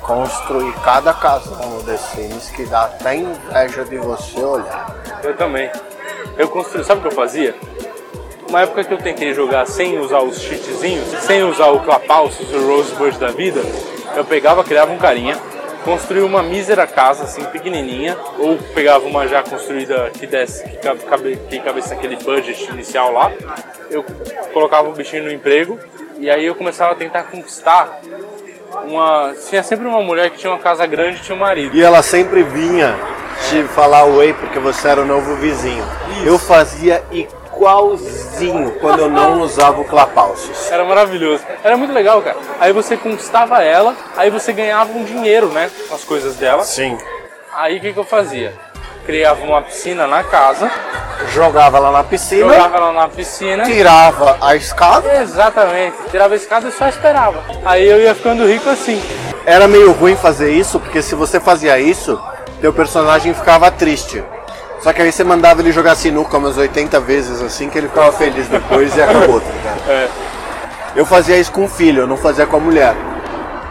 construí 0.00 0.72
cada 0.84 1.12
casão 1.12 1.70
no 1.70 1.82
The 1.82 1.96
Sims 1.96 2.50
que 2.50 2.64
dá 2.66 2.84
até 2.84 3.16
inveja 3.16 3.84
de 3.84 3.98
você 3.98 4.40
olhar. 4.40 4.94
Eu 5.22 5.36
também. 5.36 5.70
Eu 6.36 6.48
construí, 6.48 6.84
sabe 6.84 7.00
o 7.00 7.02
que 7.02 7.08
eu 7.08 7.16
fazia? 7.16 7.54
Uma 8.48 8.62
época 8.62 8.84
que 8.84 8.92
eu 8.92 8.98
tentei 8.98 9.32
jogar 9.32 9.66
sem 9.66 9.98
usar 9.98 10.20
os 10.20 10.38
cheatzinhos, 10.38 11.08
sem 11.22 11.42
usar 11.42 11.68
o 11.68 11.80
Clapalcios 11.80 12.50
e 12.50 12.54
o 12.54 12.68
Rosebud 12.68 13.18
da 13.18 13.28
vida, 13.28 13.62
eu 14.14 14.24
pegava, 14.24 14.62
criava 14.62 14.92
um 14.92 14.98
carinha, 14.98 15.38
construía 15.84 16.24
uma 16.24 16.42
mísera 16.42 16.86
casa 16.86 17.24
assim 17.24 17.44
pequenininha, 17.44 18.16
ou 18.38 18.56
pegava 18.74 19.06
uma 19.06 19.26
já 19.26 19.42
construída 19.42 20.10
que 20.10 20.26
desse, 20.26 20.64
que 20.64 20.76
cabe, 20.76 21.36
que 21.48 21.60
cabesse 21.60 21.90
naquele 21.90 22.16
budget 22.16 22.70
inicial 22.70 23.12
lá, 23.12 23.32
eu 23.90 24.04
colocava 24.52 24.88
o 24.88 24.92
bichinho 24.92 25.24
no 25.24 25.32
emprego 25.32 25.78
e 26.18 26.30
aí 26.30 26.46
eu 26.46 26.54
começava 26.54 26.92
a 26.92 26.94
tentar 26.94 27.24
conquistar 27.24 28.00
uma, 28.84 29.34
tinha 29.48 29.62
sempre 29.62 29.86
uma 29.86 30.00
mulher 30.00 30.30
que 30.30 30.38
tinha 30.38 30.52
uma 30.52 30.58
casa 30.58 30.86
grande 30.86 31.18
e 31.18 31.20
tinha 31.20 31.36
um 31.36 31.40
marido. 31.40 31.76
E 31.76 31.82
ela 31.82 32.02
sempre 32.02 32.42
vinha 32.42 32.96
te 33.48 33.62
falar 33.74 34.04
oi 34.04 34.32
porque 34.32 34.58
você 34.58 34.88
era 34.88 35.02
o 35.02 35.04
novo 35.04 35.36
vizinho. 35.36 35.84
Eu 36.24 36.38
fazia 36.38 37.02
igualzinho 37.62 38.72
quando 38.80 39.00
eu 39.00 39.08
não 39.08 39.40
usava 39.40 39.80
o 39.80 39.84
Clapalcios. 39.84 40.70
Era 40.70 40.84
maravilhoso. 40.84 41.44
Era 41.62 41.76
muito 41.76 41.92
legal, 41.92 42.20
cara. 42.20 42.36
Aí 42.58 42.72
você 42.72 42.96
conquistava 42.96 43.62
ela, 43.62 43.94
aí 44.16 44.30
você 44.30 44.52
ganhava 44.52 44.92
um 44.92 45.04
dinheiro, 45.04 45.48
né? 45.48 45.70
Com 45.88 45.94
as 45.94 46.02
coisas 46.02 46.34
dela. 46.36 46.64
Sim. 46.64 46.98
Aí 47.54 47.78
o 47.78 47.80
que, 47.80 47.92
que 47.92 47.98
eu 47.98 48.04
fazia? 48.04 48.52
Criava 49.06 49.44
uma 49.44 49.62
piscina 49.62 50.06
na 50.06 50.22
casa, 50.24 50.70
Jogava 51.32 51.78
lá 51.78 51.92
na 51.92 52.02
piscina, 52.02 52.52
jogava 52.52 52.76
ela 52.76 52.92
na 52.92 53.08
piscina. 53.08 53.62
tirava 53.64 54.36
a 54.40 54.56
escada. 54.56 55.22
Exatamente. 55.22 55.96
Tirava 56.10 56.34
a 56.34 56.36
escada 56.36 56.68
e 56.68 56.72
só 56.72 56.88
esperava. 56.88 57.42
Aí 57.64 57.88
eu 57.88 58.00
ia 58.00 58.14
ficando 58.14 58.44
rico 58.44 58.68
assim. 58.68 59.00
Era 59.46 59.68
meio 59.68 59.92
ruim 59.92 60.16
fazer 60.16 60.52
isso, 60.52 60.80
porque 60.80 61.00
se 61.00 61.14
você 61.14 61.38
fazia 61.38 61.78
isso, 61.78 62.20
teu 62.60 62.72
personagem 62.72 63.32
ficava 63.34 63.70
triste. 63.70 64.22
Só 64.82 64.92
que 64.92 65.00
aí 65.00 65.12
você 65.12 65.22
mandava 65.22 65.60
ele 65.60 65.70
jogar 65.70 65.94
sinuca 65.94 66.36
umas 66.36 66.58
80 66.58 66.98
vezes 67.00 67.40
assim, 67.40 67.70
que 67.70 67.78
ele 67.78 67.88
ficava 67.88 68.12
feliz 68.12 68.48
depois 68.48 68.96
e 68.96 69.02
acabou, 69.02 69.40
tá 69.40 69.50
ligado? 69.50 69.82
É. 69.88 70.08
Eu 70.94 71.06
fazia 71.06 71.38
isso 71.38 71.50
com 71.50 71.64
o 71.64 71.68
filho, 71.68 72.02
eu 72.02 72.06
não 72.06 72.16
fazia 72.16 72.46
com 72.46 72.56
a 72.56 72.60
mulher. 72.60 72.94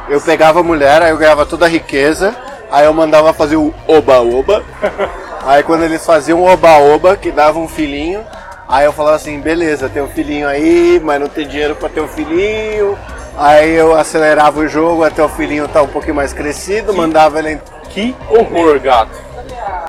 Eu 0.09 0.19
pegava 0.19 0.61
a 0.61 0.63
mulher, 0.63 1.01
aí 1.01 1.11
eu 1.11 1.17
ganhava 1.17 1.45
toda 1.45 1.65
a 1.65 1.69
riqueza, 1.69 2.35
aí 2.71 2.85
eu 2.85 2.93
mandava 2.93 3.31
fazer 3.31 3.57
o 3.57 3.73
oba-oba. 3.87 4.63
Aí 5.43 5.63
quando 5.63 5.81
eles 5.81 6.05
faziam 6.05 6.39
o 6.39 6.45
oba-oba, 6.45 7.17
que 7.17 7.31
dava 7.31 7.57
um 7.57 7.67
filhinho, 7.67 8.23
aí 8.69 8.85
eu 8.85 8.93
falava 8.93 9.15
assim, 9.15 9.39
beleza, 9.39 9.89
tem 9.89 9.99
um 9.99 10.07
filhinho 10.07 10.47
aí, 10.47 11.01
mas 11.03 11.19
não 11.19 11.27
tem 11.27 11.47
dinheiro 11.47 11.75
pra 11.75 11.89
ter 11.89 11.99
um 11.99 12.07
filhinho. 12.07 12.95
Aí 13.35 13.73
eu 13.73 13.97
acelerava 13.97 14.59
o 14.59 14.67
jogo 14.67 15.03
até 15.03 15.23
o 15.23 15.27
filhinho 15.27 15.65
estar 15.65 15.81
um 15.81 15.87
pouquinho 15.87 16.13
mais 16.13 16.31
crescido, 16.31 16.93
mandava 16.93 17.39
ele. 17.39 17.59
Que 17.89 18.15
horror, 18.29 18.79
gato. 18.79 19.30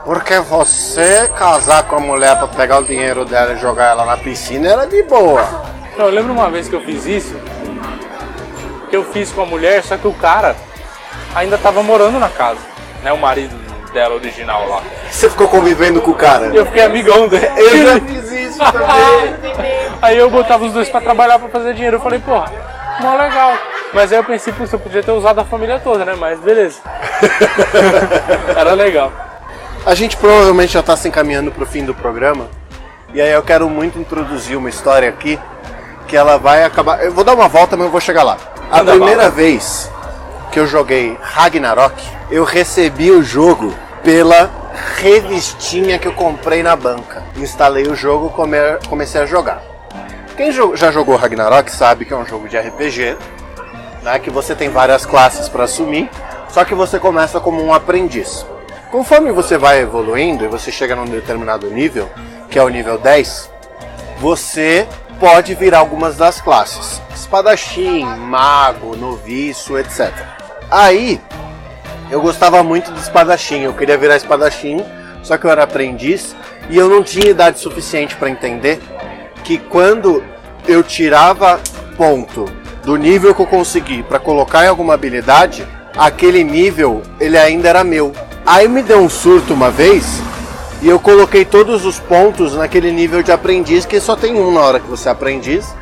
Porque 0.04 0.38
você 0.40 1.30
casar 1.36 1.84
com 1.84 1.96
a 1.96 2.00
mulher 2.00 2.36
pra 2.36 2.48
pegar 2.48 2.78
o 2.78 2.84
dinheiro 2.84 3.24
dela 3.24 3.52
e 3.52 3.58
jogar 3.58 3.90
ela 3.90 4.04
na 4.04 4.16
piscina 4.16 4.68
era 4.68 4.86
de 4.86 5.02
boa. 5.04 5.46
Eu 5.96 6.08
lembro 6.08 6.32
uma 6.32 6.50
vez 6.50 6.68
que 6.68 6.74
eu 6.74 6.80
fiz 6.80 7.06
isso, 7.06 7.36
que 8.90 8.96
eu 8.96 9.04
fiz 9.04 9.30
com 9.30 9.42
a 9.42 9.46
mulher, 9.46 9.82
só 9.82 9.96
que 9.96 10.08
o 10.08 10.12
cara 10.12 10.56
ainda 11.34 11.56
tava 11.58 11.82
morando 11.82 12.18
na 12.18 12.28
casa, 12.28 12.60
né? 13.02 13.12
O 13.12 13.18
marido 13.18 13.54
dela 13.92 14.14
original 14.14 14.68
lá. 14.68 14.82
Você 15.10 15.28
ficou 15.28 15.48
convivendo 15.48 16.00
com 16.00 16.10
o 16.12 16.14
cara? 16.14 16.46
E 16.46 16.56
eu 16.56 16.66
fiquei 16.66 16.82
amigão 16.82 17.28
dele. 17.28 17.48
Eu 17.56 17.86
já 17.86 18.00
fiz 18.06 18.32
isso 18.32 18.58
também. 18.58 19.62
Aí 20.00 20.18
eu 20.18 20.30
botava 20.30 20.64
os 20.64 20.72
dois 20.72 20.88
pra 20.88 21.00
trabalhar 21.00 21.38
pra 21.38 21.48
fazer 21.48 21.74
dinheiro. 21.74 21.98
Eu 21.98 22.00
falei, 22.00 22.18
porra, 22.18 22.50
mó 23.00 23.16
legal. 23.16 23.52
Mas 23.92 24.10
aí 24.10 24.18
eu 24.18 24.24
pensei, 24.24 24.52
putz, 24.52 24.72
eu 24.72 24.78
podia 24.78 25.02
ter 25.02 25.12
usado 25.12 25.40
a 25.40 25.44
família 25.44 25.78
toda, 25.78 26.04
né? 26.04 26.14
Mas 26.18 26.40
beleza. 26.40 26.80
Era 28.56 28.72
legal. 28.72 29.12
A 29.84 29.94
gente 29.94 30.16
provavelmente 30.16 30.72
já 30.72 30.80
está 30.80 30.96
se 30.96 31.08
encaminhando 31.08 31.50
para 31.50 31.64
o 31.64 31.66
fim 31.66 31.84
do 31.84 31.94
programa. 31.94 32.48
E 33.12 33.20
aí 33.20 33.30
eu 33.32 33.42
quero 33.42 33.68
muito 33.68 33.98
introduzir 33.98 34.56
uma 34.56 34.68
história 34.68 35.08
aqui 35.08 35.38
que 36.06 36.16
ela 36.16 36.38
vai 36.38 36.64
acabar. 36.64 37.02
Eu 37.04 37.12
vou 37.12 37.24
dar 37.24 37.34
uma 37.34 37.48
volta, 37.48 37.76
mas 37.76 37.86
eu 37.86 37.90
vou 37.92 38.00
chegar 38.00 38.22
lá. 38.22 38.38
A 38.70 38.78
Manda 38.78 38.92
primeira 38.92 39.22
bala. 39.22 39.30
vez 39.30 39.90
que 40.50 40.58
eu 40.60 40.66
joguei 40.66 41.18
Ragnarok, 41.20 41.94
eu 42.30 42.44
recebi 42.44 43.10
o 43.10 43.22
jogo 43.22 43.74
pela 44.04 44.50
revistinha 44.96 45.98
que 45.98 46.06
eu 46.06 46.12
comprei 46.12 46.62
na 46.62 46.76
banca. 46.76 47.22
Instalei 47.36 47.84
o 47.86 47.94
jogo, 47.96 48.30
come- 48.30 48.56
comecei 48.88 49.20
a 49.20 49.26
jogar. 49.26 49.60
Quem 50.36 50.50
já 50.76 50.90
jogou 50.90 51.16
Ragnarok 51.16 51.70
sabe 51.70 52.04
que 52.04 52.12
é 52.12 52.16
um 52.16 52.24
jogo 52.24 52.48
de 52.48 52.56
RPG, 52.56 53.16
né, 54.02 54.18
que 54.18 54.30
você 54.30 54.54
tem 54.54 54.70
várias 54.70 55.04
classes 55.04 55.48
para 55.48 55.64
assumir, 55.64 56.08
só 56.48 56.64
que 56.64 56.74
você 56.74 56.98
começa 56.98 57.38
como 57.38 57.62
um 57.62 57.72
aprendiz. 57.74 58.46
Conforme 58.92 59.32
você 59.32 59.56
vai 59.56 59.80
evoluindo 59.80 60.44
e 60.44 60.48
você 60.48 60.70
chega 60.70 60.94
num 60.94 61.06
determinado 61.06 61.70
nível, 61.70 62.10
que 62.50 62.58
é 62.58 62.62
o 62.62 62.68
nível 62.68 62.98
10, 62.98 63.50
você 64.18 64.86
pode 65.18 65.54
virar 65.54 65.78
algumas 65.78 66.18
das 66.18 66.42
classes: 66.42 67.00
espadachim, 67.14 68.04
mago, 68.04 68.94
noviço, 68.94 69.78
etc. 69.78 70.12
Aí, 70.70 71.18
eu 72.10 72.20
gostava 72.20 72.62
muito 72.62 72.92
de 72.92 73.00
espadachim, 73.00 73.60
eu 73.60 73.72
queria 73.72 73.96
virar 73.96 74.16
espadachim, 74.16 74.84
só 75.22 75.38
que 75.38 75.46
eu 75.46 75.50
era 75.50 75.62
aprendiz 75.62 76.36
e 76.68 76.76
eu 76.76 76.86
não 76.86 77.02
tinha 77.02 77.30
idade 77.30 77.60
suficiente 77.60 78.14
para 78.14 78.28
entender 78.28 78.78
que 79.42 79.56
quando 79.56 80.22
eu 80.68 80.82
tirava 80.82 81.58
ponto 81.96 82.44
do 82.84 82.96
nível 82.96 83.34
que 83.34 83.40
eu 83.40 83.46
consegui 83.46 84.02
para 84.02 84.18
colocar 84.18 84.66
em 84.66 84.68
alguma 84.68 84.92
habilidade, 84.92 85.66
aquele 85.96 86.44
nível 86.44 87.00
ele 87.18 87.38
ainda 87.38 87.70
era 87.70 87.82
meu. 87.82 88.12
Aí 88.44 88.68
me 88.68 88.82
deu 88.82 88.98
um 88.98 89.08
surto 89.08 89.54
uma 89.54 89.70
vez 89.70 90.20
e 90.80 90.88
eu 90.88 90.98
coloquei 90.98 91.44
todos 91.44 91.84
os 91.86 91.98
pontos 92.00 92.54
naquele 92.56 92.90
nível 92.90 93.22
de 93.22 93.30
aprendiz 93.30 93.84
que 93.86 94.00
só 94.00 94.16
tem 94.16 94.34
um 94.34 94.52
na 94.52 94.60
hora 94.60 94.80
que 94.80 94.88
você 94.88 95.08
é 95.08 95.12
aprendiz, 95.12 95.72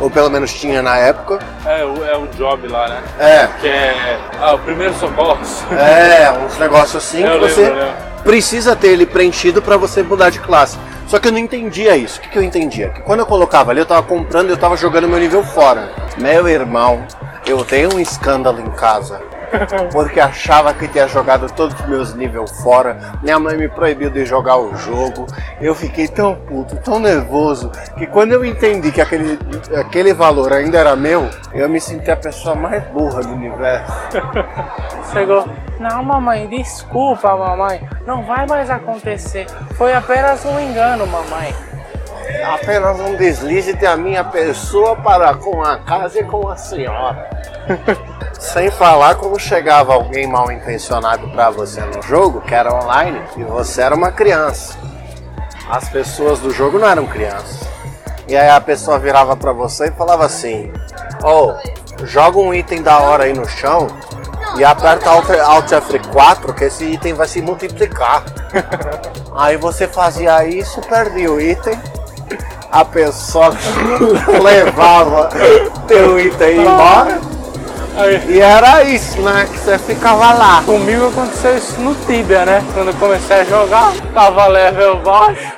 ou 0.00 0.10
pelo 0.10 0.28
menos 0.28 0.52
tinha 0.52 0.82
na 0.82 0.96
época. 0.96 1.38
É, 1.64 1.84
o- 1.84 2.04
é 2.04 2.16
o 2.16 2.26
job 2.36 2.66
lá, 2.66 2.88
né? 2.88 3.02
É, 3.20 3.48
Que 3.60 3.68
é. 3.68 4.18
Ah, 4.40 4.54
o 4.54 4.58
primeiro 4.58 4.94
socorros. 4.94 5.62
É, 5.72 6.30
uns 6.44 6.58
negócios 6.58 6.96
assim 7.04 7.22
Eu 7.22 7.26
que 7.26 7.32
lembro, 7.38 7.48
você 7.54 7.68
lembro. 7.68 7.88
precisa 8.24 8.74
ter 8.74 8.88
ele 8.88 9.06
preenchido 9.06 9.62
para 9.62 9.76
você 9.76 10.02
mudar 10.02 10.30
de 10.30 10.40
classe. 10.40 10.76
Só 11.06 11.18
que 11.18 11.28
eu 11.28 11.32
não 11.32 11.38
entendia 11.38 11.96
isso. 11.96 12.18
O 12.18 12.22
que, 12.22 12.28
que 12.28 12.38
eu 12.38 12.42
entendia? 12.42 12.90
Que 12.90 13.00
quando 13.00 13.20
eu 13.20 13.26
colocava 13.26 13.70
ali, 13.70 13.80
eu 13.80 13.86
tava 13.86 14.02
comprando 14.02 14.48
e 14.48 14.52
eu 14.52 14.58
tava 14.58 14.76
jogando 14.76 15.08
meu 15.08 15.18
nível 15.18 15.42
fora. 15.42 15.90
Meu 16.18 16.46
irmão, 16.48 17.06
eu 17.46 17.64
tenho 17.64 17.94
um 17.94 17.98
escândalo 18.00 18.60
em 18.60 18.70
casa. 18.72 19.18
Porque 19.92 20.20
achava 20.20 20.72
que 20.74 20.88
tinha 20.88 21.08
jogado 21.08 21.50
todos 21.52 21.78
os 21.80 21.86
meus 21.86 22.14
níveis 22.14 22.50
fora. 22.62 22.98
Minha 23.22 23.38
mãe 23.38 23.56
me 23.56 23.68
proibiu 23.68 24.10
de 24.10 24.24
jogar 24.24 24.56
o 24.56 24.76
jogo. 24.76 25.26
Eu 25.60 25.74
fiquei 25.74 26.08
tão 26.08 26.34
puto, 26.34 26.76
tão 26.76 26.98
nervoso, 26.98 27.70
que 27.96 28.06
quando 28.06 28.32
eu 28.32 28.44
entendi 28.44 28.92
que 28.92 29.00
aquele, 29.00 29.38
aquele 29.76 30.12
valor 30.12 30.52
ainda 30.52 30.78
era 30.78 30.94
meu, 30.94 31.28
eu 31.52 31.68
me 31.68 31.80
senti 31.80 32.10
a 32.10 32.16
pessoa 32.16 32.54
mais 32.54 32.82
burra 32.88 33.20
do 33.22 33.32
universo. 33.32 33.92
Chegou. 35.12 35.44
Não, 35.80 36.02
mamãe, 36.02 36.46
desculpa, 36.48 37.36
mamãe. 37.36 37.80
Não 38.06 38.24
vai 38.24 38.46
mais 38.46 38.68
acontecer. 38.70 39.46
Foi 39.76 39.92
apenas 39.92 40.44
um 40.44 40.58
engano, 40.58 41.06
mamãe. 41.06 41.54
Apenas 42.44 43.00
um 43.00 43.16
deslize 43.16 43.72
da 43.74 43.96
minha 43.96 44.22
pessoa 44.24 44.96
para 44.96 45.34
com 45.34 45.62
a 45.62 45.78
casa 45.78 46.20
e 46.20 46.24
com 46.24 46.48
a 46.48 46.56
senhora. 46.56 47.28
Sem 48.38 48.70
falar 48.70 49.16
como 49.16 49.38
chegava 49.38 49.94
alguém 49.94 50.26
mal 50.26 50.50
intencionado 50.52 51.28
para 51.30 51.50
você 51.50 51.80
no 51.80 52.00
jogo, 52.00 52.40
que 52.40 52.54
era 52.54 52.72
online, 52.72 53.20
e 53.36 53.42
você 53.42 53.82
era 53.82 53.96
uma 53.96 54.12
criança. 54.12 54.78
As 55.68 55.88
pessoas 55.88 56.38
do 56.38 56.52
jogo 56.52 56.78
não 56.78 56.88
eram 56.88 57.04
crianças. 57.04 57.66
E 58.28 58.36
aí 58.36 58.48
a 58.48 58.60
pessoa 58.60 58.98
virava 58.98 59.36
para 59.36 59.52
você 59.52 59.88
e 59.88 59.90
falava 59.90 60.24
assim: 60.24 60.72
"Oh, 61.22 61.52
joga 62.04 62.38
um 62.38 62.54
item 62.54 62.80
da 62.80 62.98
hora 63.00 63.24
aí 63.24 63.32
no 63.32 63.46
chão 63.48 63.88
e 64.56 64.64
aperta 64.64 65.10
Alt, 65.10 65.30
Alt 65.30 65.72
F4 65.72 66.54
que 66.54 66.64
esse 66.64 66.84
item 66.84 67.14
vai 67.14 67.26
se 67.26 67.42
multiplicar". 67.42 68.22
aí 69.34 69.56
você 69.56 69.88
fazia 69.88 70.46
isso, 70.46 70.80
perdia 70.82 71.32
o 71.32 71.40
item. 71.40 71.78
A 72.70 72.84
pessoa 72.84 73.50
levava 74.40 75.28
teu 75.88 76.20
item 76.20 76.60
embora. 76.60 77.27
Aí, 77.98 78.36
E 78.36 78.40
era 78.40 78.84
isso, 78.84 79.20
né? 79.20 79.44
Que 79.50 79.58
você 79.58 79.76
ficava 79.76 80.32
lá. 80.32 80.62
comigo 80.62 81.08
aconteceu 81.08 81.56
isso 81.56 81.80
no 81.80 81.96
Tibia, 81.96 82.44
né? 82.44 82.64
Quando 82.72 82.88
eu 82.88 82.94
comecei 82.94 83.40
a 83.40 83.44
jogar, 83.44 83.92
tava 84.14 84.46
level 84.46 85.00
baixo. 85.00 85.52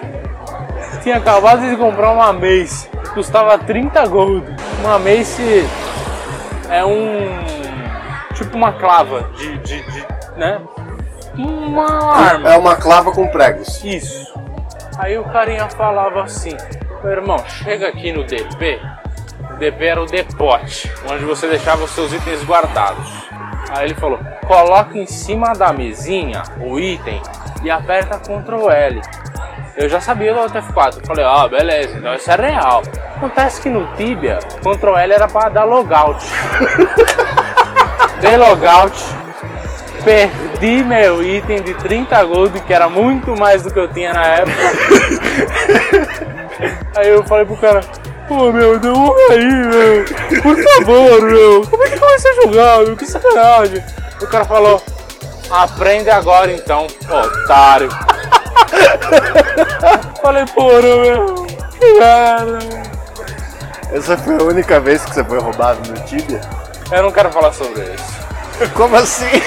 Tinha 1.02 1.18
acabado 1.18 1.68
de 1.68 1.76
comprar 1.76 2.12
uma 2.12 2.32
Mace. 2.32 2.88
Custava 3.12 3.58
30 3.58 4.06
gold. 4.06 4.46
Uma 4.80 4.98
Mace 4.98 5.68
é 6.70 6.82
um. 6.82 7.44
Tipo 8.34 8.56
uma 8.56 8.72
clava 8.72 9.28
de. 9.36 9.58
de, 9.58 9.82
de 9.82 10.06
né? 10.38 10.60
Uma 11.36 12.14
arma. 12.14 12.48
É 12.48 12.56
uma 12.56 12.76
clava 12.76 13.12
com 13.12 13.28
pregos. 13.28 13.84
Isso. 13.84 14.32
Aí 14.98 15.18
o 15.18 15.24
carinha 15.24 15.68
falava 15.68 16.22
assim: 16.22 16.56
Meu 17.04 17.12
irmão, 17.12 17.38
chega 17.46 17.88
aqui 17.88 18.12
no 18.12 18.24
DP. 18.24 18.80
DP 19.60 19.84
era 19.84 20.02
o 20.02 20.06
depote, 20.06 20.90
onde 21.06 21.22
você 21.22 21.46
deixava 21.46 21.84
os 21.84 21.90
seus 21.90 22.10
itens 22.14 22.42
guardados. 22.44 23.06
Aí 23.68 23.84
ele 23.84 23.94
falou: 23.94 24.18
Coloca 24.46 24.96
em 24.96 25.04
cima 25.04 25.52
da 25.52 25.70
mesinha 25.70 26.42
o 26.58 26.80
item 26.80 27.20
e 27.62 27.70
aperta 27.70 28.18
Ctrl 28.18 28.70
L. 28.70 29.02
Eu 29.76 29.86
já 29.86 30.00
sabia 30.00 30.32
do 30.32 30.40
Alt 30.40 30.54
F4. 30.54 30.96
Eu 30.96 31.06
falei: 31.06 31.24
Ah, 31.26 31.46
beleza, 31.46 31.98
então 31.98 32.14
isso 32.14 32.30
é 32.30 32.36
real. 32.36 32.82
Acontece 33.16 33.60
que 33.60 33.68
no 33.68 33.86
Tibia, 33.96 34.38
Ctrl 34.62 34.96
L 34.96 35.12
era 35.12 35.28
para 35.28 35.50
dar 35.50 35.64
logout. 35.64 36.24
Dei 38.22 38.38
logout. 38.38 38.98
Perdi 40.02 40.82
meu 40.82 41.22
item 41.22 41.60
de 41.60 41.74
30 41.74 42.24
gold, 42.24 42.58
que 42.60 42.72
era 42.72 42.88
muito 42.88 43.36
mais 43.36 43.62
do 43.62 43.70
que 43.70 43.78
eu 43.78 43.88
tinha 43.88 44.14
na 44.14 44.26
época. 44.26 44.56
Aí 46.96 47.08
eu 47.08 47.22
falei 47.24 47.44
pro 47.44 47.56
cara, 47.56 47.82
pô 48.30 48.50
meu, 48.52 48.78
devolve 48.78 49.20
aí, 49.32 49.44
meu. 49.44 50.04
Por 50.40 50.56
favor, 50.62 51.20
meu. 51.20 51.66
Como 51.68 51.82
é 51.82 51.90
que 51.90 51.98
comecei 51.98 52.30
a 52.30 52.34
jogar, 52.36 52.78
meu? 52.84 52.96
Que 52.96 53.04
sacanagem. 53.04 53.84
O 54.22 54.26
cara 54.28 54.44
falou, 54.44 54.80
aprende 55.50 56.08
agora 56.08 56.52
então, 56.52 56.86
otário. 57.10 57.88
falei, 60.22 60.46
porra, 60.46 60.80
meu. 60.80 61.44
Que 61.76 61.92
merda. 61.94 62.60
Essa 63.92 64.16
foi 64.16 64.36
a 64.36 64.42
única 64.44 64.78
vez 64.78 65.04
que 65.04 65.12
você 65.12 65.24
foi 65.24 65.40
roubado 65.40 65.90
no 65.90 65.98
Tibia? 66.04 66.40
Eu 66.92 67.02
não 67.02 67.10
quero 67.10 67.32
falar 67.32 67.52
sobre 67.52 67.82
isso. 67.82 68.20
Como 68.74 68.94
assim? 68.94 69.26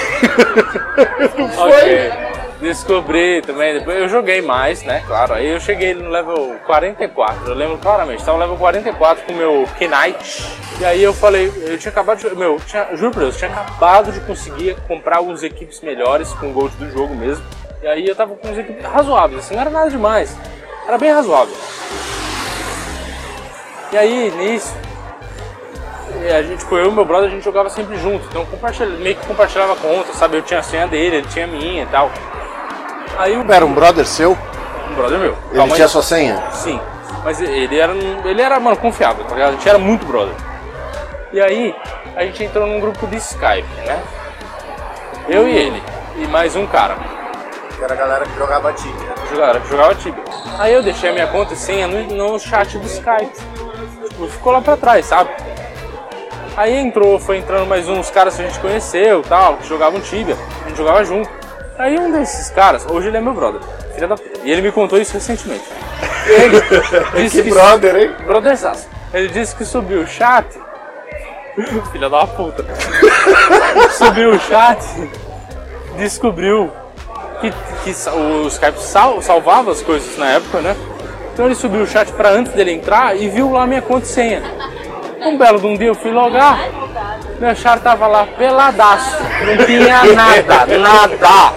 Ok. 1.56 2.33
Descobri 2.60 3.42
também, 3.42 3.74
depois 3.74 3.98
eu 3.98 4.08
joguei 4.08 4.40
mais, 4.40 4.82
né? 4.82 5.02
Claro. 5.06 5.34
Aí 5.34 5.48
eu 5.48 5.60
cheguei 5.60 5.94
no 5.94 6.08
level 6.08 6.56
44, 6.66 7.48
eu 7.48 7.54
lembro 7.54 7.78
claramente. 7.78 8.24
Tava 8.24 8.38
no 8.38 8.44
level 8.44 8.56
44 8.56 9.24
com 9.24 9.32
o 9.32 9.36
meu 9.36 9.68
Knight. 9.80 10.46
E 10.80 10.84
aí 10.84 11.02
eu 11.02 11.12
falei, 11.12 11.52
eu 11.66 11.78
tinha 11.78 11.90
acabado 11.90 12.18
de. 12.18 12.34
Meu, 12.34 12.58
tinha, 12.66 12.88
juro 12.94 13.12
por 13.12 13.20
Deus, 13.20 13.34
eu 13.34 13.38
tinha 13.38 13.50
acabado 13.50 14.12
de 14.12 14.20
conseguir 14.20 14.76
comprar 14.88 15.18
algumas 15.18 15.42
equipes 15.42 15.80
melhores 15.80 16.32
com 16.34 16.50
o 16.50 16.52
gold 16.52 16.74
do 16.76 16.90
jogo 16.90 17.14
mesmo. 17.14 17.44
E 17.82 17.86
aí 17.86 18.06
eu 18.06 18.16
tava 18.16 18.34
com 18.34 18.46
umas 18.46 18.58
equipes 18.58 18.84
razoáveis, 18.84 19.40
assim, 19.40 19.54
não 19.54 19.60
era 19.60 19.70
nada 19.70 19.90
demais. 19.90 20.36
Era 20.86 20.96
bem 20.96 21.10
razoável. 21.10 21.54
E 23.92 23.96
aí, 23.96 24.30
nisso, 24.32 24.74
a 26.32 26.42
gente, 26.42 26.60
tipo, 26.60 26.76
eu 26.76 26.90
e 26.90 26.92
meu 26.92 27.04
brother, 27.04 27.28
a 27.28 27.32
gente 27.32 27.44
jogava 27.44 27.68
sempre 27.68 27.96
junto. 27.98 28.24
Então 28.26 28.46
meio 28.98 29.16
que 29.16 29.26
compartilhava 29.26 29.76
conta, 29.76 30.12
sabe? 30.14 30.38
Eu 30.38 30.42
tinha 30.42 30.60
a 30.60 30.62
senha 30.62 30.86
dele, 30.86 31.16
ele 31.16 31.28
tinha 31.28 31.44
a 31.44 31.48
minha 31.48 31.82
e 31.82 31.86
tal. 31.86 32.10
Aí 33.18 33.36
o 33.36 33.52
Era 33.52 33.64
um 33.64 33.72
brother 33.72 34.06
seu? 34.06 34.36
um 34.90 34.94
brother 34.94 35.18
meu. 35.18 35.36
Ele 35.50 35.56
calma 35.56 35.72
aí. 35.72 35.76
tinha 35.76 35.88
sua 35.88 36.02
senha? 36.02 36.42
Sim. 36.50 36.80
Mas 37.24 37.40
ele 37.40 37.78
era, 37.78 37.92
ele 37.92 38.42
era, 38.42 38.60
mano, 38.60 38.76
confiável, 38.76 39.24
tá 39.24 39.34
ligado? 39.34 39.50
A 39.50 39.52
gente 39.52 39.68
era 39.68 39.78
muito 39.78 40.04
brother. 40.04 40.34
E 41.32 41.40
aí, 41.40 41.74
a 42.14 42.22
gente 42.24 42.44
entrou 42.44 42.66
num 42.66 42.80
grupo 42.80 43.06
de 43.06 43.16
Skype, 43.16 43.66
né? 43.86 44.02
Eu 45.28 45.48
e 45.48 45.56
ele. 45.56 45.82
E 46.16 46.26
mais 46.26 46.54
um 46.54 46.66
cara. 46.66 46.96
Que 47.76 47.82
era 47.82 47.94
a 47.94 47.96
galera 47.96 48.24
que 48.26 48.38
jogava 48.38 48.72
Tibia. 48.72 49.14
Jogava, 49.30 49.60
jogava 49.68 49.94
Tibia. 49.94 50.22
Aí 50.58 50.72
eu 50.72 50.82
deixei 50.82 51.10
a 51.10 51.12
minha 51.12 51.26
conta 51.26 51.54
e 51.54 51.56
senha 51.56 51.88
no, 51.88 52.02
no 52.32 52.38
chat 52.38 52.78
do 52.78 52.86
Skype. 52.86 53.32
Tipo, 54.10 54.28
ficou 54.28 54.52
lá 54.52 54.60
pra 54.60 54.76
trás, 54.76 55.06
sabe? 55.06 55.30
Aí 56.56 56.76
entrou, 56.76 57.18
foi 57.18 57.38
entrando 57.38 57.66
mais 57.66 57.88
uns 57.88 58.10
caras 58.10 58.36
que 58.36 58.42
a 58.42 58.46
gente 58.46 58.60
conheceu 58.60 59.22
tal, 59.22 59.56
que 59.56 59.66
jogavam 59.66 60.00
Tibia. 60.00 60.36
A 60.64 60.68
gente 60.68 60.76
jogava 60.76 61.04
junto. 61.04 61.28
Aí 61.78 61.98
um 61.98 62.12
desses 62.12 62.50
caras, 62.50 62.86
hoje 62.88 63.08
ele 63.08 63.16
é 63.16 63.20
meu 63.20 63.34
brother, 63.34 63.60
filha 63.94 64.06
da 64.08 64.16
puta. 64.16 64.40
E 64.44 64.50
ele 64.50 64.62
me 64.62 64.70
contou 64.72 64.98
isso 64.98 65.12
recentemente. 65.14 65.64
Ele 66.26 66.60
disse 67.22 67.42
Que 67.42 67.50
brother, 67.50 67.96
hein? 67.96 68.10
Brotherzaço. 68.24 68.88
Ele 69.12 69.28
disse 69.28 69.54
que 69.54 69.64
subiu 69.64 70.02
o 70.02 70.06
chat. 70.06 70.46
Filha 71.92 72.08
da 72.10 72.26
puta. 72.26 72.64
subiu 73.96 74.30
o 74.30 74.38
chat. 74.40 74.78
Descobriu 75.96 76.70
que, 77.40 77.50
que 77.84 78.08
o 78.10 78.46
Skype 78.48 78.80
sal- 78.80 79.22
salvava 79.22 79.70
as 79.70 79.82
coisas 79.82 80.16
na 80.18 80.30
época, 80.30 80.60
né? 80.60 80.76
Então 81.32 81.46
ele 81.46 81.54
subiu 81.54 81.82
o 81.82 81.86
chat 81.86 82.10
pra 82.12 82.30
antes 82.30 82.52
dele 82.52 82.72
entrar 82.72 83.16
e 83.16 83.28
viu 83.28 83.52
lá 83.52 83.66
minha 83.66 83.82
conta 83.82 84.04
e 84.04 84.08
senha. 84.08 84.42
Um 85.20 85.38
belo 85.38 85.60
de 85.60 85.66
um 85.66 85.76
dia 85.76 85.88
eu 85.88 85.94
fui 85.94 86.10
logar. 86.10 86.58
Meu 87.38 87.54
char 87.54 87.80
tava 87.80 88.06
lá 88.06 88.26
peladaço. 88.26 89.16
Não 89.44 89.66
tinha 89.66 90.04
nada, 90.14 90.66
nada. 90.78 91.52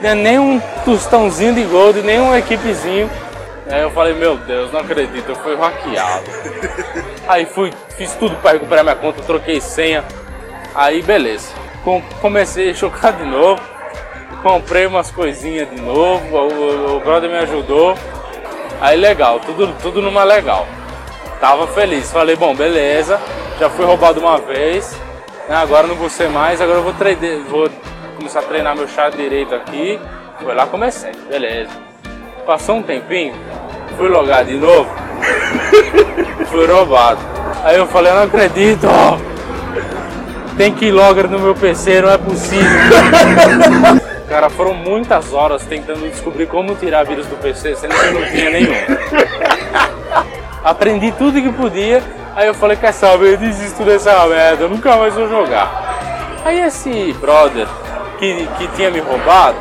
Tinha 0.00 0.14
nem 0.14 0.38
um 0.38 0.60
tostãozinho 0.84 1.54
de 1.54 1.62
gold, 1.64 2.02
nem 2.02 2.20
um 2.20 2.34
equipezinho. 2.36 3.10
Aí 3.70 3.80
eu 3.80 3.90
falei, 3.90 4.14
meu 4.14 4.36
Deus, 4.36 4.70
não 4.72 4.80
acredito, 4.80 5.30
eu 5.30 5.36
fui 5.36 5.56
hackeado. 5.56 6.24
Aí 7.26 7.46
fui, 7.46 7.72
fiz 7.96 8.12
tudo 8.14 8.36
para 8.36 8.52
recuperar 8.52 8.84
minha 8.84 8.96
conta, 8.96 9.22
troquei 9.22 9.60
senha. 9.60 10.04
Aí 10.74 11.00
beleza. 11.02 11.48
Com- 11.82 12.02
comecei 12.20 12.70
a 12.70 12.72
jogar 12.74 13.12
de 13.12 13.24
novo. 13.24 13.60
Comprei 14.42 14.84
umas 14.86 15.10
coisinhas 15.10 15.70
de 15.70 15.80
novo. 15.80 16.36
O, 16.36 16.48
o- 16.52 16.96
o 16.96 17.00
brother 17.00 17.30
me 17.30 17.38
ajudou. 17.38 17.96
Aí 18.80 18.96
legal, 18.98 19.40
tudo, 19.40 19.74
tudo 19.80 20.02
numa 20.02 20.24
legal. 20.24 20.66
Tava 21.40 21.66
feliz. 21.68 22.10
Falei, 22.12 22.36
bom, 22.36 22.54
beleza. 22.54 23.18
Já 23.58 23.70
fui 23.70 23.84
roubado 23.84 24.20
uma 24.20 24.38
vez. 24.38 24.96
né, 25.48 25.56
Agora 25.56 25.86
não 25.86 25.94
vou 25.94 26.08
ser 26.08 26.28
mais. 26.28 26.60
Agora 26.60 26.78
eu 26.78 26.82
vou, 26.82 26.94
vou 27.48 27.70
começar 28.16 28.40
a 28.40 28.42
treinar 28.42 28.76
meu 28.76 28.88
chá 28.88 29.08
direito 29.10 29.54
aqui. 29.54 29.98
Foi 30.42 30.54
lá 30.54 30.66
comecei. 30.66 31.12
Beleza. 31.28 31.70
Passou 32.44 32.76
um 32.76 32.82
tempinho. 32.82 33.34
Fui 33.96 34.08
logar 34.08 34.44
de 34.44 34.54
novo. 34.54 34.90
fui 36.50 36.66
roubado. 36.66 37.20
Aí 37.62 37.76
eu 37.76 37.86
falei, 37.86 38.12
eu 38.12 38.16
não 38.16 38.22
acredito. 38.24 38.86
ó. 38.88 39.16
Tem 40.56 40.72
keylogger 40.72 41.28
no 41.28 41.38
meu 41.38 41.54
PC, 41.54 42.00
não 42.02 42.10
é 42.10 42.18
possível. 42.18 42.68
Cara, 44.28 44.48
foram 44.50 44.74
muitas 44.74 45.32
horas 45.32 45.64
tentando 45.64 46.08
descobrir 46.10 46.46
como 46.46 46.74
tirar 46.74 47.04
vírus 47.04 47.26
do 47.26 47.36
PC, 47.36 47.76
sendo 47.76 47.94
que 47.94 48.10
não 48.10 48.24
tinha 48.26 48.50
nenhum. 48.50 48.74
Aprendi 50.64 51.12
tudo 51.12 51.42
que 51.42 51.52
podia, 51.52 52.02
aí 52.34 52.46
eu 52.46 52.54
falei, 52.54 52.74
quer 52.74 52.92
saber, 52.92 53.34
eu 53.34 53.36
desisto 53.36 53.84
dessa 53.84 54.26
merda, 54.26 54.64
eu 54.64 54.68
nunca 54.70 54.96
mais 54.96 55.12
vou 55.12 55.28
jogar. 55.28 56.40
Aí 56.42 56.58
esse 56.60 57.12
brother 57.20 57.66
que, 58.18 58.46
que 58.58 58.66
tinha 58.68 58.90
me 58.90 59.00
roubado 59.00 59.58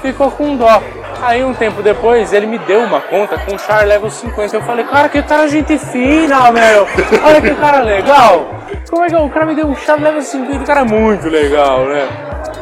ficou 0.00 0.30
com 0.30 0.56
dó. 0.56 0.82
Aí 1.20 1.44
um 1.44 1.52
tempo 1.52 1.82
depois 1.82 2.32
ele 2.32 2.46
me 2.46 2.58
deu 2.58 2.80
uma 2.80 3.00
conta 3.00 3.36
com 3.38 3.58
Char 3.58 3.84
Level 3.84 4.10
50. 4.10 4.56
Eu 4.56 4.62
falei, 4.62 4.84
cara, 4.84 5.08
que 5.08 5.20
cara 5.22 5.48
gente 5.48 5.76
fina, 5.76 6.50
meu. 6.50 6.86
Olha 7.24 7.42
que 7.42 7.54
cara 7.54 7.80
legal. 7.80 8.54
Como 8.88 9.04
é 9.04 9.08
que 9.08 9.16
o 9.16 9.28
cara 9.28 9.44
me 9.44 9.54
deu 9.54 9.66
um 9.66 9.74
Char 9.74 10.00
Level 10.00 10.22
50? 10.22 10.64
Cara, 10.64 10.84
muito 10.84 11.28
legal, 11.28 11.86
né? 11.86 12.08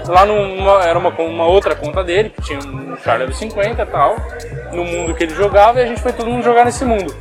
Lá 0.09 0.25
numa, 0.25 0.85
era 0.85 0.99
uma, 0.99 1.11
uma 1.11 1.47
outra 1.47 1.75
conta 1.75 2.03
dele, 2.03 2.31
que 2.31 2.43
tinha 2.43 2.59
um 2.59 2.97
Char 3.05 3.19
Level 3.19 3.35
50 3.35 3.83
e 3.83 3.87
tal, 3.87 4.17
no 4.73 4.85
mundo 4.85 5.15
que 5.15 5.25
ele 5.25 5.35
jogava, 5.35 5.79
e 5.81 5.83
a 5.83 5.87
gente 5.87 6.01
foi 6.01 6.13
todo 6.13 6.31
mundo 6.31 6.43
jogar 6.43 6.65
nesse 6.65 6.85
mundo. 6.85 7.15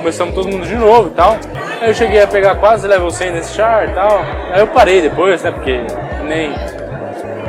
Começamos 0.00 0.34
todo 0.34 0.48
mundo 0.48 0.66
de 0.66 0.76
novo 0.76 1.08
e 1.08 1.10
tal. 1.10 1.36
Aí 1.78 1.90
eu 1.90 1.94
cheguei 1.94 2.22
a 2.22 2.26
pegar 2.26 2.54
quase 2.54 2.88
level 2.88 3.10
100 3.10 3.32
nesse 3.32 3.54
char 3.54 3.86
e 3.86 3.92
tal. 3.92 4.24
Aí 4.50 4.60
eu 4.60 4.66
parei 4.68 5.02
depois, 5.02 5.42
né? 5.42 5.50
Porque 5.50 5.78
nem, 6.24 6.54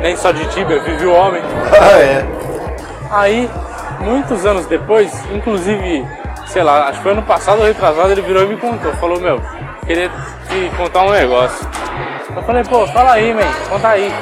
nem 0.02 0.14
só 0.18 0.32
de 0.32 0.44
Tibia 0.50 0.78
vive 0.80 1.06
o 1.06 1.14
homem. 1.14 1.40
Ah, 1.72 1.98
é. 1.98 2.26
Aí, 3.10 3.50
muitos 4.00 4.44
anos 4.44 4.66
depois, 4.66 5.10
inclusive, 5.32 6.06
sei 6.46 6.62
lá, 6.62 6.88
acho 6.88 6.98
que 6.98 7.04
foi 7.04 7.12
ano 7.12 7.22
passado 7.22 7.60
ou 7.60 7.64
retrasado, 7.64 8.12
ele 8.12 8.20
virou 8.20 8.42
e 8.42 8.48
me 8.48 8.58
contou. 8.58 8.92
Falou, 8.96 9.18
meu, 9.18 9.40
queria 9.86 10.10
te 10.10 10.76
contar 10.76 11.04
um 11.04 11.10
negócio. 11.10 11.66
Eu 12.36 12.42
falei, 12.42 12.64
pô, 12.64 12.86
fala 12.88 13.12
aí, 13.12 13.32
man, 13.32 13.50
conta 13.70 13.88
aí. 13.88 14.12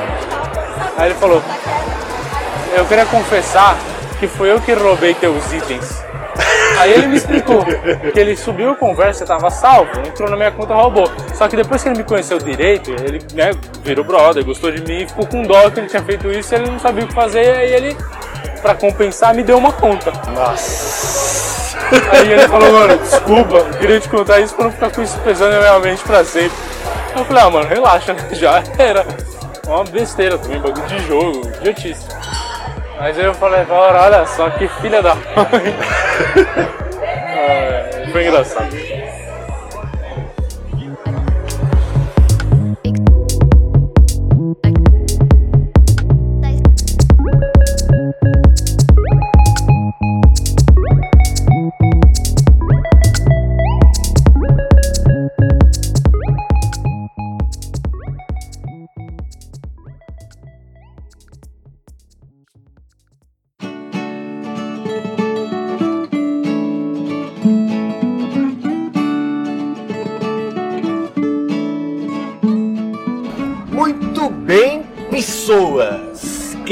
Aí 0.97 1.07
ele 1.11 1.15
falou, 1.15 1.43
eu 2.77 2.85
queria 2.85 3.07
confessar 3.07 3.77
que 4.21 4.29
foi 4.29 4.53
eu 4.53 4.61
que 4.61 4.73
roubei 4.73 5.15
teus 5.15 5.53
itens. 5.53 6.10
Aí 6.81 6.95
ele 6.95 7.09
me 7.09 7.17
explicou 7.17 7.63
que 7.63 8.19
ele 8.19 8.35
subiu 8.35 8.71
a 8.71 8.75
conversa, 8.75 9.27
tava 9.27 9.51
salvo, 9.51 9.91
entrou 10.01 10.31
na 10.31 10.37
minha 10.37 10.51
conta 10.51 10.73
roubou. 10.73 11.11
Só 11.35 11.47
que 11.47 11.55
depois 11.55 11.83
que 11.83 11.91
ele 11.91 11.99
me 11.99 12.05
conheceu 12.05 12.39
direito, 12.39 12.91
ele 12.91 13.19
né, 13.35 13.51
virou 13.85 14.03
brother, 14.03 14.43
gostou 14.43 14.73
de 14.73 14.81
mim, 14.83 15.07
ficou 15.07 15.27
com 15.27 15.43
dó 15.43 15.71
que 15.71 15.81
ele 15.81 15.89
tinha 15.89 16.03
feito 16.03 16.33
isso 16.33 16.55
e 16.55 16.57
ele 16.57 16.71
não 16.71 16.79
sabia 16.79 17.05
o 17.05 17.07
que 17.07 17.13
fazer, 17.15 17.55
aí 17.55 17.71
ele, 17.71 17.97
pra 18.63 18.75
compensar, 18.75 19.35
me 19.35 19.43
deu 19.43 19.59
uma 19.59 19.73
conta. 19.73 20.11
Nossa. 20.35 21.77
Aí 22.13 22.33
ele 22.33 22.49
falou, 22.49 22.73
mano, 22.73 22.97
desculpa, 22.97 23.63
queria 23.79 24.01
te 24.01 24.09
contar 24.09 24.41
isso 24.41 24.55
pra 24.55 24.65
não 24.65 24.73
ficar 24.73 24.91
com 24.91 25.03
isso 25.03 25.19
pesando 25.19 25.53
na 25.53 25.61
minha 25.61 25.79
mente 25.81 26.03
pra 26.03 26.25
sempre. 26.25 26.57
Eu 27.15 27.27
falei, 27.27 27.43
ah, 27.43 27.51
mano, 27.51 27.69
relaxa, 27.69 28.15
né? 28.15 28.27
Já 28.33 28.63
era. 28.79 29.05
Uma 29.67 29.85
besteira 29.85 30.39
também, 30.39 30.61
bagulho 30.61 30.87
de 30.87 30.99
jogo, 31.07 31.47
idiotice. 31.61 32.07
Mas 33.01 33.19
eu 33.19 33.33
falei, 33.33 33.65
olha 33.71 34.27
só 34.27 34.51
que 34.51 34.69
filha 34.69 35.01
da 35.01 35.15
mãe. 35.15 35.25
ah, 37.03 38.13
foi 38.13 38.27
engraçado. 38.27 39.00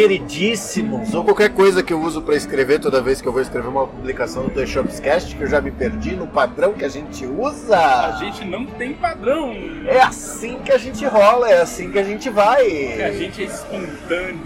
Queridíssimos, 0.09 1.12
ou 1.12 1.22
qualquer 1.22 1.50
coisa 1.50 1.82
que 1.82 1.92
eu 1.92 2.00
uso 2.00 2.22
para 2.22 2.34
escrever 2.34 2.80
toda 2.80 3.02
vez 3.02 3.20
que 3.20 3.28
eu 3.28 3.32
vou 3.32 3.42
escrever 3.42 3.68
uma 3.68 3.86
publicação 3.86 4.44
do 4.44 4.50
The 4.50 4.64
Shopscast, 4.64 5.36
que 5.36 5.42
eu 5.42 5.46
já 5.46 5.61
me 5.61 5.70
perdi 5.70 6.16
no 6.16 6.26
padrão 6.26 6.72
que 6.72 6.84
a 6.84 6.88
gente 6.88 7.26
usa. 7.26 7.76
A 7.76 8.12
gente 8.12 8.42
não 8.46 8.64
tem 8.64 8.94
padrão. 8.94 9.54
É 9.86 10.00
assim 10.00 10.59
que 10.64 10.72
a 10.72 10.78
gente 10.78 11.04
rola, 11.04 11.50
é 11.50 11.61
assim 11.61 11.90
que 11.90 11.98
a 11.98 12.02
gente 12.02 12.30
vai. 12.30 13.02
A 13.02 13.12
gente 13.12 13.42
é 13.42 13.44
espontâneo. 13.44 14.40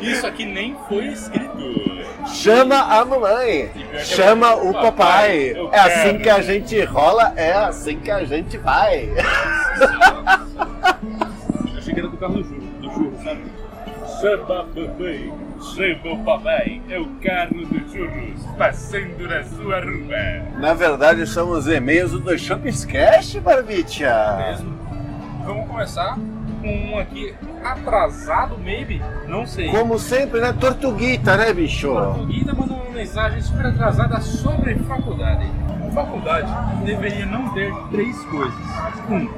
Isso 0.00 0.26
aqui 0.26 0.44
nem 0.44 0.76
foi 0.88 1.06
escrito. 1.06 1.46
Chama 2.26 2.76
a 2.76 3.04
mamãe, 3.04 3.70
chama 4.02 4.56
o 4.56 4.72
papai. 4.72 5.54
É 5.70 5.78
assim 5.78 6.18
que 6.18 6.28
a 6.28 6.40
gente 6.40 6.82
rola, 6.82 7.32
é 7.36 7.52
assim 7.52 8.00
que 8.00 8.10
a 8.10 8.24
gente 8.24 8.58
vai. 8.58 9.08
Cheguei 11.82 12.02
do 12.02 12.16
carro 12.16 12.34
do 12.34 12.44
churro, 12.44 12.60
do 12.80 12.90
churro, 12.90 13.12
sabe? 13.22 13.55
Chama 14.20 14.60
a 14.60 14.64
mamãe, 14.64 15.32
chama 15.60 16.14
o 16.14 16.24
papai, 16.24 16.80
é 16.88 16.98
o 16.98 17.06
carro 17.22 17.66
do 17.66 17.78
churros 17.90 18.46
passando 18.56 19.28
na 19.28 19.44
sua 19.44 19.80
rua. 19.80 20.58
Na 20.58 20.72
verdade, 20.72 21.26
são 21.26 21.50
os 21.50 21.66
e-mails 21.68 22.12
do 22.12 22.22
The 22.22 22.38
Shopscast, 22.38 23.38
Barbicha. 23.40 24.36
Mesmo. 24.38 24.78
Vamos 25.44 25.68
começar 25.68 26.16
com 26.62 26.68
um 26.68 26.98
aqui 26.98 27.34
atrasado, 27.62 28.56
maybe, 28.58 29.02
não 29.28 29.46
sei. 29.46 29.68
Como 29.68 29.98
sempre, 29.98 30.40
né? 30.40 30.50
Tortuguita, 30.58 31.36
né, 31.36 31.52
bicho? 31.52 31.90
O 31.90 32.24
Guida 32.24 32.54
mandou 32.54 32.78
uma 32.78 32.90
mensagem 32.92 33.42
super 33.42 33.66
atrasada 33.66 34.18
sobre 34.22 34.76
faculdade. 34.76 35.46
Faculdade 35.92 36.50
deveria 36.86 37.26
não 37.26 37.50
ter 37.52 37.70
três 37.90 38.18
coisas. 38.24 38.54
Um, 39.10 39.28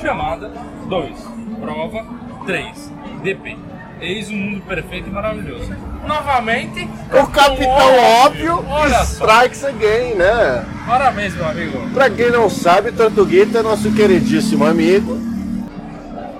chamada. 0.00 0.48
Dois, 0.88 1.28
prova. 1.60 2.04
Três, 2.46 2.92
DP. 3.22 3.71
Eis 4.02 4.28
um 4.30 4.34
mundo 4.36 4.62
perfeito 4.66 5.08
e 5.08 5.12
maravilhoso. 5.12 5.72
Novamente, 6.04 6.88
O 7.12 7.26
Capitão 7.28 7.98
Óbvio 8.24 8.64
só. 8.66 9.02
strikes 9.04 9.64
again, 9.64 10.14
né? 10.14 10.66
Parabéns, 10.84 11.34
meu 11.36 11.46
amigo. 11.48 11.88
Pra 11.94 12.10
quem 12.10 12.28
não 12.28 12.50
sabe, 12.50 12.90
Tortuguita 12.90 13.60
é 13.60 13.62
nosso 13.62 13.92
queridíssimo 13.92 14.66
amigo. 14.66 15.16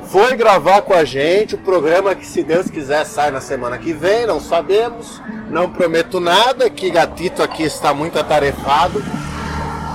Foi 0.07 0.37
gravar 0.37 0.83
com 0.83 0.93
a 0.93 1.05
gente 1.05 1.55
o 1.55 1.59
programa 1.59 2.17
que, 2.17 2.27
se 2.27 2.43
Deus 2.43 2.69
quiser, 2.69 3.07
sai 3.07 3.31
na 3.31 3.41
semana 3.41 3.79
que 3.79 3.93
vem. 3.93 4.27
Não 4.27 4.41
sabemos, 4.41 5.23
não 5.49 5.71
prometo 5.71 6.19
nada. 6.19 6.69
Que 6.69 6.91
Gatito 6.91 7.45
aqui 7.45 7.63
está 7.63 7.95
muito 7.95 8.19
atarefado 8.19 9.03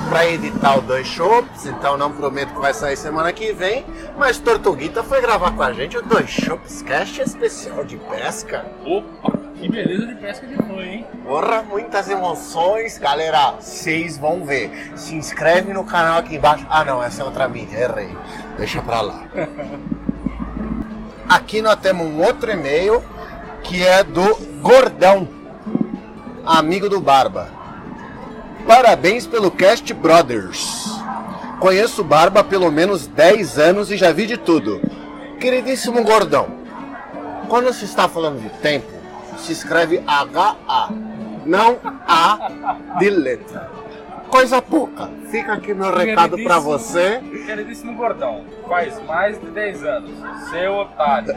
para 0.09 0.25
editar 0.25 0.77
o 0.77 0.81
Dois 0.81 1.07
Shops, 1.07 1.65
então 1.65 1.97
não 1.97 2.11
prometo 2.11 2.53
que 2.53 2.59
vai 2.59 2.73
sair 2.73 2.95
semana 2.95 3.33
que 3.33 3.51
vem. 3.51 3.85
Mas 4.17 4.37
Tortuguita 4.37 5.03
foi 5.03 5.21
gravar 5.21 5.51
com 5.51 5.63
a 5.63 5.73
gente 5.73 5.97
o 5.97 6.01
Dois 6.01 6.29
Shops 6.29 6.81
Cast 6.81 7.21
especial 7.21 7.83
de 7.83 7.97
pesca. 7.97 8.65
Opa, 8.85 9.37
que 9.55 9.69
beleza 9.69 10.07
de 10.07 10.15
pesca 10.15 10.47
de 10.47 10.55
foi, 10.55 10.85
hein? 10.85 11.07
Porra, 11.23 11.61
muitas 11.61 12.09
emoções, 12.09 12.97
galera. 12.97 13.55
Vocês 13.59 14.17
vão 14.17 14.45
ver. 14.45 14.91
Se 14.95 15.13
inscreve 15.15 15.73
no 15.73 15.83
canal 15.83 16.19
aqui 16.19 16.35
embaixo. 16.35 16.65
Ah, 16.69 16.85
não, 16.85 17.03
essa 17.03 17.21
é 17.21 17.25
outra 17.25 17.47
mídia, 17.47 17.77
errei. 17.77 18.15
Deixa 18.57 18.81
pra 18.81 19.01
lá. 19.01 19.23
Aqui 21.27 21.61
nós 21.61 21.75
temos 21.75 22.07
um 22.07 22.23
outro 22.23 22.49
e-mail 22.49 23.03
que 23.61 23.85
é 23.85 24.01
do 24.01 24.33
Gordão, 24.61 25.27
amigo 26.45 26.87
do 26.87 27.01
Barba. 27.01 27.56
Parabéns 28.67 29.25
pelo 29.25 29.49
Cast 29.49 29.93
Brothers. 29.93 30.85
Conheço 31.59 32.03
Barba 32.03 32.41
há 32.41 32.43
pelo 32.43 32.69
menos 32.69 33.07
10 33.07 33.57
anos 33.57 33.89
e 33.89 33.95
já 33.95 34.11
vi 34.11 34.27
de 34.27 34.35
tudo. 34.35 34.81
Queridíssimo 35.39 36.03
Gordão, 36.03 36.49
quando 37.47 37.71
se 37.73 37.85
está 37.85 38.09
falando 38.09 38.41
de 38.41 38.49
tempo, 38.59 38.91
se 39.37 39.53
escreve 39.53 40.03
HA, 40.05 40.89
não 41.45 41.77
A 42.05 42.51
de 42.99 43.09
letra. 43.09 43.71
Coisa 44.29 44.61
pouca. 44.61 45.09
Fica 45.31 45.53
aqui 45.53 45.73
meu 45.73 45.95
recado 45.95 46.37
pra 46.43 46.59
você. 46.59 47.21
Queridíssimo 47.45 47.95
gordão, 47.95 48.43
faz 48.67 49.01
mais 49.05 49.39
de 49.39 49.47
10 49.47 49.83
anos. 49.85 50.11
Seu 50.49 50.73
otário. 50.73 51.33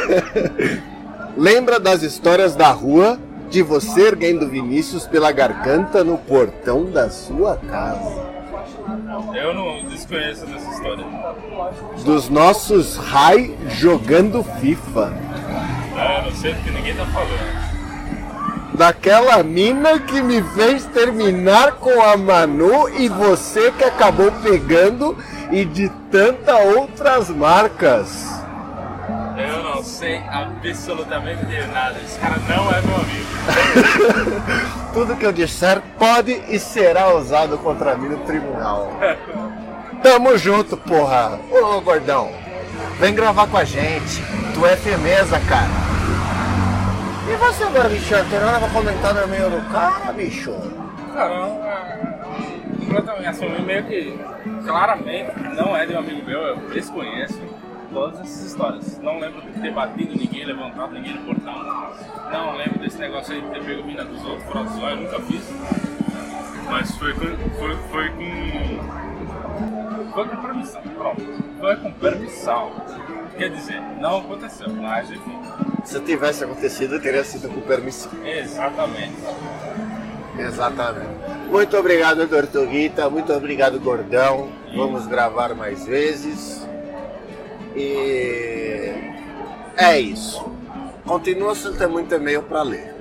Lembra 1.36 1.80
das 1.80 2.02
histórias 2.02 2.54
da 2.54 2.68
rua 2.70 3.18
de 3.54 3.62
você 3.62 4.08
erguendo 4.08 4.48
Vinícius 4.48 5.06
pela 5.06 5.30
garganta 5.30 6.02
no 6.02 6.18
portão 6.18 6.86
da 6.86 7.08
sua 7.08 7.56
casa? 7.56 8.34
Eu 9.32 9.54
não 9.54 9.84
desconheço 9.84 10.44
dessa 10.44 10.68
história. 10.72 11.06
Dos 12.04 12.28
nossos 12.28 12.96
Rai 12.96 13.56
jogando 13.68 14.42
FIFA. 14.42 15.12
Ah, 15.96 16.22
não 16.24 16.32
sei 16.32 16.52
porque 16.54 16.70
ninguém 16.72 16.96
tá 16.96 17.06
falando. 17.06 18.74
Daquela 18.76 19.40
mina 19.44 20.00
que 20.00 20.20
me 20.20 20.42
fez 20.42 20.84
terminar 20.86 21.76
com 21.76 22.02
a 22.02 22.16
Manu 22.16 22.88
e 22.88 23.08
você 23.08 23.70
que 23.70 23.84
acabou 23.84 24.32
pegando 24.42 25.16
e 25.52 25.64
de 25.64 25.88
tantas 26.10 26.76
outras 26.76 27.30
marcas. 27.30 28.33
Sei 29.84 30.22
absolutamente 30.30 31.44
de 31.44 31.66
nada. 31.66 31.98
Esse 32.02 32.18
cara 32.18 32.36
não 32.48 32.72
é 32.72 32.80
meu 32.80 32.96
amigo. 32.96 33.26
Tudo 34.94 35.14
que 35.14 35.26
eu 35.26 35.32
disser 35.32 35.82
pode 35.98 36.32
e 36.48 36.58
será 36.58 37.14
usado 37.14 37.58
contra 37.58 37.94
mim 37.94 38.08
no 38.08 38.18
tribunal. 38.20 38.90
Tamo 40.02 40.36
junto, 40.38 40.76
porra. 40.76 41.38
Ô, 41.50 41.80
gordão, 41.82 42.32
vem 42.98 43.14
gravar 43.14 43.46
com 43.46 43.58
a 43.58 43.64
gente. 43.64 44.22
Tu 44.54 44.66
é 44.66 44.74
firmeza, 44.76 45.38
cara. 45.40 45.68
E 47.30 47.36
você, 47.36 47.66
Barbichão, 47.66 48.24
tem 48.28 48.40
nada 48.40 48.58
pra 48.60 48.68
comentar 48.68 49.14
no 49.14 49.28
meio 49.28 49.50
do 49.50 49.70
cara, 49.70 50.12
bicho? 50.12 50.54
Cara, 51.12 51.34
eu 51.34 51.64
completamente 52.78 53.26
assumi 53.26 53.62
meio 53.62 53.84
que 53.84 54.18
claramente 54.64 55.30
não 55.56 55.76
é 55.76 55.86
de 55.86 55.94
um 55.94 55.98
amigo 55.98 56.24
meu, 56.24 56.40
eu 56.40 56.56
desconheço 56.70 57.40
todas 57.94 58.20
essas 58.20 58.46
histórias. 58.46 58.98
Não 58.98 59.18
lembro 59.18 59.40
de 59.40 59.60
ter 59.60 59.72
batido 59.72 60.18
ninguém, 60.18 60.44
levantado 60.44 60.92
ninguém 60.92 61.14
no 61.14 61.24
portão. 61.24 61.54
Não 62.30 62.56
lembro 62.56 62.80
desse 62.80 62.98
negócio 62.98 63.32
aí 63.32 63.40
de 63.40 63.48
ter 63.48 63.64
pego 63.64 63.84
mina 63.84 64.04
dos 64.04 64.22
outros, 64.24 64.44
fraude 64.50 64.82
eu 64.82 64.96
nunca 64.96 65.20
fiz. 65.20 65.42
Mas 66.68 66.90
foi 66.96 67.14
com. 67.14 67.20
Foi, 67.58 67.76
foi 67.90 68.10
com. 68.10 69.04
Foi 70.12 70.28
com 70.28 70.36
permissão, 70.36 70.82
pronto. 70.82 71.22
Foi 71.60 71.76
com 71.76 71.92
permissão. 71.92 72.72
Quer 73.38 73.50
dizer, 73.50 73.80
não 74.00 74.18
aconteceu, 74.18 74.68
mas 74.70 75.10
enfim. 75.10 75.38
Se 75.84 76.00
tivesse 76.00 76.44
acontecido, 76.44 77.00
teria 77.00 77.24
sido 77.24 77.48
com 77.48 77.60
permissão. 77.60 78.12
Exatamente. 78.24 79.16
Exatamente. 80.38 81.14
Muito 81.48 81.76
obrigado, 81.76 82.26
Tortuguita. 82.28 83.08
Muito 83.08 83.32
obrigado, 83.32 83.78
Gordão. 83.78 84.48
Vamos 84.74 85.06
gravar 85.06 85.54
mais 85.54 85.86
vezes. 85.86 86.66
E 87.74 88.92
é 89.76 89.98
isso. 89.98 90.44
Continua 91.04 91.54
sem 91.54 91.72
ter 91.74 91.88
muito 91.88 92.14
e-mail 92.14 92.42
para 92.42 92.62
ler. 92.62 92.94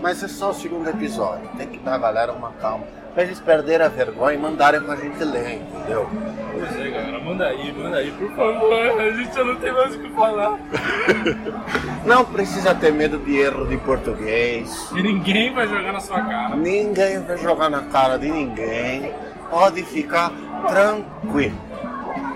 Mas 0.00 0.22
é 0.22 0.28
só 0.28 0.50
o 0.50 0.54
segundo 0.54 0.88
episódio. 0.88 1.48
Tem 1.56 1.66
que 1.66 1.78
dar 1.78 1.94
a 1.94 1.98
galera 1.98 2.32
uma 2.32 2.52
calma. 2.52 2.84
Pra 3.14 3.24
eles 3.24 3.40
perderem 3.40 3.84
a 3.84 3.88
vergonha 3.88 4.36
e 4.36 4.38
mandarem 4.38 4.80
pra 4.80 4.94
gente 4.94 5.22
ler, 5.24 5.56
entendeu? 5.56 6.08
Pois 6.52 6.76
é, 6.76 6.90
galera. 6.90 7.18
Manda 7.18 7.46
aí, 7.46 7.72
manda 7.72 7.96
aí, 7.96 8.10
por 8.12 8.30
favor. 8.36 9.00
A 9.00 9.10
gente 9.10 9.34
já 9.34 9.44
não 9.44 9.56
tem 9.56 9.72
mais 9.72 9.94
o 9.94 9.98
que 9.98 10.08
falar. 10.10 10.58
Não 12.06 12.24
precisa 12.24 12.74
ter 12.74 12.92
medo 12.92 13.18
de 13.18 13.38
erro 13.38 13.66
de 13.66 13.76
português. 13.76 14.90
E 14.96 15.02
ninguém 15.02 15.52
vai 15.52 15.68
jogar 15.68 15.92
na 15.92 16.00
sua 16.00 16.22
cara. 16.22 16.56
Ninguém 16.56 17.20
vai 17.20 17.36
jogar 17.36 17.68
na 17.68 17.82
cara 17.82 18.16
de 18.16 18.30
ninguém. 18.30 19.12
Pode 19.50 19.82
ficar 19.82 20.32
tranquilo. 20.66 21.58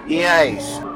E 0.06 0.18
é 0.18 0.46
isso. 0.48 0.93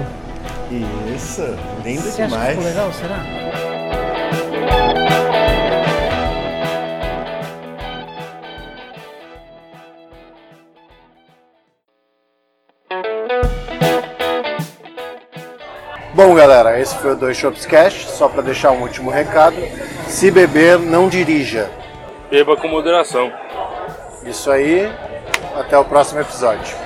Isso, 1.16 1.42
lindo 1.84 2.02
Você 2.02 2.22
demais. 2.22 2.32
Acha 2.32 2.46
que 2.46 2.52
ficou 2.58 2.64
legal, 2.64 2.92
será? 2.92 3.37
Bom, 16.18 16.34
galera, 16.34 16.80
esse 16.80 16.96
foi 16.96 17.12
o 17.12 17.16
Dois 17.16 17.36
Shops 17.36 17.64
Cash. 17.64 18.08
Só 18.08 18.28
para 18.28 18.42
deixar 18.42 18.72
um 18.72 18.82
último 18.82 19.08
recado: 19.08 19.54
se 20.08 20.32
beber, 20.32 20.76
não 20.76 21.08
dirija. 21.08 21.70
Beba 22.28 22.56
com 22.56 22.66
moderação. 22.66 23.32
Isso 24.24 24.50
aí. 24.50 24.90
Até 25.54 25.78
o 25.78 25.84
próximo 25.84 26.20
episódio. 26.20 26.76